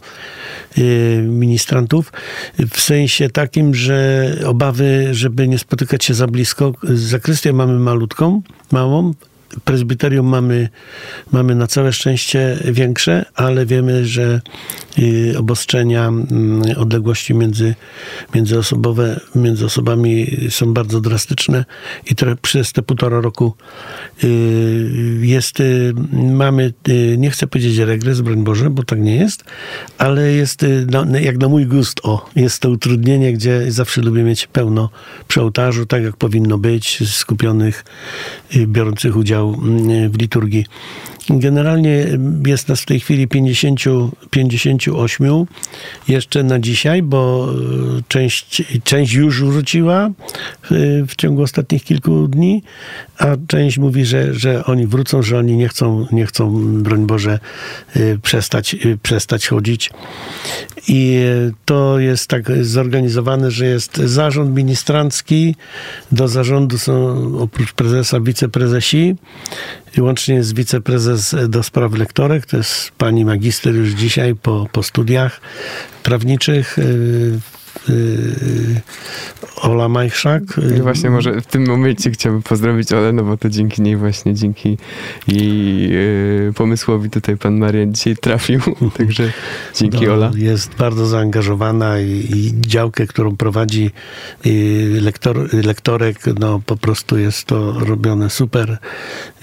ministrantów, 1.21 2.13
w 2.69 2.81
sensie 2.81 3.29
takim, 3.29 3.75
że 3.75 4.29
obawy, 4.45 5.07
żeby 5.11 5.47
nie 5.47 5.59
spotykać 5.59 6.05
się 6.05 6.13
za 6.13 6.27
blisko. 6.27 6.73
Zakrystię 6.83 7.53
mamy 7.53 7.79
malutką, 7.79 8.41
małą, 8.71 9.13
prezbiterium 9.63 10.27
mamy, 10.27 10.69
mamy 11.31 11.55
na 11.55 11.67
całe 11.67 11.93
szczęście 11.93 12.57
większe, 12.65 13.25
ale 13.35 13.65
wiemy, 13.65 14.05
że 14.05 14.41
y, 14.99 15.35
obostrzenia, 15.37 16.07
mm, 16.07 16.61
odległości 16.77 17.33
między, 17.33 17.75
międzyosobowe, 18.35 19.19
między 19.35 19.65
osobami 19.65 20.37
są 20.49 20.73
bardzo 20.73 21.01
drastyczne 21.01 21.65
i 22.11 22.15
przez 22.41 22.73
te 22.73 22.81
półtora 22.81 23.21
roku 23.21 23.53
y, 24.23 25.19
jest, 25.21 25.59
y, 25.59 25.93
mamy, 26.13 26.73
nie 27.17 27.31
chcę 27.31 27.47
powiedzieć 27.47 27.77
regres, 27.77 28.21
broń 28.21 28.43
Boże, 28.43 28.69
bo 28.69 28.83
tak 28.83 28.99
nie 28.99 29.15
jest, 29.15 29.43
ale 29.97 30.31
jest, 30.31 30.65
no, 30.91 31.05
jak 31.19 31.37
na 31.37 31.47
mój 31.47 31.65
gust, 31.65 31.99
o, 32.03 32.29
jest 32.35 32.61
to 32.61 32.69
utrudnienie, 32.69 33.33
gdzie 33.33 33.71
zawsze 33.71 34.01
lubię 34.01 34.23
mieć 34.23 34.47
pełno 34.47 34.89
przy 35.27 35.41
ołtarzu, 35.41 35.85
tak 35.85 36.03
jak 36.03 36.17
powinno 36.17 36.57
być, 36.57 37.09
skupionych, 37.09 37.85
biorących 38.67 39.17
udział 39.17 39.44
mm, 39.47 40.09
w 40.09 40.17
liturgii. 40.17 40.65
Generalnie 41.29 42.05
jest 42.45 42.67
nas 42.67 42.81
w 42.81 42.85
tej 42.85 42.99
chwili 42.99 43.27
50, 43.27 43.79
58 44.29 45.45
jeszcze 46.07 46.43
na 46.43 46.59
dzisiaj, 46.59 47.01
bo 47.01 47.49
e, 47.97 48.01
część, 48.07 48.63
część 48.83 49.13
już 49.13 49.43
wróciła 49.43 50.09
w, 50.71 51.03
w 51.07 51.15
ciągu 51.15 51.41
ostatnich 51.41 51.83
kilku 51.83 52.27
dni, 52.27 52.63
a 53.17 53.27
część 53.47 53.77
mówi, 53.77 54.05
że, 54.05 54.33
że 54.33 54.65
oni 54.65 54.87
wrócą, 54.87 55.21
że 55.21 55.37
oni 55.37 55.57
nie 55.57 55.67
chcą, 55.67 56.07
nie 56.11 56.25
chcą 56.25 56.73
broń 56.83 57.05
Boże, 57.05 57.39
e, 57.95 58.17
przestać, 58.17 58.73
e, 58.73 58.77
przestać 59.03 59.47
chodzić. 59.47 59.91
I 60.87 61.19
to 61.65 61.99
jest 61.99 62.27
tak 62.27 62.63
zorganizowane, 62.65 63.51
że 63.51 63.65
jest 63.65 63.97
zarząd 63.97 64.55
ministrancki, 64.55 65.55
do 66.11 66.27
zarządu 66.27 66.77
są 66.77 67.15
oprócz 67.39 67.73
prezesa 67.73 68.19
wiceprezesi, 68.19 69.15
łącznie 70.01 70.43
z 70.43 70.53
wiceprezes 70.53 71.35
do 71.47 71.63
spraw 71.63 71.93
lektorek, 71.93 72.45
to 72.45 72.57
jest 72.57 72.91
pani 72.97 73.25
magister 73.25 73.75
już 73.75 73.89
dzisiaj 73.89 74.35
po, 74.35 74.67
po 74.71 74.83
studiach 74.83 75.41
prawniczych, 76.03 76.77
yy, 76.77 77.39
Ola 79.61 79.89
Majchrzak. 79.89 80.43
I 80.77 80.81
właśnie 80.81 81.09
może 81.09 81.41
w 81.41 81.45
tym 81.45 81.67
momencie 81.67 82.11
chciałbym 82.11 82.41
pozdrowić 82.41 82.93
Olę, 82.93 83.13
no 83.13 83.23
bo 83.23 83.37
to 83.37 83.49
dzięki 83.49 83.81
niej 83.81 83.97
właśnie, 83.97 84.33
dzięki 84.33 84.77
jej 85.27 85.89
yy, 85.89 86.53
pomysłowi 86.55 87.09
tutaj 87.09 87.37
pan 87.37 87.57
Marian 87.57 87.93
dzisiaj 87.93 88.17
trafił, 88.17 88.61
także 88.97 89.31
dzięki 89.75 90.05
No, 90.05 90.13
Ola. 90.13 90.31
Jest 90.35 90.75
bardzo 90.75 91.07
zaangażowana 91.07 91.99
i, 91.99 92.27
i 92.35 92.53
działkę, 92.61 93.07
którą 93.07 93.37
prowadzi 93.37 93.91
lektor, 95.01 95.53
lektorek, 95.53 96.19
no 96.39 96.61
po 96.65 96.77
prostu 96.77 97.17
jest 97.17 97.45
to 97.45 97.79
robione 97.79 98.29
super. 98.29 98.77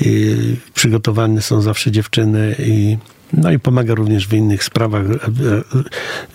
I 0.00 0.36
przygotowane 0.74 1.42
są 1.42 1.60
zawsze 1.60 1.90
dziewczyny 1.90 2.54
i 2.58 2.96
no 3.32 3.52
i 3.52 3.58
pomaga 3.58 3.94
również 3.94 4.28
w 4.28 4.32
innych 4.32 4.64
sprawach, 4.64 5.06
e, 5.06 5.14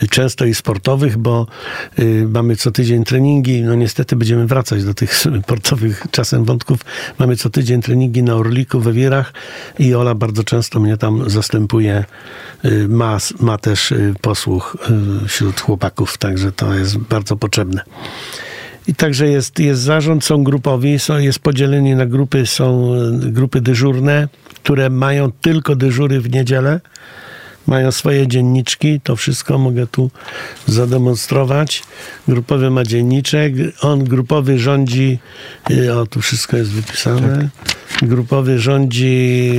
e, 0.04 0.08
często 0.08 0.46
i 0.46 0.54
sportowych, 0.54 1.18
bo 1.18 1.48
y, 2.00 2.28
mamy 2.30 2.56
co 2.56 2.72
tydzień 2.72 3.04
treningi. 3.04 3.62
No 3.62 3.76
niestety 3.76 4.16
będziemy 4.16 4.48
wracać 4.48 4.84
do 4.84 4.94
tych 4.94 5.16
sportowych 5.16 6.06
czasem 6.12 6.46
wątków. 6.46 6.80
Mamy 7.20 7.36
co 7.36 7.50
tydzień 7.50 7.82
treningi 7.82 8.24
na 8.24 8.36
Orliku, 8.36 8.80
we 8.80 8.94
Wirach 8.94 9.34
i 9.80 9.96
Ola 9.96 10.16
bardzo 10.16 10.44
często 10.44 10.80
mnie 10.80 10.98
tam 10.98 11.30
zastępuje. 11.30 12.06
Y, 12.66 12.88
Ma, 12.88 13.18
ma 13.40 13.58
też 13.58 13.92
y, 13.92 14.14
posłuch 14.22 14.78
wśród 15.28 15.62
chłopaków, 15.62 16.18
także 16.18 16.52
to 16.52 16.74
jest 16.74 16.98
bardzo 16.98 17.36
potrzebne. 17.36 17.82
I 18.88 18.96
także 18.96 19.28
jest, 19.28 19.60
jest 19.60 19.82
zarząd, 19.82 20.24
są 20.24 20.44
grupowi, 20.44 21.00
są, 21.00 21.18
jest 21.18 21.40
podzielenie 21.40 21.96
na 21.96 22.06
grupy, 22.06 22.46
są 22.46 22.94
e, 22.94 22.98
grupy 23.12 23.62
dyżurne, 23.62 24.28
które 24.64 24.90
mają 24.90 25.32
tylko 25.32 25.76
dyżury 25.76 26.22
w 26.22 26.32
niedzielę, 26.32 26.80
mają 27.68 27.92
swoje 27.92 28.28
dzienniczki, 28.28 29.02
to 29.04 29.16
wszystko 29.16 29.58
mogę 29.58 29.88
tu 29.88 30.12
zademonstrować. 30.66 31.84
Grupowy 32.28 32.70
ma 32.70 32.84
dzienniczek, 32.84 33.54
on 33.82 34.04
grupowy 34.04 34.60
rządzi, 34.60 35.20
y, 35.72 35.94
o 35.96 36.06
tu 36.06 36.22
wszystko 36.22 36.58
jest 36.58 36.72
wypisane. 36.72 37.50
Grupowy 38.02 38.60
rządzi, 38.60 39.52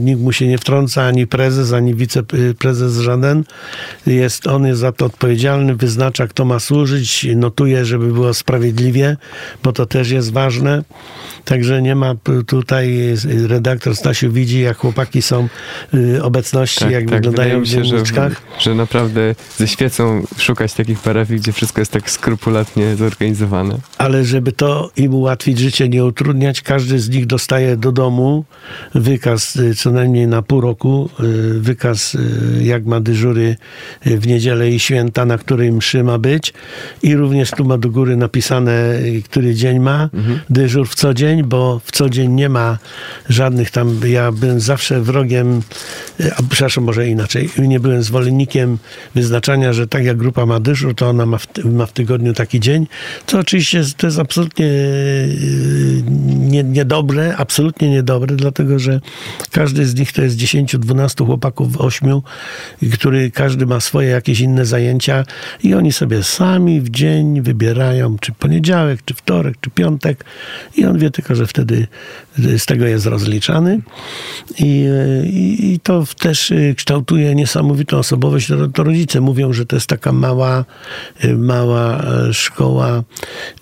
nikt 0.00 0.20
mu 0.20 0.32
się 0.32 0.46
nie 0.46 0.58
wtrąca, 0.58 1.02
ani 1.02 1.26
prezes, 1.26 1.72
ani 1.72 1.94
wiceprezes 1.94 2.98
żaden. 2.98 3.44
Jest, 4.06 4.46
on 4.46 4.66
jest 4.66 4.80
za 4.80 4.92
to 4.92 5.06
odpowiedzialny, 5.06 5.76
wyznacza 5.76 6.26
kto 6.26 6.44
ma 6.44 6.58
służyć, 6.58 7.26
notuje, 7.36 7.84
żeby 7.84 8.12
było 8.12 8.34
sprawiedliwie, 8.34 9.16
bo 9.62 9.72
to 9.72 9.86
też 9.86 10.10
jest 10.10 10.32
ważne. 10.32 10.82
Także 11.44 11.82
nie 11.82 11.94
ma 11.94 12.14
tutaj, 12.46 13.10
y, 13.24 13.48
redaktor 13.48 13.96
Stasiu 13.96 14.32
widzi, 14.32 14.60
jak 14.60 14.76
chłopaki 14.76 15.22
są 15.22 15.48
y, 15.94 16.22
obecności, 16.22 16.90
jak 16.90 17.10
wyglądają 17.10 17.33
w 17.33 17.33
Tak, 17.33 17.33
wydaje 17.34 17.60
mi 17.60 17.66
się, 17.66 17.84
że, 17.84 18.02
że 18.58 18.74
naprawdę 18.74 19.34
ze 19.56 19.68
świecą 19.68 20.22
szukać 20.38 20.72
takich 20.72 20.98
parafii, 20.98 21.40
gdzie 21.40 21.52
wszystko 21.52 21.80
jest 21.80 21.92
tak 21.92 22.10
skrupulatnie 22.10 22.96
zorganizowane. 22.96 23.78
ale 23.98 24.24
żeby 24.24 24.52
to 24.52 24.90
im 24.96 25.14
ułatwić 25.14 25.58
życie, 25.58 25.88
nie 25.88 26.04
utrudniać, 26.04 26.62
każdy 26.62 26.98
z 26.98 27.08
nich 27.10 27.26
dostaje 27.26 27.76
do 27.76 27.92
domu 27.92 28.44
wykaz 28.94 29.56
y, 29.56 29.74
co 29.74 29.90
najmniej 29.90 30.26
na 30.26 30.42
pół 30.42 30.60
roku, 30.60 31.10
y, 31.20 31.60
wykaz 31.60 32.14
y, 32.14 32.18
jak 32.62 32.86
ma 32.86 33.00
dyżury 33.00 33.56
w 34.06 34.26
niedzielę 34.26 34.70
i 34.70 34.80
święta, 34.80 35.24
na 35.24 35.38
której 35.38 35.72
mszy 35.72 36.04
ma 36.04 36.18
być. 36.18 36.52
I 37.02 37.16
również 37.16 37.50
tu 37.50 37.64
ma 37.64 37.78
do 37.78 37.90
góry 37.90 38.16
napisane, 38.16 38.72
który 39.24 39.54
dzień 39.54 39.78
ma 39.78 40.08
dyżur 40.50 40.88
w 40.88 40.94
co 40.94 41.14
dzień, 41.14 41.42
bo 41.42 41.80
w 41.84 41.92
co 41.92 42.10
dzień 42.10 42.32
nie 42.32 42.48
ma 42.48 42.78
żadnych 43.28 43.70
tam, 43.70 44.00
ja 44.06 44.32
byłem 44.32 44.60
zawsze 44.60 45.00
wrogiem, 45.00 45.62
a 46.36 46.42
przepraszam, 46.50 46.84
może 46.84 47.08
inaczej, 47.08 47.23
nie 47.58 47.80
byłem 47.80 48.02
zwolennikiem 48.02 48.78
wyznaczania, 49.14 49.72
że 49.72 49.86
tak 49.86 50.04
jak 50.04 50.16
grupa 50.16 50.46
ma 50.46 50.60
dyżur, 50.60 50.94
to 50.94 51.08
ona 51.08 51.26
ma 51.26 51.38
w, 51.38 51.46
ma 51.64 51.86
w 51.86 51.92
tygodniu 51.92 52.32
taki 52.32 52.60
dzień, 52.60 52.86
co 53.26 53.38
oczywiście 53.38 53.82
to 53.96 54.06
jest 54.06 54.18
absolutnie 54.18 54.66
yy, 54.66 56.02
nie, 56.26 56.64
niedobre, 56.64 57.36
absolutnie 57.36 57.90
niedobre, 57.90 58.36
dlatego 58.36 58.78
że 58.78 59.00
każdy 59.50 59.86
z 59.86 59.94
nich 59.94 60.12
to 60.12 60.22
jest 60.22 60.36
10-12 60.36 61.26
chłopaków, 61.26 61.80
8, 61.80 62.20
i 62.82 62.90
który 62.90 63.30
każdy 63.30 63.66
ma 63.66 63.80
swoje 63.80 64.08
jakieś 64.08 64.40
inne 64.40 64.66
zajęcia 64.66 65.24
i 65.62 65.74
oni 65.74 65.92
sobie 65.92 66.22
sami 66.22 66.80
w 66.80 66.90
dzień 66.90 67.42
wybierają, 67.42 68.18
czy 68.18 68.32
poniedziałek, 68.32 69.00
czy 69.04 69.14
wtorek, 69.14 69.56
czy 69.60 69.70
piątek. 69.70 70.24
I 70.76 70.84
on 70.84 70.98
wie 70.98 71.10
tylko, 71.10 71.34
że 71.34 71.46
wtedy 71.46 71.86
z 72.38 72.66
tego 72.66 72.86
jest 72.86 73.06
rozliczany 73.06 73.80
i, 74.58 74.86
i, 75.60 75.80
to 75.82 76.04
też 76.18 76.50
y, 76.50 76.74
kształtuje 76.76 77.34
niesamowitą 77.34 77.98
osobowość. 77.98 78.48
To, 78.48 78.68
to 78.68 78.84
rodzice 78.84 79.20
mówią, 79.20 79.52
że 79.52 79.66
to 79.66 79.76
jest 79.76 79.86
taka 79.86 80.12
mała, 80.12 80.64
y, 81.24 81.36
mała 81.36 82.02
e, 82.02 82.34
szkoła 82.34 83.02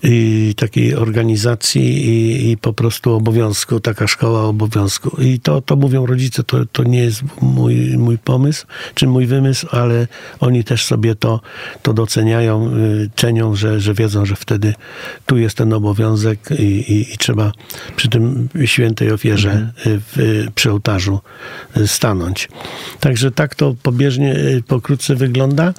y, 0.05 0.53
takiej 0.57 0.95
organizacji 0.95 2.07
i, 2.07 2.51
i 2.51 2.57
po 2.57 2.73
prostu 2.73 3.13
obowiązku, 3.13 3.79
taka 3.79 4.07
szkoła 4.07 4.43
obowiązku. 4.43 5.21
I 5.21 5.39
to, 5.39 5.61
to 5.61 5.75
mówią 5.75 6.05
rodzice, 6.05 6.43
to, 6.43 6.65
to 6.65 6.83
nie 6.83 6.99
jest 6.99 7.23
mój, 7.41 7.97
mój 7.97 8.17
pomysł, 8.17 8.65
czy 8.95 9.07
mój 9.07 9.25
wymysł, 9.25 9.67
ale 9.71 10.07
oni 10.39 10.63
też 10.63 10.85
sobie 10.85 11.15
to, 11.15 11.41
to 11.81 11.93
doceniają, 11.93 12.71
cenią, 13.15 13.55
że, 13.55 13.79
że 13.79 13.93
wiedzą, 13.93 14.25
że 14.25 14.35
wtedy 14.35 14.73
tu 15.25 15.37
jest 15.37 15.57
ten 15.57 15.73
obowiązek 15.73 16.39
i, 16.59 16.63
i, 16.63 17.13
i 17.13 17.17
trzeba 17.17 17.51
przy 17.95 18.09
tym 18.09 18.49
świętej 18.67 19.11
ofierze 19.11 19.71
y, 19.87 19.99
w, 20.07 20.45
przy 20.55 20.71
ołtarzu 20.71 21.19
y, 21.77 21.87
stanąć. 21.87 22.49
Także 22.99 23.31
tak 23.31 23.55
to 23.55 23.75
pobieżnie, 23.83 24.35
y, 24.35 24.63
pokrótce 24.67 25.15
wygląda. 25.15 25.73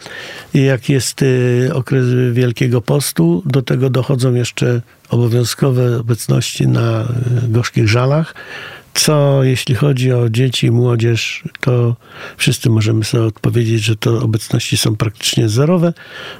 Jak 0.54 0.88
jest 0.88 1.24
okres 1.72 2.04
Wielkiego 2.32 2.80
Postu, 2.80 3.42
do 3.46 3.62
tego 3.62 3.90
dochodzą 3.90 4.34
jeszcze 4.34 4.80
obowiązkowe 5.08 6.00
obecności 6.00 6.68
na 6.68 7.08
gorzkich 7.48 7.88
żalach, 7.88 8.34
co 8.94 9.44
jeśli 9.44 9.74
chodzi 9.74 10.12
o 10.12 10.30
dzieci 10.30 10.66
i 10.66 10.70
młodzież, 10.70 11.44
to 11.60 11.96
wszyscy 12.36 12.70
możemy 12.70 13.04
sobie 13.04 13.24
odpowiedzieć, 13.24 13.82
że 13.82 13.96
to 13.96 14.22
obecności 14.22 14.76
są 14.76 14.96
praktycznie 14.96 15.48
zerowe, 15.48 15.92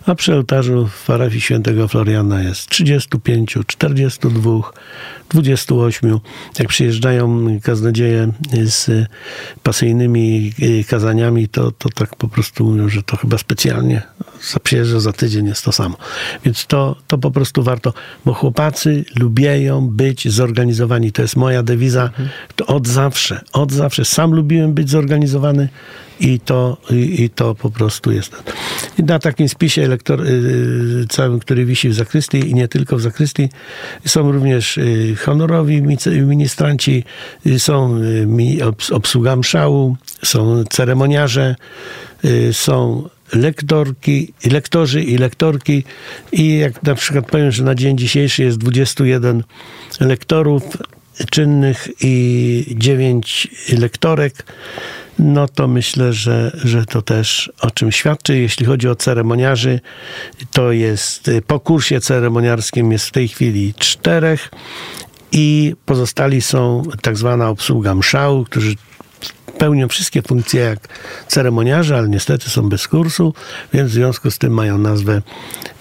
a 0.07 0.15
przy 0.15 0.35
ołtarzu 0.35 0.87
w 0.87 1.07
parafii 1.07 1.41
świętego 1.41 1.89
Floriana 1.89 2.43
jest 2.43 2.69
35, 2.69 3.59
42, 3.67 4.51
28. 5.31 6.19
Jak 6.59 6.69
przyjeżdżają 6.69 7.47
kaznodzieje 7.61 8.33
z 8.65 9.09
pasyjnymi 9.63 10.53
y, 10.63 10.85
kazaniami, 10.85 11.49
to, 11.49 11.71
to 11.71 11.89
tak 11.89 12.17
po 12.17 12.29
prostu 12.29 12.65
mówią, 12.65 12.89
że 12.89 13.03
to 13.03 13.17
chyba 13.17 13.39
specjalnie 13.39 14.03
przyjeżdża 14.63 15.01
za 15.01 15.13
tydzień, 15.13 15.47
jest 15.47 15.65
to 15.65 15.73
samo. 15.73 15.97
Więc 16.45 16.67
to, 16.67 16.97
to 17.07 17.19
po 17.19 17.31
prostu 17.31 17.63
warto, 17.63 17.93
bo 18.25 18.35
chłopacy 18.35 19.05
lubieją 19.17 19.89
być 19.89 20.29
zorganizowani. 20.29 21.13
To 21.13 21.23
jest 21.23 21.37
moja 21.37 21.63
dewiza 21.63 22.11
to 22.57 22.67
od 22.67 22.89
zawsze, 22.89 23.41
od 23.53 23.73
zawsze. 23.73 24.05
Sam 24.05 24.35
lubiłem 24.35 24.75
być 24.75 24.91
zorganizowany 24.91 25.69
i 26.21 26.41
to, 26.41 26.77
i, 26.91 27.23
i 27.23 27.31
to 27.31 27.55
po 27.55 27.71
prostu 27.71 28.13
jest. 28.13 28.43
Na 28.99 29.19
takim 29.19 29.49
spisie 29.49 29.89
lektor, 29.89 30.27
y, 30.27 31.07
całym, 31.09 31.41
który 31.41 31.65
wisi 31.65 31.89
w 31.89 31.95
zakrystii 31.95 32.51
i 32.51 32.55
nie 32.55 32.69
tylko 32.69 32.97
w 32.97 33.01
zakrystii, 33.01 33.49
są 34.07 34.33
również 34.33 34.79
y, 34.79 35.17
honorowi 35.25 35.83
ministranci, 36.27 37.05
y, 37.47 37.59
są 37.59 37.97
y, 37.97 38.95
obsługa 38.95 39.37
mszału, 39.37 39.97
są 40.23 40.65
ceremoniarze, 40.65 41.57
y, 42.25 42.53
są 42.53 43.09
lektorki, 43.33 44.33
lektorzy 44.51 45.03
i 45.03 45.19
lektorki 45.19 45.85
i 46.33 46.59
jak 46.59 46.83
na 46.83 46.95
przykład 46.95 47.27
powiem, 47.27 47.53
że 47.53 47.65
na 47.65 47.75
dzień 47.75 47.99
dzisiejszy 47.99 48.43
jest 48.43 48.59
21 48.59 49.43
lektorów 50.01 50.63
czynnych 51.31 51.89
i 52.01 52.75
9 52.79 53.49
lektorek, 53.79 54.45
no 55.19 55.49
to 55.49 55.69
myślę, 55.69 56.13
że, 56.13 56.57
że 56.65 56.85
to 56.85 57.03
też 57.03 57.53
o 57.61 57.71
czym 57.71 57.93
świadczy. 57.93 58.39
Jeśli 58.39 58.67
chodzi 58.67 58.89
o 58.89 58.97
ceremoniarzy, 58.97 59.81
to 60.51 60.73
jest 60.73 61.31
po 61.47 61.61
kursie 61.61 62.01
ceremoniarskim 62.01 62.93
jest 62.93 63.07
w 63.07 63.13
tej 63.13 63.29
chwili 63.29 63.75
czterech 63.79 64.51
i 65.33 65.75
pozostali 65.87 66.43
są 66.43 66.83
tak 67.03 67.17
zwana 67.17 67.49
obsługa 67.49 67.95
mszału, 67.95 68.45
którzy 68.45 68.75
pełnią 69.59 69.89
wszystkie 69.89 70.23
funkcje 70.23 70.61
jak 70.61 70.89
ceremoniarze, 71.29 71.99
ale 71.99 72.09
niestety 72.09 72.51
są 72.51 72.69
bez 72.69 72.89
kursu, 72.89 73.35
więc 73.73 73.91
w 73.91 73.95
związku 73.95 74.31
z 74.31 74.39
tym 74.39 74.53
mają 74.53 74.79
nazwę, 74.79 75.23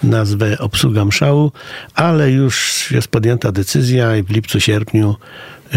nazwę 0.02 0.58
obsługa 0.58 1.04
mszału, 1.04 1.52
ale 1.94 2.30
już 2.30 2.90
jest 2.90 3.08
podjęta 3.08 3.52
decyzja 3.52 4.16
i 4.16 4.22
w 4.22 4.30
lipcu, 4.30 4.60
sierpniu 4.60 5.16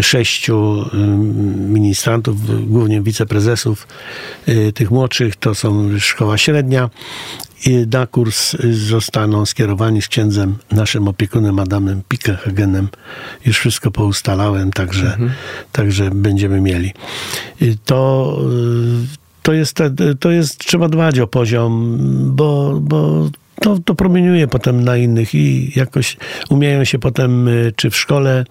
sześciu 0.02 0.84
ym, 0.94 1.72
ministrantów, 1.72 2.68
głównie 2.70 3.02
wiceprezesów 3.02 3.86
y, 4.48 4.72
tych 4.72 4.90
młodszych, 4.90 5.36
to 5.36 5.54
są 5.54 5.98
szkoła 5.98 6.38
średnia, 6.38 6.90
na 7.92 8.06
kurs 8.06 8.56
zostaną 8.72 9.46
skierowani 9.46 10.02
z 10.02 10.08
księdzem, 10.08 10.56
naszym 10.70 11.08
opiekunem 11.08 11.58
Adamem 11.58 12.02
Pikehagenem. 12.08 12.88
Już 13.46 13.58
wszystko 13.58 13.90
poustalałem, 13.90 14.70
także, 14.70 15.16
także 15.72 16.10
będziemy 16.10 16.60
mieli. 16.60 16.92
I 17.60 17.76
To, 17.84 18.38
y, 19.12 19.16
to, 19.42 19.52
jest, 19.52 19.78
to 20.20 20.30
jest, 20.30 20.58
trzeba 20.58 20.88
dbać 20.88 21.18
o 21.20 21.26
poziom, 21.26 21.98
bo, 22.36 22.78
bo 22.80 23.30
to, 23.60 23.78
to 23.84 23.94
promieniuje 23.94 24.48
potem 24.48 24.84
na 24.84 24.96
innych 24.96 25.34
i 25.34 25.72
jakoś 25.76 26.16
umieją 26.50 26.84
się 26.84 26.98
potem, 26.98 27.48
y, 27.48 27.72
czy 27.76 27.90
w 27.90 27.96
szkole, 27.96 28.44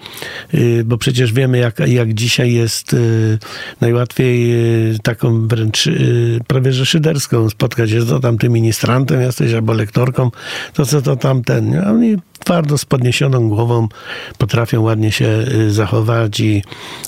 y, 0.53 0.84
bo 0.86 0.97
przecież 0.97 1.34
wiemy, 1.34 1.58
jak, 1.58 1.80
jak 1.80 2.14
dzisiaj 2.14 2.53
jest 2.53 2.93
y, 2.93 3.39
najłatwiej 3.82 4.53
taką 5.03 5.47
wręcz 5.47 5.89
prawie 6.47 6.74
że 6.74 6.86
szyderską 6.86 7.49
spotkać 7.49 7.89
się, 7.89 8.05
to 8.05 8.20
tam 8.20 8.38
ty 8.38 8.49
ministrantem 8.49 9.22
jesteś 9.22 9.53
albo 9.53 9.74
lektorką, 9.74 10.32
to 10.74 10.86
co 10.86 11.01
to 11.01 11.16
tamten. 11.16 11.88
Oni 11.88 12.18
twardo 12.48 12.78
z 12.78 12.86
podniesioną 12.86 13.50
głową 13.50 13.88
potrafią 14.38 14.82
ładnie 14.82 15.12
się 15.12 15.26
y, 15.26 15.72
zachować 15.72 16.39
i, 16.39 16.64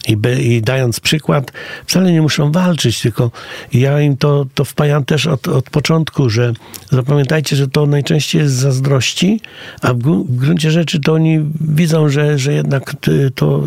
i, 0.08 0.18
i 0.40 0.62
dając 0.62 1.00
przykład, 1.00 1.52
wcale 1.86 2.12
nie 2.12 2.22
muszą 2.22 2.52
walczyć, 2.52 3.02
tylko 3.02 3.32
ja 3.74 4.02
im 4.02 4.18
to, 4.18 4.46
to 4.54 4.66
wpajam 4.66 5.06
też 5.06 5.28
od, 5.28 5.48
od 5.48 5.70
początku, 5.70 6.30
że 6.30 6.54
zapamiętajcie, 6.92 7.56
że 7.56 7.68
to 7.68 7.86
najczęściej 7.86 8.42
jest 8.42 8.56
zazdrości, 8.56 9.42
a 9.82 9.94
w, 9.94 9.98
w 9.98 10.36
gruncie 10.36 10.72
rzeczy 10.72 11.00
to 11.00 11.14
oni 11.14 11.40
widzą, 11.62 12.10
że, 12.10 12.40
że 12.40 12.54
jednak 12.54 12.96
to 13.36 13.62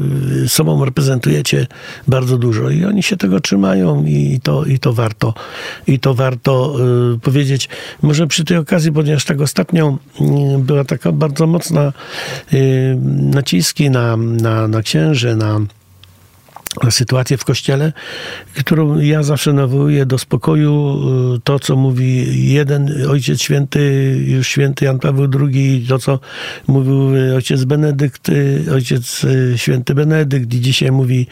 y, 0.45 0.49
sobą 0.49 0.85
reprezentujecie 0.85 1.67
bardzo 2.09 2.39
dużo 2.39 2.71
i 2.71 2.85
oni 2.85 3.03
się 3.03 3.17
tego 3.17 3.41
trzymają 3.41 4.05
i 4.05 4.41
to, 4.43 4.65
i 4.65 4.79
to 4.79 4.93
warto 4.93 5.35
i 5.87 5.99
to 5.99 6.15
warto 6.15 6.77
y, 7.15 7.19
powiedzieć. 7.19 7.69
Może 8.03 8.27
przy 8.27 8.45
tej 8.45 8.57
okazji, 8.57 8.93
ponieważ 8.93 9.25
tak 9.25 9.41
ostatnio 9.41 9.99
y, 10.21 10.59
była 10.59 10.85
taka 10.85 11.13
bardzo 11.13 11.47
mocna 11.47 11.62
y, 12.53 12.97
naciski 13.35 13.91
na, 13.91 14.17
na, 14.17 14.69
na 14.69 14.83
księży, 14.83 15.37
na 15.37 15.61
sytuację 16.91 17.37
w 17.37 17.45
kościele, 17.45 17.93
którą 18.59 18.99
ja 18.99 19.23
zawsze 19.23 19.53
nawołuję 19.53 20.07
do 20.07 20.19
spokoju. 20.19 21.01
y, 21.37 21.41
To, 21.45 21.59
co 21.59 21.77
mówi 21.77 22.27
jeden 22.53 23.11
ojciec 23.11 23.41
święty, 23.41 24.17
już 24.27 24.49
święty 24.49 24.85
Jan 24.85 24.99
Paweł 24.99 25.29
II, 25.41 25.87
to, 25.89 25.99
co 25.99 26.21
mówił 26.67 27.35
ojciec 27.35 27.65
Benedykt, 27.65 28.29
y, 28.29 28.65
ojciec 28.73 29.25
y, 29.25 29.55
święty 29.57 29.95
Benedykt 29.95 30.55
i 30.55 30.61
dzisiaj 30.61 30.93
mówi 30.93 31.27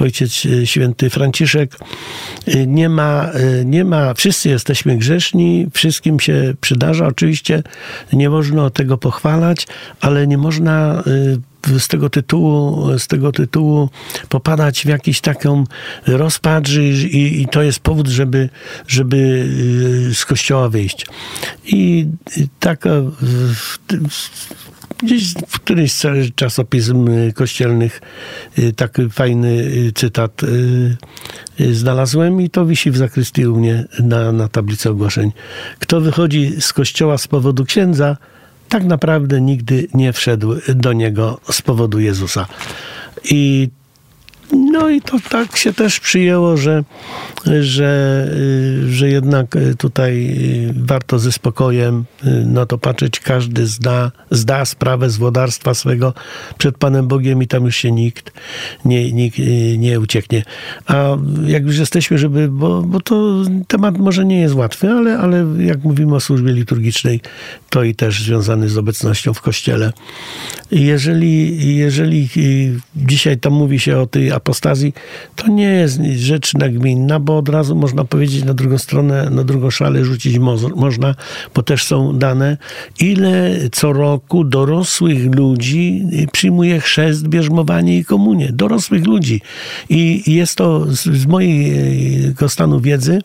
ojciec 0.00 0.32
święty 0.64 1.10
Franciszek. 1.10 1.78
Nie 2.66 2.88
ma, 2.88 3.30
nie 3.64 3.84
ma, 3.84 4.14
wszyscy 4.14 4.48
jesteśmy 4.48 4.96
grzeszni, 4.96 5.66
wszystkim 5.72 6.20
się 6.20 6.54
przydarza. 6.60 7.06
Oczywiście 7.06 7.62
nie 8.12 8.30
można 8.30 8.70
tego 8.70 8.98
pochwalać, 8.98 9.66
ale 10.00 10.26
nie 10.26 10.38
można 10.38 11.02
z 11.78 11.88
tego 11.88 12.10
tytułu, 12.10 12.88
z 12.98 13.06
tego 13.06 13.32
tytułu 13.32 13.88
popadać 14.28 14.82
w 14.82 14.88
jakiś 14.88 15.20
taką 15.20 15.64
rozpacz 16.06 16.70
i, 16.70 17.42
i, 17.42 17.46
to 17.48 17.62
jest 17.62 17.80
powód, 17.80 18.08
żeby, 18.08 18.48
żeby 18.88 19.16
y, 20.10 20.14
z 20.14 20.24
kościoła 20.24 20.68
wyjść. 20.68 21.06
I 21.64 22.06
tak 22.60 22.86
e, 22.86 23.10
gdzieś 25.02 25.34
w 25.48 25.60
którymś 25.60 25.92
z 25.92 26.34
czasopism 26.34 27.08
kościelnych 27.34 28.00
y, 28.58 28.72
taki 28.72 29.10
fajny 29.10 29.48
y, 29.48 29.92
cytat 29.94 30.40
znalazłem 31.72 32.40
i 32.40 32.50
to 32.50 32.66
wisi 32.66 32.90
w 32.90 32.96
zakrystii 32.96 33.46
u 33.46 33.56
mnie 33.56 33.84
na, 34.00 34.32
na 34.32 34.48
tablicy 34.48 34.90
ogłoszeń. 34.90 35.32
Kto 35.78 36.00
wychodzi 36.00 36.52
z 36.60 36.72
kościoła 36.72 37.18
z 37.18 37.28
powodu 37.28 37.64
księdza, 37.64 38.16
tak 38.74 38.84
naprawdę 38.84 39.40
nigdy 39.40 39.88
nie 39.94 40.12
wszedł 40.12 40.54
do 40.74 40.92
niego 40.92 41.40
z 41.50 41.62
powodu 41.62 42.00
Jezusa. 42.00 42.46
I 43.24 43.68
no 44.52 44.90
i 44.90 45.00
to 45.00 45.18
tak 45.30 45.56
się 45.56 45.72
też 45.72 46.00
przyjęło, 46.00 46.56
że, 46.56 46.84
że, 47.60 48.26
y, 48.32 48.92
że 48.92 49.08
jednak 49.08 49.56
y, 49.56 49.74
tutaj 49.76 50.36
y, 50.70 50.74
warto 50.76 51.18
ze 51.18 51.32
spokojem 51.32 52.04
na 52.46 52.66
to 52.66 52.78
patrzeć. 52.78 53.20
Każdy 53.20 53.66
zda, 53.66 54.12
zda 54.30 54.64
sprawę 54.64 55.10
z 55.10 55.16
włodarstwa 55.16 55.74
swego 55.74 56.14
przed 56.58 56.78
Panem 56.78 57.08
Bogiem 57.08 57.42
i 57.42 57.46
tam 57.46 57.64
już 57.64 57.76
się 57.76 57.92
nikt 57.92 58.32
nie, 58.84 59.12
nikt 59.12 59.38
nie 59.78 60.00
ucieknie. 60.00 60.42
A 60.86 61.16
jak 61.46 61.66
już 61.66 61.78
jesteśmy, 61.78 62.18
żeby, 62.18 62.48
bo, 62.48 62.82
bo 62.82 63.00
to 63.00 63.42
temat 63.68 63.98
może 63.98 64.24
nie 64.24 64.40
jest 64.40 64.54
łatwy, 64.54 64.90
ale, 64.90 65.18
ale 65.18 65.46
jak 65.58 65.84
mówimy 65.84 66.14
o 66.14 66.20
służbie 66.20 66.52
liturgicznej, 66.52 67.20
to 67.74 67.82
i 67.82 67.94
też 67.94 68.22
związany 68.22 68.68
z 68.68 68.78
obecnością 68.78 69.34
w 69.34 69.40
kościele. 69.40 69.92
Jeżeli, 70.70 71.76
jeżeli 71.76 72.28
dzisiaj 72.96 73.38
tam 73.38 73.52
mówi 73.52 73.80
się 73.80 73.98
o 73.98 74.06
tej 74.06 74.32
apostazji, 74.32 74.92
to 75.36 75.48
nie 75.48 75.64
jest 75.64 76.00
rzecz 76.16 76.54
nagminna, 76.54 77.20
bo 77.20 77.38
od 77.38 77.48
razu 77.48 77.76
można 77.76 78.04
powiedzieć 78.04 78.44
na 78.44 78.54
drugą 78.54 78.78
stronę, 78.78 79.30
na 79.30 79.44
drugą 79.44 79.70
szalę 79.70 80.04
rzucić 80.04 80.38
mo- 80.38 80.68
można, 80.76 81.14
bo 81.54 81.62
też 81.62 81.84
są 81.84 82.18
dane, 82.18 82.56
ile 83.00 83.56
co 83.72 83.92
roku 83.92 84.44
dorosłych 84.44 85.34
ludzi 85.34 86.02
przyjmuje 86.32 86.80
chrzest, 86.80 87.28
bierzmowanie 87.28 87.98
i 87.98 88.04
komunię. 88.04 88.48
Dorosłych 88.52 89.06
ludzi. 89.06 89.40
I 89.88 90.32
jest 90.34 90.56
to 90.56 90.86
z, 90.88 91.02
z 91.02 91.26
mojego 91.26 92.48
stanu 92.48 92.80
wiedzy, 92.80 93.18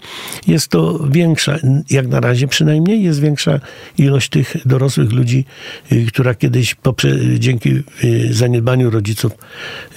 jest 0.48 0.68
to 0.68 1.08
większa, 1.12 1.58
jak 1.90 2.08
na 2.08 2.20
razie 2.20 2.48
przynajmniej, 2.48 3.04
jest 3.04 3.22
większa 3.22 3.60
ilość 3.98 4.30
tych 4.30 4.39
dorosłych 4.66 5.12
ludzi, 5.12 5.46
y, 5.92 6.06
która 6.06 6.36
kiedyś 6.36 6.76
poprze, 6.76 7.18
dzięki 7.40 7.70
y, 8.04 8.34
zaniedbaniu 8.34 8.90
rodziców 8.90 9.32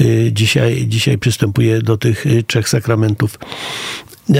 y, 0.00 0.30
dzisiaj, 0.32 0.86
dzisiaj 0.88 1.18
przystępuje 1.18 1.82
do 1.82 1.96
tych 1.96 2.24
trzech 2.46 2.68
sakramentów. 2.68 3.38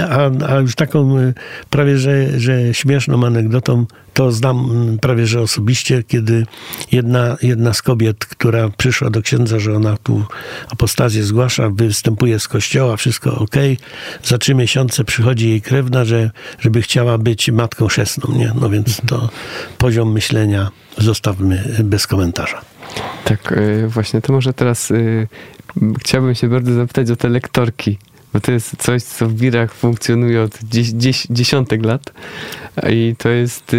A, 0.00 0.30
a 0.48 0.60
już 0.60 0.74
taką 0.74 1.18
y, 1.18 1.34
prawie, 1.70 1.98
że, 1.98 2.40
że 2.40 2.74
śmieszną 2.74 3.26
anegdotą 3.26 3.86
to 4.14 4.32
znam 4.32 4.68
prawie, 5.00 5.26
że 5.26 5.40
osobiście, 5.40 6.02
kiedy 6.02 6.46
jedna, 6.92 7.36
jedna 7.42 7.74
z 7.74 7.82
kobiet, 7.82 8.26
która 8.26 8.68
przyszła 8.68 9.10
do 9.10 9.22
księdza, 9.22 9.58
że 9.58 9.76
ona 9.76 9.96
tu 9.96 10.24
apostazję 10.70 11.22
zgłasza, 11.22 11.70
występuje 11.70 12.38
z 12.38 12.48
kościoła, 12.48 12.96
wszystko 12.96 13.34
ok. 13.34 13.56
Za 14.24 14.38
trzy 14.38 14.54
miesiące 14.54 15.04
przychodzi 15.04 15.48
jej 15.48 15.62
krewna, 15.62 16.04
że, 16.04 16.30
żeby 16.60 16.82
chciała 16.82 17.18
być 17.18 17.50
matką 17.50 17.86
chrzestną, 17.86 18.34
nie? 18.34 18.52
No 18.60 18.70
więc 18.70 19.00
to 19.06 19.28
poziom 19.78 20.12
myślenia 20.12 20.70
zostawmy 20.98 21.64
bez 21.84 22.06
komentarza. 22.06 22.60
Tak, 23.24 23.52
y, 23.52 23.88
właśnie 23.88 24.20
to 24.20 24.32
może 24.32 24.52
teraz 24.52 24.92
chciałbym 26.00 26.34
się 26.34 26.48
bardzo 26.48 26.74
zapytać 26.74 27.10
o 27.10 27.16
te 27.16 27.28
lektorki, 27.28 27.98
bo 28.32 28.40
to 28.40 28.52
jest 28.52 28.76
coś, 28.78 29.02
co 29.02 29.28
w 29.28 29.36
wirach 29.36 29.74
funkcjonuje 29.74 30.42
od 30.42 30.58
dzies, 30.62 30.88
dzies, 30.88 31.26
dziesiątek 31.30 31.84
lat. 31.84 32.12
I 32.90 33.14
to 33.18 33.28
jest, 33.28 33.76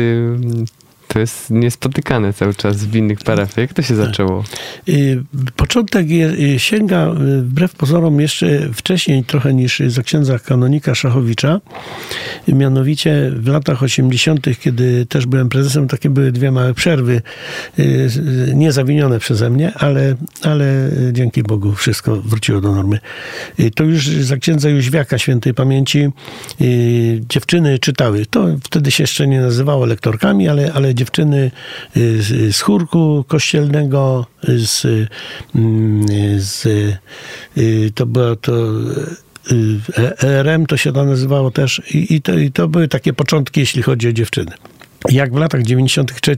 to 1.14 1.20
jest 1.20 1.50
niespotykane 1.50 2.34
cały 2.34 2.54
czas 2.54 2.86
w 2.86 2.96
innych 2.96 3.20
parafiach. 3.20 3.58
Jak 3.58 3.74
to 3.74 3.82
się 3.82 3.96
zaczęło? 3.96 4.44
Y, 4.90 5.24
Początek 5.56 6.08
y, 6.12 6.60
sięga 6.60 7.08
y, 7.08 7.42
wbrew 7.42 7.76
pozorom 7.76 8.22
jeszcze 8.22 8.70
wcześniej 8.74 9.24
trochę 9.24 9.54
niż 9.54 9.82
za 9.88 10.04
księdza 10.04 10.40
kanonika 10.40 10.96
Szachowicza. 10.96 11.62
Mianowicie 12.48 13.32
w 13.36 13.48
latach 13.48 13.84
80., 13.84 14.48
kiedy 14.60 15.06
też 15.06 15.26
byłem 15.26 15.50
prezesem, 15.50 15.88
takie 15.88 16.10
były 16.10 16.32
dwie 16.32 16.52
małe 16.52 16.74
przerwy, 16.74 17.22
y, 17.80 18.10
niezawinione 18.54 19.20
przeze 19.20 19.50
mnie, 19.50 19.74
ale, 19.74 20.16
ale 20.42 20.90
dzięki 21.12 21.44
Bogu 21.44 21.74
wszystko 21.74 22.16
wróciło 22.16 22.62
do 22.62 22.72
normy. 22.76 23.00
To 23.76 23.84
już 23.84 24.08
za 24.08 24.38
księdza 24.38 24.70
Jóźwiaka 24.70 25.18
świętej 25.18 25.54
pamięci 25.54 26.10
dziewczyny 27.30 27.80
czytały. 27.80 28.26
To 28.26 28.48
wtedy 28.64 28.92
się 28.92 29.04
jeszcze 29.04 29.28
nie 29.28 29.42
nazywało 29.42 29.86
lektorkami, 29.86 30.48
ale, 30.48 30.74
ale 30.74 30.96
dziewczyny 30.96 31.03
y, 31.98 32.22
z, 32.22 32.56
z 32.56 32.62
chórku 32.62 33.26
kościelnego, 33.28 34.26
z, 34.44 34.86
mm, 35.56 36.06
z 36.40 36.66
y, 37.58 37.92
to 37.96 38.06
było 38.06 38.36
to 38.36 38.54
y, 39.52 40.28
ERM 40.28 40.66
to 40.66 40.78
się 40.78 40.94
to 40.94 41.06
nazywało 41.06 41.52
też 41.52 41.82
i, 41.94 42.16
i, 42.16 42.22
to, 42.22 42.34
i 42.34 42.52
to 42.52 42.68
były 42.68 42.88
takie 42.88 43.14
początki, 43.14 43.60
jeśli 43.60 43.82
chodzi 43.82 44.08
o 44.08 44.14
dziewczyny. 44.14 44.52
Jak 45.10 45.34
w 45.34 45.38
latach 45.38 45.64
93, 45.64 46.36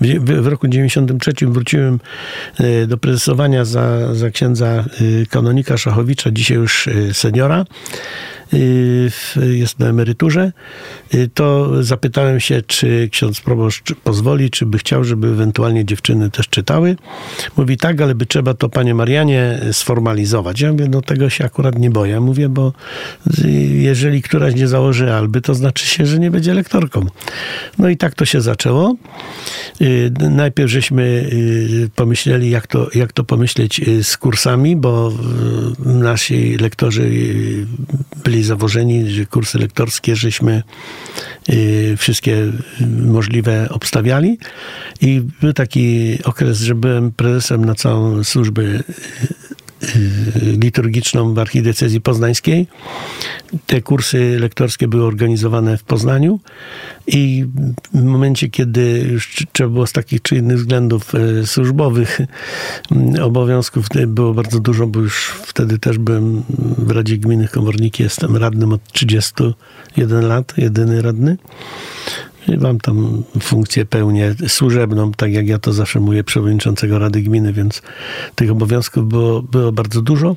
w, 0.00 0.46
roku 0.46 0.68
93 0.68 1.32
wróciłem 1.42 2.00
do 2.86 2.96
prezesowania 2.96 3.64
za, 3.64 4.14
za 4.14 4.30
księdza 4.30 4.84
kanonika 5.30 5.78
Szachowicza, 5.78 6.30
dzisiaj 6.30 6.56
już 6.56 6.88
seniora, 7.12 7.64
jest 9.52 9.78
na 9.78 9.86
emeryturze, 9.86 10.52
y, 11.14 11.30
to 11.34 11.70
zapytałem 11.82 12.40
się, 12.40 12.62
czy 12.62 13.08
ksiądz 13.12 13.40
proboszcz 13.40 13.94
pozwoli, 13.94 14.50
czy 14.50 14.66
by 14.66 14.78
chciał, 14.78 15.04
żeby 15.04 15.28
ewentualnie 15.28 15.84
dziewczyny 15.84 16.30
też 16.30 16.48
czytały. 16.48 16.96
Mówi 17.56 17.76
tak, 17.76 18.00
ale 18.00 18.14
by 18.14 18.26
trzeba 18.26 18.54
to, 18.54 18.68
panie 18.68 18.94
Marianie, 18.94 19.60
sformalizować. 19.72 20.60
Ja 20.60 20.72
mówię, 20.72 20.88
no 20.90 21.02
tego 21.02 21.30
się 21.30 21.44
akurat 21.44 21.78
nie 21.78 21.90
boję. 21.90 22.20
Mówię, 22.20 22.48
bo 22.48 22.72
jeżeli 23.74 24.22
któraś 24.22 24.54
nie 24.54 24.68
założy 24.68 25.12
alby, 25.12 25.40
to 25.40 25.54
znaczy 25.54 25.86
się, 25.86 26.06
że 26.06 26.18
nie 26.18 26.30
będzie 26.30 26.54
lektorką. 26.54 27.06
No 27.78 27.88
i 27.88 27.96
tak 27.96 28.14
to 28.14 28.24
się 28.24 28.40
zaczęło. 28.40 28.96
Najpierw 30.30 30.70
żeśmy 30.70 31.30
pomyśleli, 31.94 32.50
jak 32.50 32.66
to, 32.66 32.88
jak 32.94 33.12
to 33.12 33.24
pomyśleć 33.24 33.80
z 34.02 34.16
kursami, 34.16 34.76
bo 34.76 35.12
nasi 35.84 36.56
lektorzy 36.56 37.10
byli 38.24 38.43
zawożeni, 38.44 39.10
że 39.10 39.26
kursy 39.26 39.58
lektorskie 39.58 40.16
żeśmy 40.16 40.62
y, 41.48 41.94
wszystkie 41.98 42.36
możliwe 43.02 43.68
obstawiali. 43.70 44.38
I 45.00 45.22
był 45.40 45.52
taki 45.52 46.18
okres, 46.24 46.60
że 46.60 46.74
byłem 46.74 47.12
prezesem 47.12 47.64
na 47.64 47.74
całą 47.74 48.24
służbę 48.24 48.62
Y, 48.64 48.84
liturgiczną 50.42 51.34
w 51.34 51.38
archidiecezji 51.38 52.00
poznańskiej. 52.00 52.66
Te 53.66 53.82
kursy 53.82 54.36
lektorskie 54.40 54.88
były 54.88 55.04
organizowane 55.04 55.78
w 55.78 55.84
Poznaniu 55.84 56.40
i 57.06 57.46
w 57.94 58.02
momencie, 58.02 58.48
kiedy 58.48 59.08
już 59.12 59.46
trzeba 59.52 59.70
było 59.70 59.86
z 59.86 59.92
takich 59.92 60.22
czy 60.22 60.36
innych 60.36 60.56
względów 60.56 61.14
y, 61.14 61.46
służbowych 61.46 62.20
mm, 62.90 63.22
obowiązków 63.22 63.86
było 64.06 64.34
bardzo 64.34 64.60
dużo, 64.60 64.86
bo 64.86 65.00
już 65.00 65.26
wtedy 65.26 65.78
też 65.78 65.98
byłem 65.98 66.42
w 66.78 66.90
Radzie 66.90 67.18
Gminy 67.18 67.48
Komorniki, 67.48 68.02
jestem 68.02 68.36
radnym 68.36 68.72
od 68.72 68.92
31 68.92 70.28
lat, 70.28 70.54
jedyny 70.56 71.02
radny. 71.02 71.36
Mam 72.60 72.80
tam 72.80 73.22
funkcję 73.40 73.84
pełnię 73.84 74.34
służebną, 74.48 75.12
tak 75.12 75.32
jak 75.32 75.48
ja 75.48 75.58
to 75.58 75.72
zawsze 75.72 76.00
mówię, 76.00 76.24
przewodniczącego 76.24 76.98
Rady 76.98 77.22
Gminy, 77.22 77.52
więc 77.52 77.82
tych 78.34 78.50
obowiązków 78.50 79.08
było, 79.08 79.42
było 79.42 79.72
bardzo 79.72 80.02
dużo. 80.02 80.36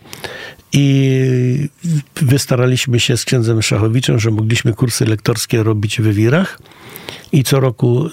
I 0.73 1.69
wystaraliśmy 2.15 2.99
się 2.99 3.17
z 3.17 3.25
księdzem 3.25 3.61
Szachowiczem, 3.61 4.19
że 4.19 4.31
mogliśmy 4.31 4.73
kursy 4.73 5.05
lektorskie 5.05 5.63
robić 5.63 6.01
w 6.01 6.13
Wirach 6.13 6.59
i 7.31 7.43
co 7.43 7.59
roku 7.59 8.09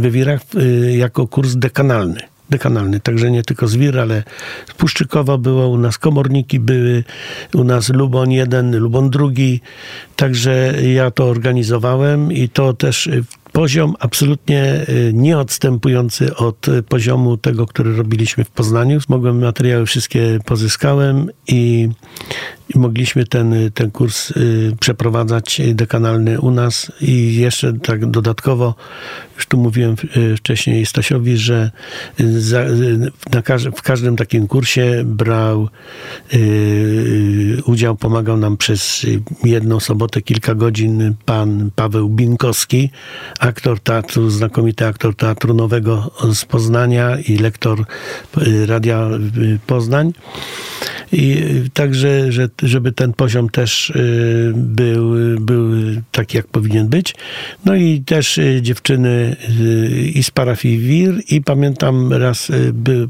w 0.00 0.10
Wirach 0.10 0.40
y, 0.54 0.96
jako 0.96 1.26
kurs 1.26 1.54
dekanalny 1.54 2.20
dekanalny, 2.50 3.00
także 3.00 3.30
nie 3.30 3.42
tylko 3.42 3.68
Zwir, 3.68 3.98
ale 3.98 4.22
Puszczykowa 4.76 5.38
było, 5.38 5.68
u 5.68 5.78
nas 5.78 5.98
Komorniki 5.98 6.60
były, 6.60 7.04
u 7.54 7.64
nas 7.64 7.88
Lubon 7.88 8.30
jeden, 8.30 8.78
Lubon 8.78 9.10
drugi, 9.10 9.60
także 10.16 10.74
ja 10.94 11.10
to 11.10 11.24
organizowałem 11.24 12.32
i 12.32 12.48
to 12.48 12.72
też 12.72 13.08
poziom 13.52 13.94
absolutnie 13.98 14.86
y, 14.88 15.10
nieodstępujący 15.14 16.36
od 16.36 16.66
poziomu 16.88 17.36
tego, 17.36 17.66
który 17.66 17.96
robiliśmy 17.96 18.44
w 18.44 18.50
Poznaniu. 18.50 18.98
Mogłem 19.08 19.40
materiały 19.40 19.86
wszystkie 19.86 20.38
pozyskałem 20.44 21.30
i 21.46 21.88
mogliśmy 22.74 23.26
ten, 23.26 23.54
ten 23.74 23.90
kurs 23.90 24.30
y, 24.30 24.72
przeprowadzać 24.80 25.60
dekanalny 25.74 26.40
u 26.40 26.50
nas 26.50 26.92
i 27.00 27.36
jeszcze 27.36 27.72
tak 27.72 28.06
dodatkowo, 28.10 28.74
już 29.36 29.46
tu 29.46 29.58
mówiłem 29.58 29.96
y, 30.16 30.36
wcześniej 30.36 30.86
Stasiowi, 30.86 31.36
że 31.36 31.70
za, 32.18 32.64
na 33.32 33.42
w 33.76 33.82
każdym 33.82 34.16
takim 34.16 34.48
kursie 34.48 35.02
brał 35.04 35.68
udział, 37.66 37.96
pomagał 37.96 38.36
nam 38.36 38.56
przez 38.56 39.06
jedną 39.44 39.80
sobotę 39.80 40.22
kilka 40.22 40.54
godzin 40.54 41.14
pan 41.24 41.70
Paweł 41.76 42.08
Binkowski, 42.08 42.90
aktor 43.38 43.80
teatru, 43.80 44.30
znakomity 44.30 44.86
aktor 44.86 45.16
teatru 45.16 45.54
nowego 45.54 46.10
z 46.34 46.44
Poznania 46.44 47.18
i 47.18 47.36
lektor 47.36 47.84
y, 48.38 48.66
Radia 48.66 49.08
y, 49.38 49.58
Poznań. 49.66 50.12
I 51.12 51.38
y, 51.66 51.70
także, 51.74 52.32
że, 52.32 52.48
żeby 52.62 52.92
ten 52.92 53.12
poziom 53.12 53.48
też 53.48 53.92
był, 54.54 55.14
był 55.40 55.70
taki, 56.12 56.36
jak 56.36 56.46
powinien 56.46 56.88
być. 56.88 57.14
No 57.64 57.74
i 57.74 58.00
też 58.00 58.40
dziewczyny 58.60 59.36
i 60.14 60.22
z 60.22 60.30
parafii 60.30 60.78
Wir 60.78 61.14
i 61.28 61.42
pamiętam 61.42 62.12
raz 62.12 62.48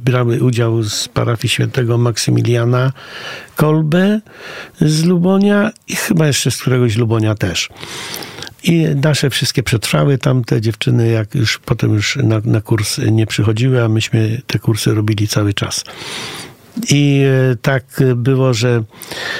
brały 0.05 0.43
udział 0.43 0.83
z 0.83 1.09
parafii 1.09 1.49
świętego 1.49 1.99
Maksymiliana 1.99 2.93
Kolbe 3.57 4.21
z 4.81 5.05
Lubonia 5.05 5.71
i 5.89 5.97
chyba 5.97 6.27
jeszcze 6.27 6.51
z 6.51 6.57
któregoś 6.57 6.97
Lubonia 6.97 7.35
też. 7.35 7.69
I 8.63 8.87
nasze 9.03 9.31
wszystkie 9.31 9.63
przetrwały 9.63 10.19
tam, 10.19 10.45
te 10.45 10.61
dziewczyny, 10.61 11.11
jak 11.11 11.35
już 11.35 11.59
potem 11.59 11.95
już 11.95 12.17
na, 12.17 12.41
na 12.45 12.61
kurs 12.61 12.99
nie 13.11 13.27
przychodziły, 13.27 13.85
a 13.85 13.89
myśmy 13.89 14.41
te 14.47 14.59
kursy 14.59 14.95
robili 14.95 15.29
cały 15.29 15.55
czas. 15.55 15.85
I 16.91 17.23
e, 17.53 17.57
tak 17.57 17.85
było, 18.17 18.55
że, 18.55 18.83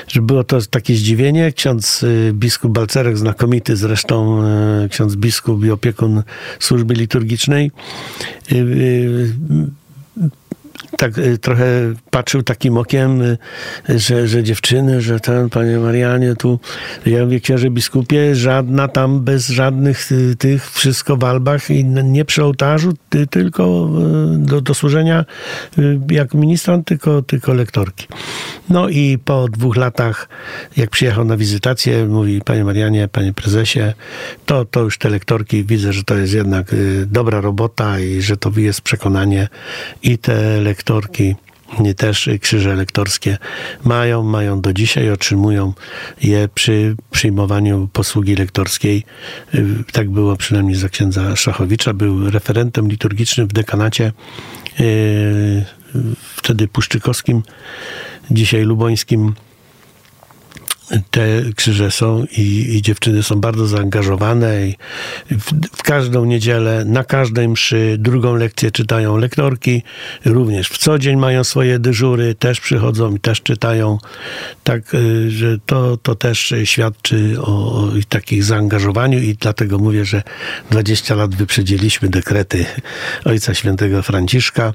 że 0.09 0.23
było 0.23 0.45
to 0.45 0.59
takie 0.71 0.95
zdziwienie. 0.95 1.53
Ksiądz 1.53 2.05
e, 2.05 2.33
biskup 2.33 2.73
Balcerek, 2.73 3.19
znakomity 3.19 3.77
zresztą 3.77 4.43
e, 4.45 4.89
ksiądz 4.89 5.17
biskup 5.17 5.65
i 5.65 5.71
opiekun 5.71 6.23
służby 6.59 6.95
liturgicznej, 6.95 7.71
tak 10.99 11.19
y, 11.19 11.39
trochę 11.39 11.65
patrzył 12.11 12.43
takim 12.43 12.77
okiem, 12.77 13.23
y, 13.23 13.39
że, 13.89 14.29
że 14.29 14.43
dziewczyny, 14.43 15.03
że 15.03 15.21
ten, 15.21 15.51
panie 15.51 15.79
Marianie, 15.79 16.35
tu, 16.35 16.61
ja 17.07 17.25
mówię, 17.25 17.41
księże 17.41 17.71
biskupie, 17.71 18.35
żadna 18.35 18.89
tam 18.89 19.21
bez 19.21 19.49
żadnych 19.49 20.13
y, 20.13 20.37
tych, 20.37 20.71
wszystko 20.71 21.17
w 21.17 21.25
albach 21.25 21.71
i 21.71 21.85
nie 21.85 22.25
przy 22.25 22.45
ołtarzu, 22.45 22.93
tylko 23.31 23.91
do, 24.39 24.61
do 24.61 24.75
służenia 24.75 25.25
jak 26.11 26.35
ministrant, 26.35 26.87
tylko, 26.87 27.23
tylko 27.23 27.55
lektorki. 27.55 28.07
No 28.69 28.89
i 28.89 29.19
po 29.25 29.49
dwóch 29.49 29.77
latach, 29.77 30.29
jak 30.77 30.91
przyjechał 30.91 31.25
na 31.25 31.37
wizytację, 31.37 32.07
mówi, 32.07 32.41
panie 32.41 32.65
Marianie, 32.65 33.09
panie 33.09 33.33
prezesie, 33.33 33.81
to, 34.47 34.65
to 34.65 34.81
już 34.81 34.99
te 34.99 35.09
lektorki, 35.09 35.65
widzę, 35.65 35.93
że 35.93 36.05
to 36.05 36.17
jest 36.17 36.35
jednak 36.35 36.75
dobra 37.07 37.41
robota 37.41 38.01
i 38.01 38.23
że 38.23 38.37
to 38.37 38.51
jest 38.57 38.81
przekonanie 38.81 39.49
i 40.03 40.19
te 40.19 40.61
lektorki 40.69 41.35
lektorki, 41.69 41.95
też 41.95 42.31
krzyże 42.41 42.75
lektorskie 42.75 43.39
mają, 43.85 44.23
mają 44.23 44.61
do 44.61 44.73
dzisiaj, 44.73 45.11
otrzymują 45.11 45.73
je 46.23 46.49
przy 46.55 46.97
przyjmowaniu 47.11 47.89
posługi 47.93 48.35
lektorskiej. 48.37 49.05
Tak 49.93 50.11
było 50.11 50.37
przynajmniej 50.37 50.77
za 50.77 50.89
księdza 50.89 51.37
Szachowicza. 51.37 51.93
Był 51.93 52.31
referentem 52.31 52.89
liturgicznym 52.89 53.49
w 53.49 53.53
dekanacie 53.53 54.13
yy, 54.79 55.65
wtedy 56.37 56.69
puszczykowskim, 56.69 57.43
dzisiaj 58.31 58.63
lubońskim 58.63 59.35
te 61.11 61.23
krzyże 61.57 61.91
są 61.91 62.25
i, 62.37 62.77
i, 62.77 62.83
dziewczyny 62.83 63.23
są 63.23 63.41
bardzo 63.41 63.67
zaangażowane 63.67 64.67
i 64.67 64.77
w, 65.31 65.77
w, 65.77 65.83
każdą 65.83 66.25
niedzielę, 66.25 66.85
na 66.85 67.05
każdej 67.05 67.49
mszy, 67.49 67.97
drugą 67.99 68.35
lekcję 68.35 68.71
czytają 68.71 69.17
lektorki, 69.17 69.83
również 70.25 70.69
w 70.69 70.79
co 70.79 70.99
dzień 70.99 71.17
mają 71.17 71.45
swoje 71.45 71.79
dyżury, 71.79 72.35
też 72.35 72.61
przychodzą 72.61 73.15
i 73.15 73.21
też 73.21 73.43
czytają, 73.43 73.99
tak, 74.65 74.95
y, 74.95 75.31
że 75.31 75.59
to, 75.67 75.97
to 75.97 76.15
też 76.15 76.55
świadczy 76.65 77.37
o, 77.41 77.83
o 77.83 77.89
takich 78.09 78.45
zaangażowaniu 78.45 79.19
i 79.19 79.35
dlatego 79.35 79.79
mówię, 79.79 80.05
że 80.05 80.23
20 80.71 81.15
lat 81.15 81.35
wyprzedziliśmy 81.35 82.09
dekrety 82.09 82.67
Ojca 83.25 83.55
Świętego 83.55 84.03
Franciszka. 84.03 84.73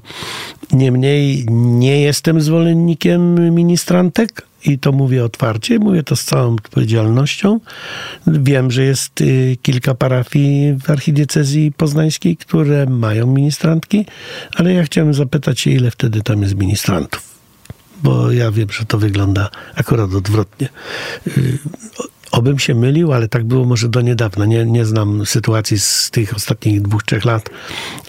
Niemniej 0.72 1.46
nie 1.50 2.00
jestem 2.00 2.40
zwolennikiem 2.40 3.54
ministrantek, 3.54 4.42
i 4.64 4.78
to 4.78 4.92
mówię 4.92 5.24
otwarcie, 5.24 5.78
mówię 5.78 6.02
to 6.02 6.16
z 6.16 6.24
całą 6.24 6.54
odpowiedzialnością. 6.54 7.60
Wiem, 8.26 8.70
że 8.70 8.82
jest 8.82 9.20
y, 9.20 9.56
kilka 9.62 9.94
parafii 9.94 10.76
w 10.84 10.90
archidiecezji 10.90 11.72
poznańskiej, 11.72 12.36
które 12.36 12.86
mają 12.86 13.26
ministrantki, 13.26 14.06
ale 14.56 14.72
ja 14.72 14.84
chciałem 14.84 15.14
zapytać 15.14 15.60
się, 15.60 15.70
ile 15.70 15.90
wtedy 15.90 16.22
tam 16.22 16.42
jest 16.42 16.54
ministrantów 16.54 17.34
bo 18.02 18.32
ja 18.32 18.50
wiem, 18.50 18.68
że 18.70 18.84
to 18.84 18.98
wygląda 18.98 19.50
akurat 19.74 20.14
odwrotnie. 20.14 20.68
Obym 22.30 22.58
się 22.58 22.74
mylił, 22.74 23.12
ale 23.12 23.28
tak 23.28 23.44
było 23.44 23.64
może 23.64 23.88
do 23.88 24.00
niedawna. 24.00 24.46
Nie, 24.46 24.64
nie 24.64 24.84
znam 24.84 25.26
sytuacji 25.26 25.78
z 25.78 26.10
tych 26.10 26.34
ostatnich 26.34 26.82
dwóch, 26.82 27.02
trzech 27.02 27.24
lat, 27.24 27.50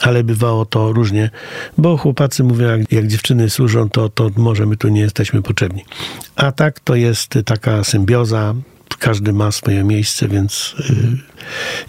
ale 0.01 0.23
bywało 0.23 0.65
to 0.65 0.93
różnie, 0.93 1.29
bo 1.77 1.97
chłopacy 1.97 2.43
mówią, 2.43 2.67
jak, 2.67 2.91
jak 2.91 3.07
dziewczyny 3.07 3.49
służą, 3.49 3.89
to, 3.89 4.09
to 4.09 4.31
może 4.37 4.65
my 4.65 4.77
tu 4.77 4.87
nie 4.87 5.01
jesteśmy 5.01 5.41
potrzebni. 5.41 5.85
A 6.35 6.51
tak 6.51 6.79
to 6.79 6.95
jest 6.95 7.39
taka 7.45 7.83
symbioza 7.83 8.53
każdy 8.99 9.33
ma 9.33 9.51
swoje 9.51 9.83
miejsce, 9.83 10.27
więc 10.27 10.75
y, 10.79 10.93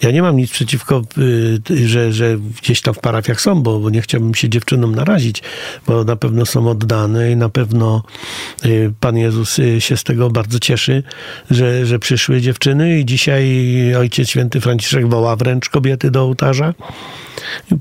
ja 0.02 0.10
nie 0.10 0.22
mam 0.22 0.36
nic 0.36 0.50
przeciwko, 0.50 1.02
y, 1.70 1.88
że, 1.88 2.12
że 2.12 2.38
gdzieś 2.62 2.80
tam 2.80 2.94
w 2.94 2.98
parafiach 2.98 3.40
są, 3.40 3.62
bo, 3.62 3.80
bo 3.80 3.90
nie 3.90 4.02
chciałbym 4.02 4.34
się 4.34 4.48
dziewczynom 4.48 4.94
narazić, 4.94 5.42
bo 5.86 6.04
na 6.04 6.16
pewno 6.16 6.46
są 6.46 6.68
oddane 6.68 7.32
i 7.32 7.36
na 7.36 7.48
pewno 7.48 8.02
y, 8.64 8.92
Pan 9.00 9.16
Jezus 9.16 9.60
się 9.78 9.96
z 9.96 10.04
tego 10.04 10.30
bardzo 10.30 10.58
cieszy, 10.58 11.02
że, 11.50 11.86
że 11.86 11.98
przyszły 11.98 12.40
dziewczyny 12.40 13.00
i 13.00 13.04
dzisiaj 13.04 13.94
Ojciec 13.94 14.28
Święty 14.28 14.60
Franciszek 14.60 15.08
woła 15.08 15.36
wręcz 15.36 15.68
kobiety 15.68 16.10
do 16.10 16.22
ołtarza. 16.22 16.74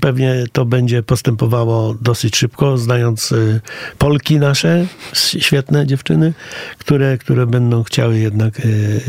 Pewnie 0.00 0.44
to 0.52 0.64
będzie 0.64 1.02
postępowało 1.02 1.94
dosyć 2.00 2.36
szybko, 2.36 2.78
znając 2.78 3.32
y, 3.32 3.60
Polki 3.98 4.38
nasze, 4.38 4.86
świetne 5.12 5.86
dziewczyny, 5.86 6.32
które, 6.78 7.18
które 7.18 7.46
będą 7.46 7.82
chciały 7.82 8.18
jednak 8.18 8.60
y, 8.60 8.62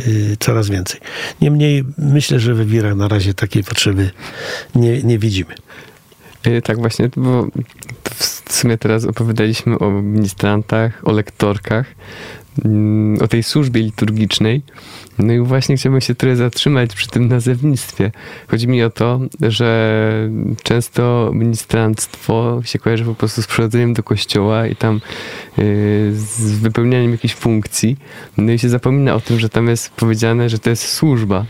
y, 0.08 0.38
coraz 0.40 0.70
więcej. 0.70 1.00
Niemniej 1.42 1.84
myślę, 1.98 2.40
że 2.40 2.54
we 2.54 2.66
wirach 2.66 2.96
na 2.96 3.08
razie 3.08 3.34
takiej 3.34 3.64
potrzeby 3.64 4.12
nie, 4.76 5.04
nie 5.04 5.20
widzimy. 5.20 5.56
Tak 6.64 6.78
właśnie, 6.78 7.10
bo 7.16 7.48
w 8.48 8.54
sumie 8.54 8.78
teraz 8.78 9.06
opowiadaliśmy 9.06 9.80
o 9.80 9.92
ministrantach, 9.92 11.02
o 11.04 11.12
lektorkach, 11.12 11.86
o 13.22 13.28
tej 13.28 13.44
służbie 13.44 13.82
liturgicznej. 13.82 14.62
No 15.20 15.34
i 15.34 15.40
właśnie 15.40 15.78
chciałbym 15.78 16.02
się 16.02 16.16
trochę 16.16 16.36
zatrzymać 16.36 16.96
przy 16.96 17.08
tym 17.08 17.28
nazewnictwie. 17.28 18.12
Chodzi 18.48 18.68
mi 18.68 18.84
o 18.84 18.90
to, 18.90 19.20
że 19.42 20.30
często 20.64 21.32
ministrantstwo 21.34 22.62
się 22.66 22.80
kojarzy 22.80 23.06
po 23.06 23.16
prostu 23.16 23.42
z 23.42 23.48
przychodzeniem 23.48 23.94
do 23.94 24.04
kościoła 24.04 24.68
i 24.68 24.76
tam 24.76 25.02
y, 25.60 26.12
z 26.14 26.60
wypełnianiem 26.60 27.12
jakichś 27.12 27.36
funkcji. 27.36 27.98
No 28.38 28.52
i 28.52 28.60
się 28.60 28.70
zapomina 28.70 29.16
o 29.16 29.22
tym, 29.22 29.40
że 29.40 29.50
tam 29.50 29.68
jest 29.68 29.90
powiedziane, 29.90 30.50
że 30.50 30.60
to 30.60 30.70
jest 30.70 30.88
służba. 30.88 31.46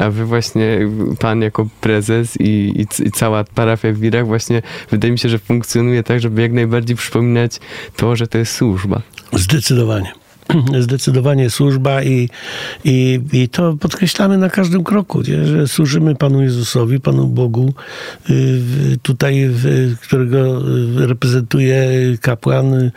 A 0.00 0.10
wy 0.10 0.24
właśnie, 0.24 0.78
pan 1.18 1.42
jako 1.42 1.66
prezes 1.80 2.36
i, 2.40 2.72
i, 2.76 3.06
i 3.06 3.10
cała 3.10 3.44
parafia 3.44 3.92
w 3.92 3.96
Wirach 3.98 4.26
właśnie 4.26 4.62
wydaje 4.90 5.12
mi 5.12 5.18
się, 5.18 5.28
że 5.28 5.38
funkcjonuje 5.38 6.02
tak, 6.02 6.20
żeby 6.20 6.42
jak 6.42 6.52
najbardziej 6.52 6.96
przypominać 6.96 7.60
to, 7.96 8.16
że 8.16 8.26
to 8.26 8.38
jest 8.38 8.52
służba. 8.52 9.02
Zdecydowanie. 9.32 10.12
Zdecydowanie 10.80 11.50
służba 11.50 12.02
i, 12.02 12.28
i, 12.84 13.20
i 13.32 13.48
to 13.48 13.76
podkreślamy 13.80 14.38
na 14.38 14.50
każdym 14.50 14.84
kroku, 14.84 15.22
nie? 15.22 15.46
że 15.46 15.68
służymy 15.68 16.14
Panu 16.14 16.42
Jezusowi, 16.42 17.00
Panu 17.00 17.26
Bogu, 17.26 17.74
y, 18.30 18.60
tutaj, 19.02 19.50
którego 20.02 20.62
reprezentuje 20.96 21.90
kapłan. 22.20 22.90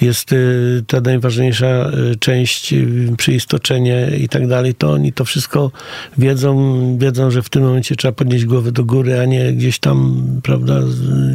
Jest 0.00 0.32
y, 0.32 0.84
ta 0.86 1.00
najważniejsza 1.00 1.90
y, 2.12 2.16
część, 2.16 2.74
przyistoczenie 3.16 4.10
i 4.20 4.28
tak 4.28 4.48
dalej. 4.48 4.74
To 4.74 4.92
oni 4.92 5.12
to 5.12 5.24
wszystko 5.24 5.70
wiedzą, 6.18 6.98
wiedzą, 6.98 7.30
że 7.30 7.42
w 7.42 7.48
tym 7.48 7.62
momencie 7.62 7.96
trzeba 7.96 8.12
podnieść 8.12 8.44
głowę 8.44 8.72
do 8.72 8.84
góry, 8.84 9.20
a 9.20 9.24
nie 9.24 9.52
gdzieś 9.52 9.78
tam, 9.78 10.24
prawda, 10.42 10.80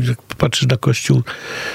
jak 0.08 0.18
popatrzysz 0.42 0.68
na 0.68 0.78
Kościół, 0.78 1.22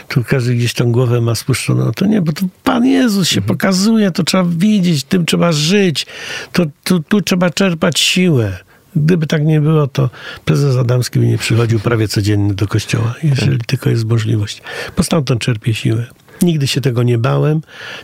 to 0.08 0.24
każdy 0.24 0.54
gdzieś 0.54 0.74
tam 0.74 0.92
głowę 0.92 1.20
ma 1.20 1.34
spuszczoną. 1.34 1.92
To 1.92 2.06
nie, 2.06 2.22
bo 2.22 2.32
to 2.32 2.46
Pan 2.64 2.86
Jezus 2.86 3.28
się 3.28 3.40
pokazuje, 3.40 4.10
to 4.10 4.22
trzeba 4.22 4.44
widzieć, 4.44 5.04
tym 5.04 5.26
trzeba 5.26 5.52
żyć, 5.52 6.06
to, 6.52 6.66
tu, 6.84 7.00
tu 7.00 7.20
trzeba 7.20 7.50
czerpać 7.50 8.00
siłę. 8.00 8.58
Gdyby 8.96 9.26
tak 9.26 9.44
nie 9.44 9.60
było, 9.60 9.86
to 9.86 10.10
prezes 10.44 10.76
Adamski 10.76 11.18
by 11.18 11.26
nie 11.26 11.38
przychodził 11.38 11.80
prawie 11.80 12.08
codziennie 12.08 12.54
do 12.54 12.66
kościoła, 12.66 13.14
jeżeli 13.22 13.58
tylko 13.58 13.90
jest 13.90 14.04
możliwość. 14.04 14.62
Bo 14.96 15.02
stamtąd 15.02 15.40
czerpie 15.40 15.74
siłę. 15.74 16.06
Nigdy 16.43 16.66
się 16.66 16.80
tego 16.80 17.03
nie 17.03 17.18
bałem, 17.18 17.61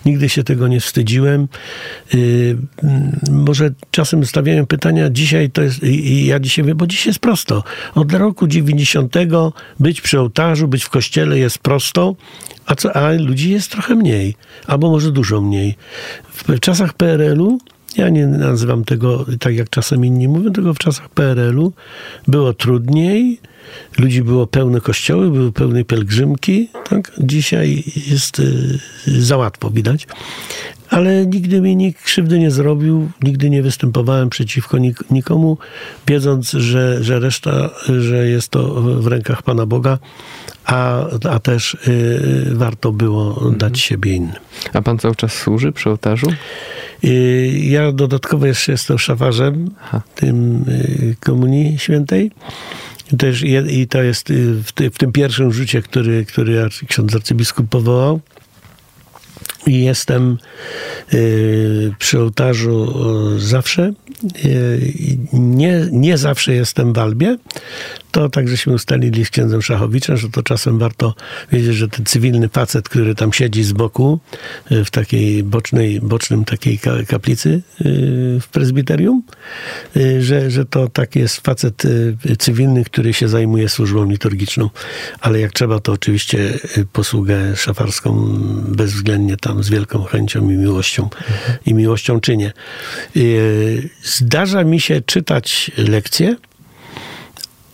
nigdy 0.07 0.29
się 0.29 0.45
tego 0.45 0.69
nie 0.69 0.81
wstydziłem. 0.81 1.49
Yy, 2.15 2.57
mm, 2.83 3.21
może 3.31 3.71
czasem 3.91 4.27
stawiają 4.27 4.67
pytania, 4.67 5.11
dzisiaj 5.11 5.51
to 5.51 5.63
jest, 5.63 5.83
i 5.83 6.27
ja 6.27 6.41
dzisiaj 6.41 6.65
wiem, 6.65 6.77
bo 6.77 6.87
dzisiaj 6.87 7.11
jest 7.11 7.19
prosto. 7.19 7.65
Od 7.95 8.13
roku 8.13 8.47
90 8.47 9.15
być 9.81 10.01
przy 10.01 10.21
ołtarzu, 10.21 10.69
być 10.69 10.85
w 10.85 10.91
kościele 10.91 11.39
jest 11.39 11.59
prosto, 11.59 12.15
a, 12.67 12.75
co, 12.75 12.97
a 12.97 13.13
ludzi 13.13 13.51
jest 13.51 13.71
trochę 13.71 13.95
mniej, 13.95 14.35
albo 14.67 14.91
może 14.91 15.13
dużo 15.13 15.41
mniej. 15.41 15.77
W 16.33 16.61
czasach 16.61 16.95
PRL-u 16.95 17.59
ja 17.97 18.09
nie 18.09 18.27
nazywam 18.27 18.85
tego 18.85 19.27
tak, 19.41 19.57
jak 19.57 19.71
czasem 19.71 20.05
inni 20.05 20.29
mówią, 20.29 20.53
tylko 20.53 20.75
w 20.75 20.79
czasach 20.79 21.09
PRL-u 21.09 21.73
było 22.29 22.53
trudniej, 22.53 23.41
ludzi 23.99 24.23
było 24.23 24.47
pełne 24.47 24.81
kościoły, 24.81 25.31
były 25.31 25.53
pełne 25.53 25.85
pielgrzymki. 25.85 26.69
Tak? 26.89 27.13
Dzisiaj 27.19 27.85
jest 28.07 28.39
y, 28.39 28.79
za 29.07 29.37
łatwo, 29.37 29.71
widać. 29.71 30.07
Ale 30.91 31.27
nigdy 31.27 31.61
mi 31.61 31.77
nikt 31.77 32.03
krzywdy 32.03 32.39
nie 32.39 32.51
zrobił, 32.51 33.11
nigdy 33.23 33.51
nie 33.51 33.63
występowałem 33.63 34.31
przeciwko 34.31 34.77
nik- 34.77 35.05
nikomu, 35.11 35.59
wiedząc, 36.07 36.51
że, 36.51 37.05
że 37.05 37.21
reszta, 37.21 37.71
że 38.01 38.29
jest 38.29 38.49
to 38.49 38.83
w 38.83 39.07
rękach 39.07 39.43
Pana 39.43 39.67
Boga, 39.67 39.99
a, 40.65 41.07
a 41.31 41.39
też 41.39 41.75
y, 41.75 42.45
warto 42.53 42.93
było 42.93 43.51
dać 43.51 43.81
siebie 43.81 44.15
innym. 44.15 44.33
A 44.73 44.83
pan 44.83 44.99
cały 44.99 45.15
czas 45.17 45.33
służy 45.33 45.73
przy 45.73 45.91
ołtarzu? 45.91 46.27
Y, 47.05 47.53
Ja 47.63 47.93
dodatkowo 47.93 48.47
jeszcze 48.47 48.73
jestem 48.73 48.99
szafarzem 48.99 49.71
Aha. 49.83 50.03
tym 50.15 50.65
y, 50.69 51.17
Komunii 51.21 51.79
Świętej. 51.79 52.31
I 53.13 53.17
to 53.17 53.27
jest, 53.27 53.43
je- 53.43 53.67
I 53.83 53.87
to 53.89 54.03
jest 54.03 54.31
y, 54.31 54.63
w, 54.63 54.73
ty, 54.73 54.91
w 54.91 54.99
tym 54.99 55.13
pierwszym 55.13 55.53
rzucie, 55.53 55.83
który, 55.83 56.25
który 56.25 56.69
ksiądz 56.89 57.15
arcybiskup 57.15 57.69
powołał. 57.69 58.21
I 59.67 59.85
jestem 59.85 60.39
y, 61.15 61.95
przy 61.99 62.21
ołtarzu 62.21 62.95
zawsze. 63.39 63.93
Y, 64.45 64.93
nie, 65.33 65.89
nie 65.93 66.19
zawsze 66.19 66.55
jestem 66.55 66.93
w 66.93 66.99
Albie. 66.99 67.37
To 68.11 68.29
tak, 68.29 68.49
żeśmy 68.49 68.73
ustalili 68.75 69.25
z 69.25 69.31
księdzem 69.31 69.63
Szachowiczem, 69.63 70.17
że 70.17 70.29
to 70.31 70.43
czasem 70.43 70.79
warto 70.79 71.15
wiedzieć, 71.53 71.77
że 71.77 71.89
ten 71.89 72.05
cywilny 72.07 72.49
facet, 72.49 72.89
który 72.89 73.15
tam 73.15 73.33
siedzi 73.33 73.65
z 73.65 73.73
boku 73.73 74.19
y, 74.73 74.85
w 74.85 74.91
takiej 74.91 75.43
bocznej, 75.43 76.01
bocznym 76.01 76.45
takiej 76.45 76.79
ka- 76.79 77.03
kaplicy 77.09 77.63
w 78.41 78.49
prezbiterium, 78.53 79.23
że, 80.21 80.51
że 80.51 80.65
to 80.65 80.89
tak 80.89 81.17
jest 81.17 81.41
facet 81.41 81.83
cywilny, 82.39 82.85
który 82.85 83.13
się 83.13 83.29
zajmuje 83.29 83.69
służbą 83.69 84.11
liturgiczną. 84.11 84.71
Ale 85.21 85.41
jak 85.41 85.53
trzeba, 85.53 85.81
to 85.81 85.93
oczywiście 85.93 86.59
posługę 86.93 87.57
szafarską 87.57 88.39
bezwzględnie 88.69 89.37
tam 89.37 89.52
z 89.61 89.71
wielką 89.71 90.05
chęcią 90.05 90.51
i 90.51 90.57
miłością 90.57 91.09
i 91.67 91.75
miłością 91.75 92.21
czynię. 92.21 92.53
Y, 93.17 93.89
Zdarza 94.03 94.65
mi 94.65 94.81
się 94.81 95.01
czytać 95.01 95.71
lekcje, 95.77 96.37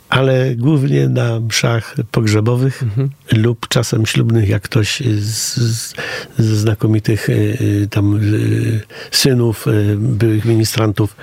ale 0.09 0.55
głównie 0.57 1.09
na 1.09 1.41
mszach 1.41 1.97
pogrzebowych 2.11 2.85
lub 3.33 3.69
czasem 3.69 4.07
ślubnych, 4.07 4.49
jak 4.49 4.63
ktoś 4.63 5.03
z, 5.21 5.95
znakomitych 6.39 7.29
y, 7.29 7.33
y, 7.61 7.89
tam 7.91 8.21
synów 9.11 9.67
byłych 9.97 10.45
ministrantów 10.45 11.17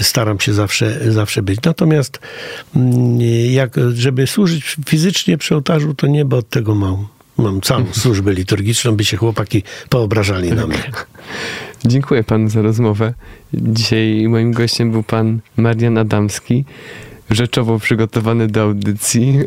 staram 0.00 0.40
się 0.40 0.52
zawsze, 0.52 1.12
zawsze 1.12 1.42
być. 1.42 1.62
Natomiast 1.64 2.20
mm, 2.76 3.20
jak, 3.50 3.76
żeby 3.94 4.26
służyć 4.26 4.76
fizycznie 4.86 5.38
przy 5.38 5.54
ołtarzu, 5.54 5.94
to 5.94 6.06
nie, 6.06 6.24
bo 6.24 6.36
od 6.36 6.48
tego 6.48 6.74
mam. 6.74 7.15
Mam 7.38 7.60
całą 7.60 7.84
służbę 7.92 8.34
liturgiczną, 8.34 8.96
by 8.96 9.04
się 9.04 9.16
chłopaki 9.16 9.62
poobrażali 9.88 10.52
na 10.52 10.66
mnie. 10.66 10.90
Dziękuję 11.84 12.24
panu 12.24 12.48
za 12.48 12.62
rozmowę. 12.62 13.14
Dzisiaj 13.54 14.28
moim 14.28 14.52
gościem 14.52 14.90
był 14.90 15.02
pan 15.02 15.40
Marian 15.56 15.98
Adamski, 15.98 16.64
rzeczowo 17.30 17.78
przygotowany 17.78 18.46
do 18.48 18.62
audycji. 18.62 19.38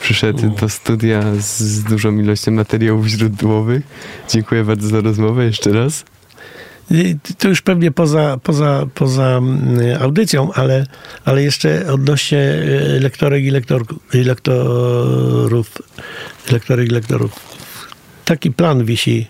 Przyszedł 0.00 0.50
do 0.50 0.68
studia 0.68 1.22
z, 1.38 1.82
dużą 1.82 2.18
ilością 2.18 2.52
materiałów 2.52 3.06
źródłowych. 3.06 3.82
Dziękuję 4.28 4.64
bardzo 4.64 4.88
za 4.88 5.00
rozmowę 5.00 5.44
jeszcze 5.44 5.72
raz. 5.72 6.04
I 6.90 7.16
To 7.38 7.48
już 7.48 7.62
pewnie 7.62 7.90
poza, 7.90 8.38
poza, 8.42 8.86
poza 8.94 9.24
mm, 9.24 10.02
audycją, 10.02 10.52
ale, 10.52 10.86
ale 11.24 11.42
jeszcze 11.42 11.92
odnośnie 11.92 12.38
e, 12.38 13.00
lektorek 13.00 13.44
i, 13.44 13.50
lektor, 13.50 13.84
i 14.14 14.18
lektorów, 14.18 15.70
lektorek 16.50 16.88
i 16.88 16.90
lektorów. 16.90 17.32
Taki 18.24 18.50
plan 18.50 18.84
wisi 18.84 19.26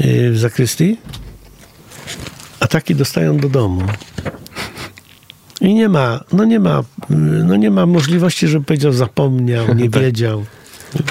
e, 0.00 0.30
w 0.30 0.38
zakrystii, 0.38 0.96
a 2.60 2.66
taki 2.66 2.94
dostają 2.94 3.36
do 3.36 3.48
domu. 3.48 3.82
I 5.60 5.74
nie 5.74 5.88
ma, 5.88 6.20
no 6.32 6.44
nie 6.44 6.60
ma, 6.60 6.84
no 7.44 7.56
nie 7.56 7.70
ma 7.70 7.86
możliwości, 7.86 8.48
żeby 8.48 8.64
powiedział 8.64 8.92
zapomniał, 8.92 9.74
nie 9.74 9.90
Tak. 9.90 10.02
wiedział. 10.02 10.44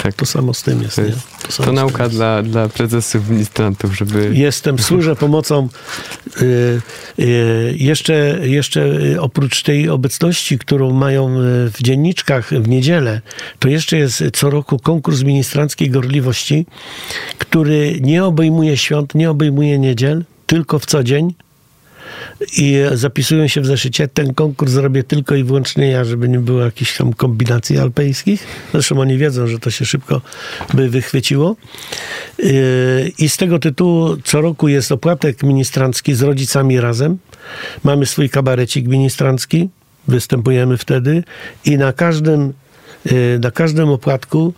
Tak. 0.02 0.14
To 0.14 0.26
samo 0.26 0.54
z 0.54 0.62
tym 0.62 0.82
jest. 0.82 0.96
To, 0.96 1.02
jest, 1.02 1.20
to 1.56 1.62
tym 1.62 1.74
nauka 1.74 2.04
jest. 2.04 2.16
dla, 2.16 2.42
dla 2.42 2.68
prezesów 2.68 3.28
ministrantów, 3.28 3.96
żeby... 3.96 4.30
Jestem, 4.34 4.78
służę 4.78 5.16
pomocą. 5.16 5.68
y, 6.42 6.80
y, 7.18 7.74
Jeszcze, 7.78 8.38
jeszcze 8.42 8.80
y, 8.84 9.20
oprócz 9.20 9.62
tej 9.62 9.88
obecności, 9.88 10.58
którą 10.58 10.92
mają 10.92 11.28
y, 11.40 11.70
w 11.70 11.82
dzienniczkach 11.82 12.50
w 12.50 12.68
niedzielę, 12.68 13.20
to 13.58 13.68
jeszcze 13.68 13.96
jest 13.96 14.24
co 14.32 14.50
roku 14.50 14.78
konkurs 14.78 15.22
ministranckiej 15.22 15.90
gorliwości, 15.90 16.66
który 17.38 17.98
nie 18.00 18.24
obejmuje 18.24 18.76
świąt, 18.76 19.14
nie 19.14 19.30
obejmuje 19.30 19.78
niedziel. 19.78 20.24
tylko 20.46 20.78
w 20.78 20.86
co 20.86 21.04
dzień 21.04 21.34
i 22.56 22.76
zapisują 22.92 23.48
się 23.48 23.60
w 23.60 23.66
zeszycie. 23.66 24.08
Ten 24.08 24.34
konkurs 24.34 24.72
zrobię 24.72 25.04
tylko 25.04 25.34
i 25.34 25.44
wyłącznie 25.44 25.88
ja, 25.88 26.04
żeby 26.04 26.28
nie 26.28 26.38
było 26.38 26.60
jakichś 26.60 26.96
tam 26.96 27.12
kombinacji 27.12 27.78
alpejskich. 27.78 28.46
Zresztą 28.72 29.00
oni 29.00 29.18
wiedzą, 29.18 29.46
że 29.46 29.58
to 29.58 29.70
się 29.70 29.84
szybko 29.84 30.20
by 30.74 30.88
wychwyciło. 30.88 31.56
Yy, 32.38 32.52
I 33.18 33.28
z 33.28 33.36
tego 33.36 33.58
tytułu 33.58 34.16
co 34.24 34.40
roku 34.40 34.68
jest 34.68 34.92
opłatek 34.92 35.42
ministrancki 35.42 36.14
z 36.14 36.22
rodzicami 36.22 36.80
razem. 36.80 37.18
Mamy 37.84 38.06
swój 38.06 38.30
kabarecik 38.30 38.88
ministrancki, 38.88 39.68
występujemy 40.08 40.76
wtedy 40.76 41.24
i 41.64 41.78
na 41.78 41.92
każdym 41.92 42.52
na 43.40 43.50
każdym 43.50 43.88
opłatku 43.88 44.54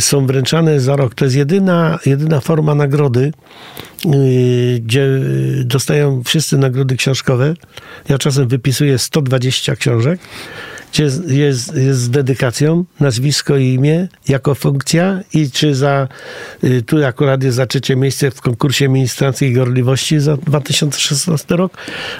są 0.00 0.26
wręczane 0.26 0.80
za 0.80 0.96
rok. 0.96 1.14
To 1.14 1.24
jest 1.24 1.36
jedyna, 1.36 1.98
jedyna 2.06 2.40
forma 2.40 2.74
nagrody, 2.74 3.32
yy, 4.04 4.80
gdzie 4.80 5.08
dostają 5.64 6.22
wszyscy 6.24 6.58
nagrody 6.58 6.96
książkowe. 6.96 7.54
Ja 8.08 8.18
czasem 8.18 8.48
wypisuję 8.48 8.98
120 8.98 9.76
książek, 9.76 10.20
gdzie 10.92 11.02
jest, 11.02 11.30
jest, 11.30 11.76
jest 11.76 12.00
z 12.00 12.10
dedykacją, 12.10 12.84
nazwisko 13.00 13.56
i 13.56 13.66
imię 13.66 14.08
jako 14.28 14.54
funkcja 14.54 15.20
i 15.34 15.50
czy 15.50 15.74
za, 15.74 16.08
y, 16.64 16.82
tu 16.82 17.04
akurat 17.04 17.42
jest 17.42 17.56
za 17.56 17.66
trzecie 17.66 17.96
miejsce 17.96 18.30
w 18.30 18.40
konkursie 18.40 18.88
ministranckiej 18.88 19.52
gorliwości 19.52 20.20
za 20.20 20.36
2016 20.36 21.56
rok, 21.56 21.76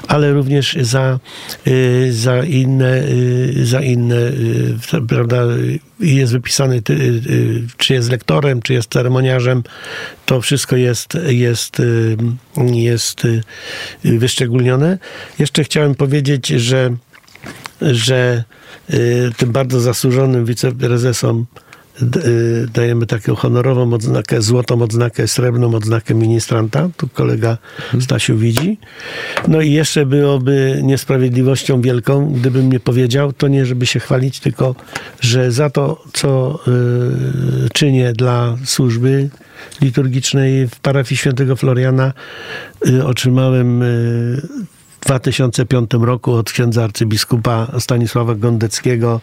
ale 0.08 0.32
również 0.32 0.76
za, 0.80 1.18
y, 1.66 2.12
za 2.12 2.44
inne, 2.44 3.02
y, 3.02 3.66
za 3.66 3.80
inne, 3.80 4.16
prawda, 5.08 5.42
jest 6.00 6.32
wypisany, 6.32 6.82
czy 7.76 7.94
jest 7.94 8.10
lektorem, 8.10 8.62
czy 8.62 8.72
jest 8.72 8.92
ceremoniarzem, 8.92 9.62
to 10.26 10.40
wszystko 10.40 10.76
jest, 10.76 11.18
jest, 11.26 11.82
jest 12.74 13.26
wyszczególnione. 14.04 14.98
Jeszcze 15.38 15.64
chciałem 15.64 15.94
powiedzieć, 15.94 16.46
że 16.48 16.90
że 17.82 18.44
y, 18.90 19.30
tym 19.36 19.52
bardzo 19.52 19.80
zasłużonym 19.80 20.44
wiceprezesom 20.44 21.46
y, 22.02 22.66
dajemy 22.74 23.06
taką 23.06 23.34
honorową 23.34 23.92
odznakę, 23.92 24.42
złotą 24.42 24.82
odznakę, 24.82 25.28
srebrną 25.28 25.74
odznakę 25.74 26.14
ministranta. 26.14 26.88
Tu 26.96 27.08
kolega 27.08 27.58
Stasiu 28.00 28.36
widzi. 28.36 28.78
No 29.48 29.60
i 29.60 29.72
jeszcze 29.72 30.06
byłoby 30.06 30.80
niesprawiedliwością 30.82 31.80
wielką, 31.80 32.32
gdybym 32.32 32.72
nie 32.72 32.80
powiedział, 32.80 33.32
to 33.32 33.48
nie 33.48 33.66
żeby 33.66 33.86
się 33.86 34.00
chwalić, 34.00 34.40
tylko 34.40 34.74
że 35.20 35.52
za 35.52 35.70
to, 35.70 36.04
co 36.12 36.58
y, 36.68 37.70
czynię 37.72 38.12
dla 38.12 38.56
służby 38.64 39.28
liturgicznej 39.80 40.68
w 40.68 40.80
parafii 40.80 41.16
świętego 41.18 41.56
Floriana, 41.56 42.12
otrzymałem 43.04 43.82
2005 45.00 45.90
roku 46.00 46.32
od 46.32 46.52
księdza 46.52 46.84
arcybiskupa 46.84 47.66
Stanisława 47.78 48.34
Gondeckiego 48.34 49.20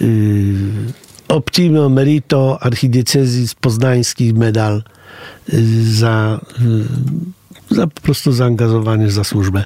yy, 0.00 0.08
Optimo 1.28 1.88
Merito 1.88 2.58
Archidiecezis 2.60 3.54
Poznański 3.54 4.34
medal 4.34 4.82
yy, 5.52 5.60
za, 5.84 6.40
yy, 7.70 7.76
za 7.76 7.86
po 7.86 8.00
prostu 8.00 8.32
zaangażowanie 8.32 9.10
za 9.10 9.24
służbę. 9.24 9.64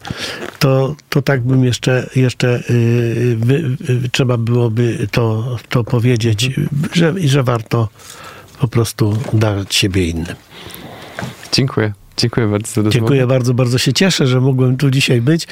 To, 0.59 0.97
to 1.09 1.23
tak 1.23 1.41
bym 1.41 1.65
jeszcze, 1.65 2.11
jeszcze 2.17 2.63
wy, 3.37 3.77
trzeba 4.13 4.37
byłoby 4.37 5.09
to, 5.11 5.57
to 5.69 5.85
powiedzieć, 5.85 6.51
że, 6.93 7.15
że 7.25 7.43
warto 7.43 7.89
po 8.61 8.69
prostu 8.69 9.19
dać 9.33 9.75
siebie 9.75 10.07
innym. 10.07 10.37
Dziękuję. 11.53 11.93
Dziękuję 12.17 12.47
bardzo 12.47 12.67
za 12.67 12.75
rozmowę. 12.77 12.93
Dziękuję 12.93 13.27
bardzo, 13.27 13.55
bardzo 13.55 13.79
się 13.79 13.93
cieszę, 13.93 14.27
że 14.27 14.41
mogłem 14.41 14.77
tu 14.77 14.91
dzisiaj 14.91 15.21
być. 15.21 15.47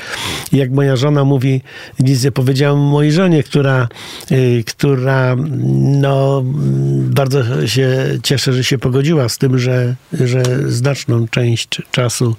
Jak 0.53 0.71
moja 0.71 0.97
żona 0.97 1.25
mówi, 1.25 1.61
nic 2.01 2.25
nie 2.25 2.33
powiedziałam 2.33 2.79
mojej 2.79 3.13
żonie, 3.13 3.43
która, 3.43 3.89
y, 4.31 4.65
która 4.67 5.37
no, 6.01 6.43
bardzo 7.01 7.67
się 7.67 8.19
cieszę, 8.23 8.53
że 8.53 8.65
się 8.65 8.79
pogodziła 8.79 9.29
z 9.29 9.39
tym, 9.39 9.59
że, 9.59 9.97
że 10.13 10.43
znaczną 10.67 11.29
część 11.29 11.83
czasu 11.91 12.37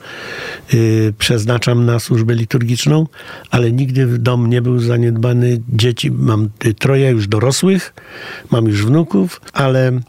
y, 0.74 1.14
przeznaczam 1.18 1.86
na 1.86 2.00
służbę 2.00 2.36
liturgiczną, 2.36 3.08
ale 3.52 3.72
nigdy 3.72 4.08
w 4.08 4.18
dom 4.18 4.50
nie 4.50 4.62
był 4.62 4.80
zaniedbany. 4.80 5.62
Dzieci 5.70 6.12
mam 6.12 6.50
troje 6.80 7.10
już 7.10 7.28
dorosłych, 7.28 7.94
mam 8.52 8.66
już 8.68 8.86
wnuków, 8.86 9.42
ale 9.54 10.02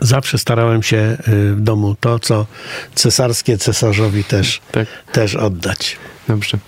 zawsze 0.00 0.38
starałem 0.38 0.82
się 0.82 1.16
y, 1.28 1.54
w 1.54 1.60
domu 1.60 1.96
to, 2.00 2.18
co 2.18 2.46
cesarskie 2.94 3.58
cesarzowi 3.58 4.24
też, 4.24 4.60
tak. 4.72 4.88
też 5.12 5.34
oddać. 5.34 5.96
Dobrze. 6.28 6.58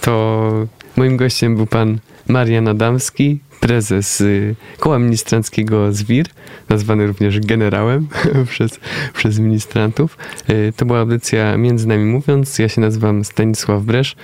To 0.00 0.52
moim 0.96 1.16
gościem 1.16 1.56
był 1.56 1.66
pan 1.66 1.98
Marian 2.28 2.68
Adamski, 2.68 3.40
prezes 3.64 4.20
y, 4.20 4.54
Koła 4.78 4.98
Ministranckiego 4.98 5.92
ZWIR, 5.92 6.26
nazwany 6.68 7.06
również 7.06 7.40
generałem 7.40 8.08
przez, 8.50 8.80
przez 9.14 9.38
ministrantów. 9.38 10.18
Y, 10.50 10.72
to 10.76 10.86
była 10.86 10.98
audycja 10.98 11.56
Między 11.56 11.88
Nami 11.88 12.04
Mówiąc. 12.04 12.58
Ja 12.58 12.68
się 12.68 12.80
nazywam 12.80 13.24
Stanisław 13.24 13.82
Bresz. 13.82 14.16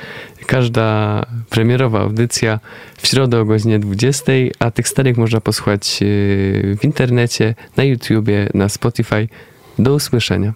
Każda 0.47 1.26
premierowa 1.51 2.01
audycja 2.01 2.61
w 2.99 3.07
środę 3.07 3.41
o 3.41 3.45
godzinie 3.45 3.78
20, 3.78 4.32
a 4.59 4.70
tych 4.70 4.88
starych 4.88 5.16
można 5.16 5.41
posłuchać 5.41 5.99
y, 6.03 6.76
w 6.80 6.84
internecie, 6.84 7.55
na 7.76 7.84
YouTubie, 7.84 8.49
na 8.55 8.68
Spotify. 8.68 9.28
Do 9.78 9.95
usłyszenia. 9.95 10.53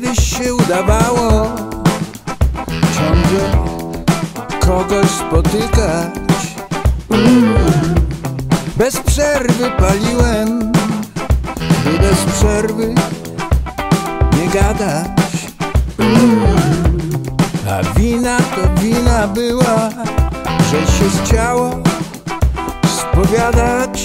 Kiedyś 0.00 0.38
się 0.38 0.54
udawało 0.54 1.48
ciągle 2.96 3.50
kogoś 4.60 5.10
spotykać. 5.10 6.14
Bez 8.76 9.00
przerwy 9.00 9.70
paliłem, 9.78 10.72
by 11.84 11.98
bez 11.98 12.24
przerwy 12.24 12.94
nie 14.36 14.48
gadać. 14.60 15.10
A 17.70 17.98
wina 17.98 18.38
to 18.38 18.82
wina 18.82 19.28
była, 19.28 19.90
że 20.70 20.80
się 20.80 21.24
chciało 21.24 21.70
spowiadać 22.98 24.04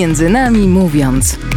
Między 0.00 0.28
nami 0.28 0.68
mówiąc. 0.68 1.49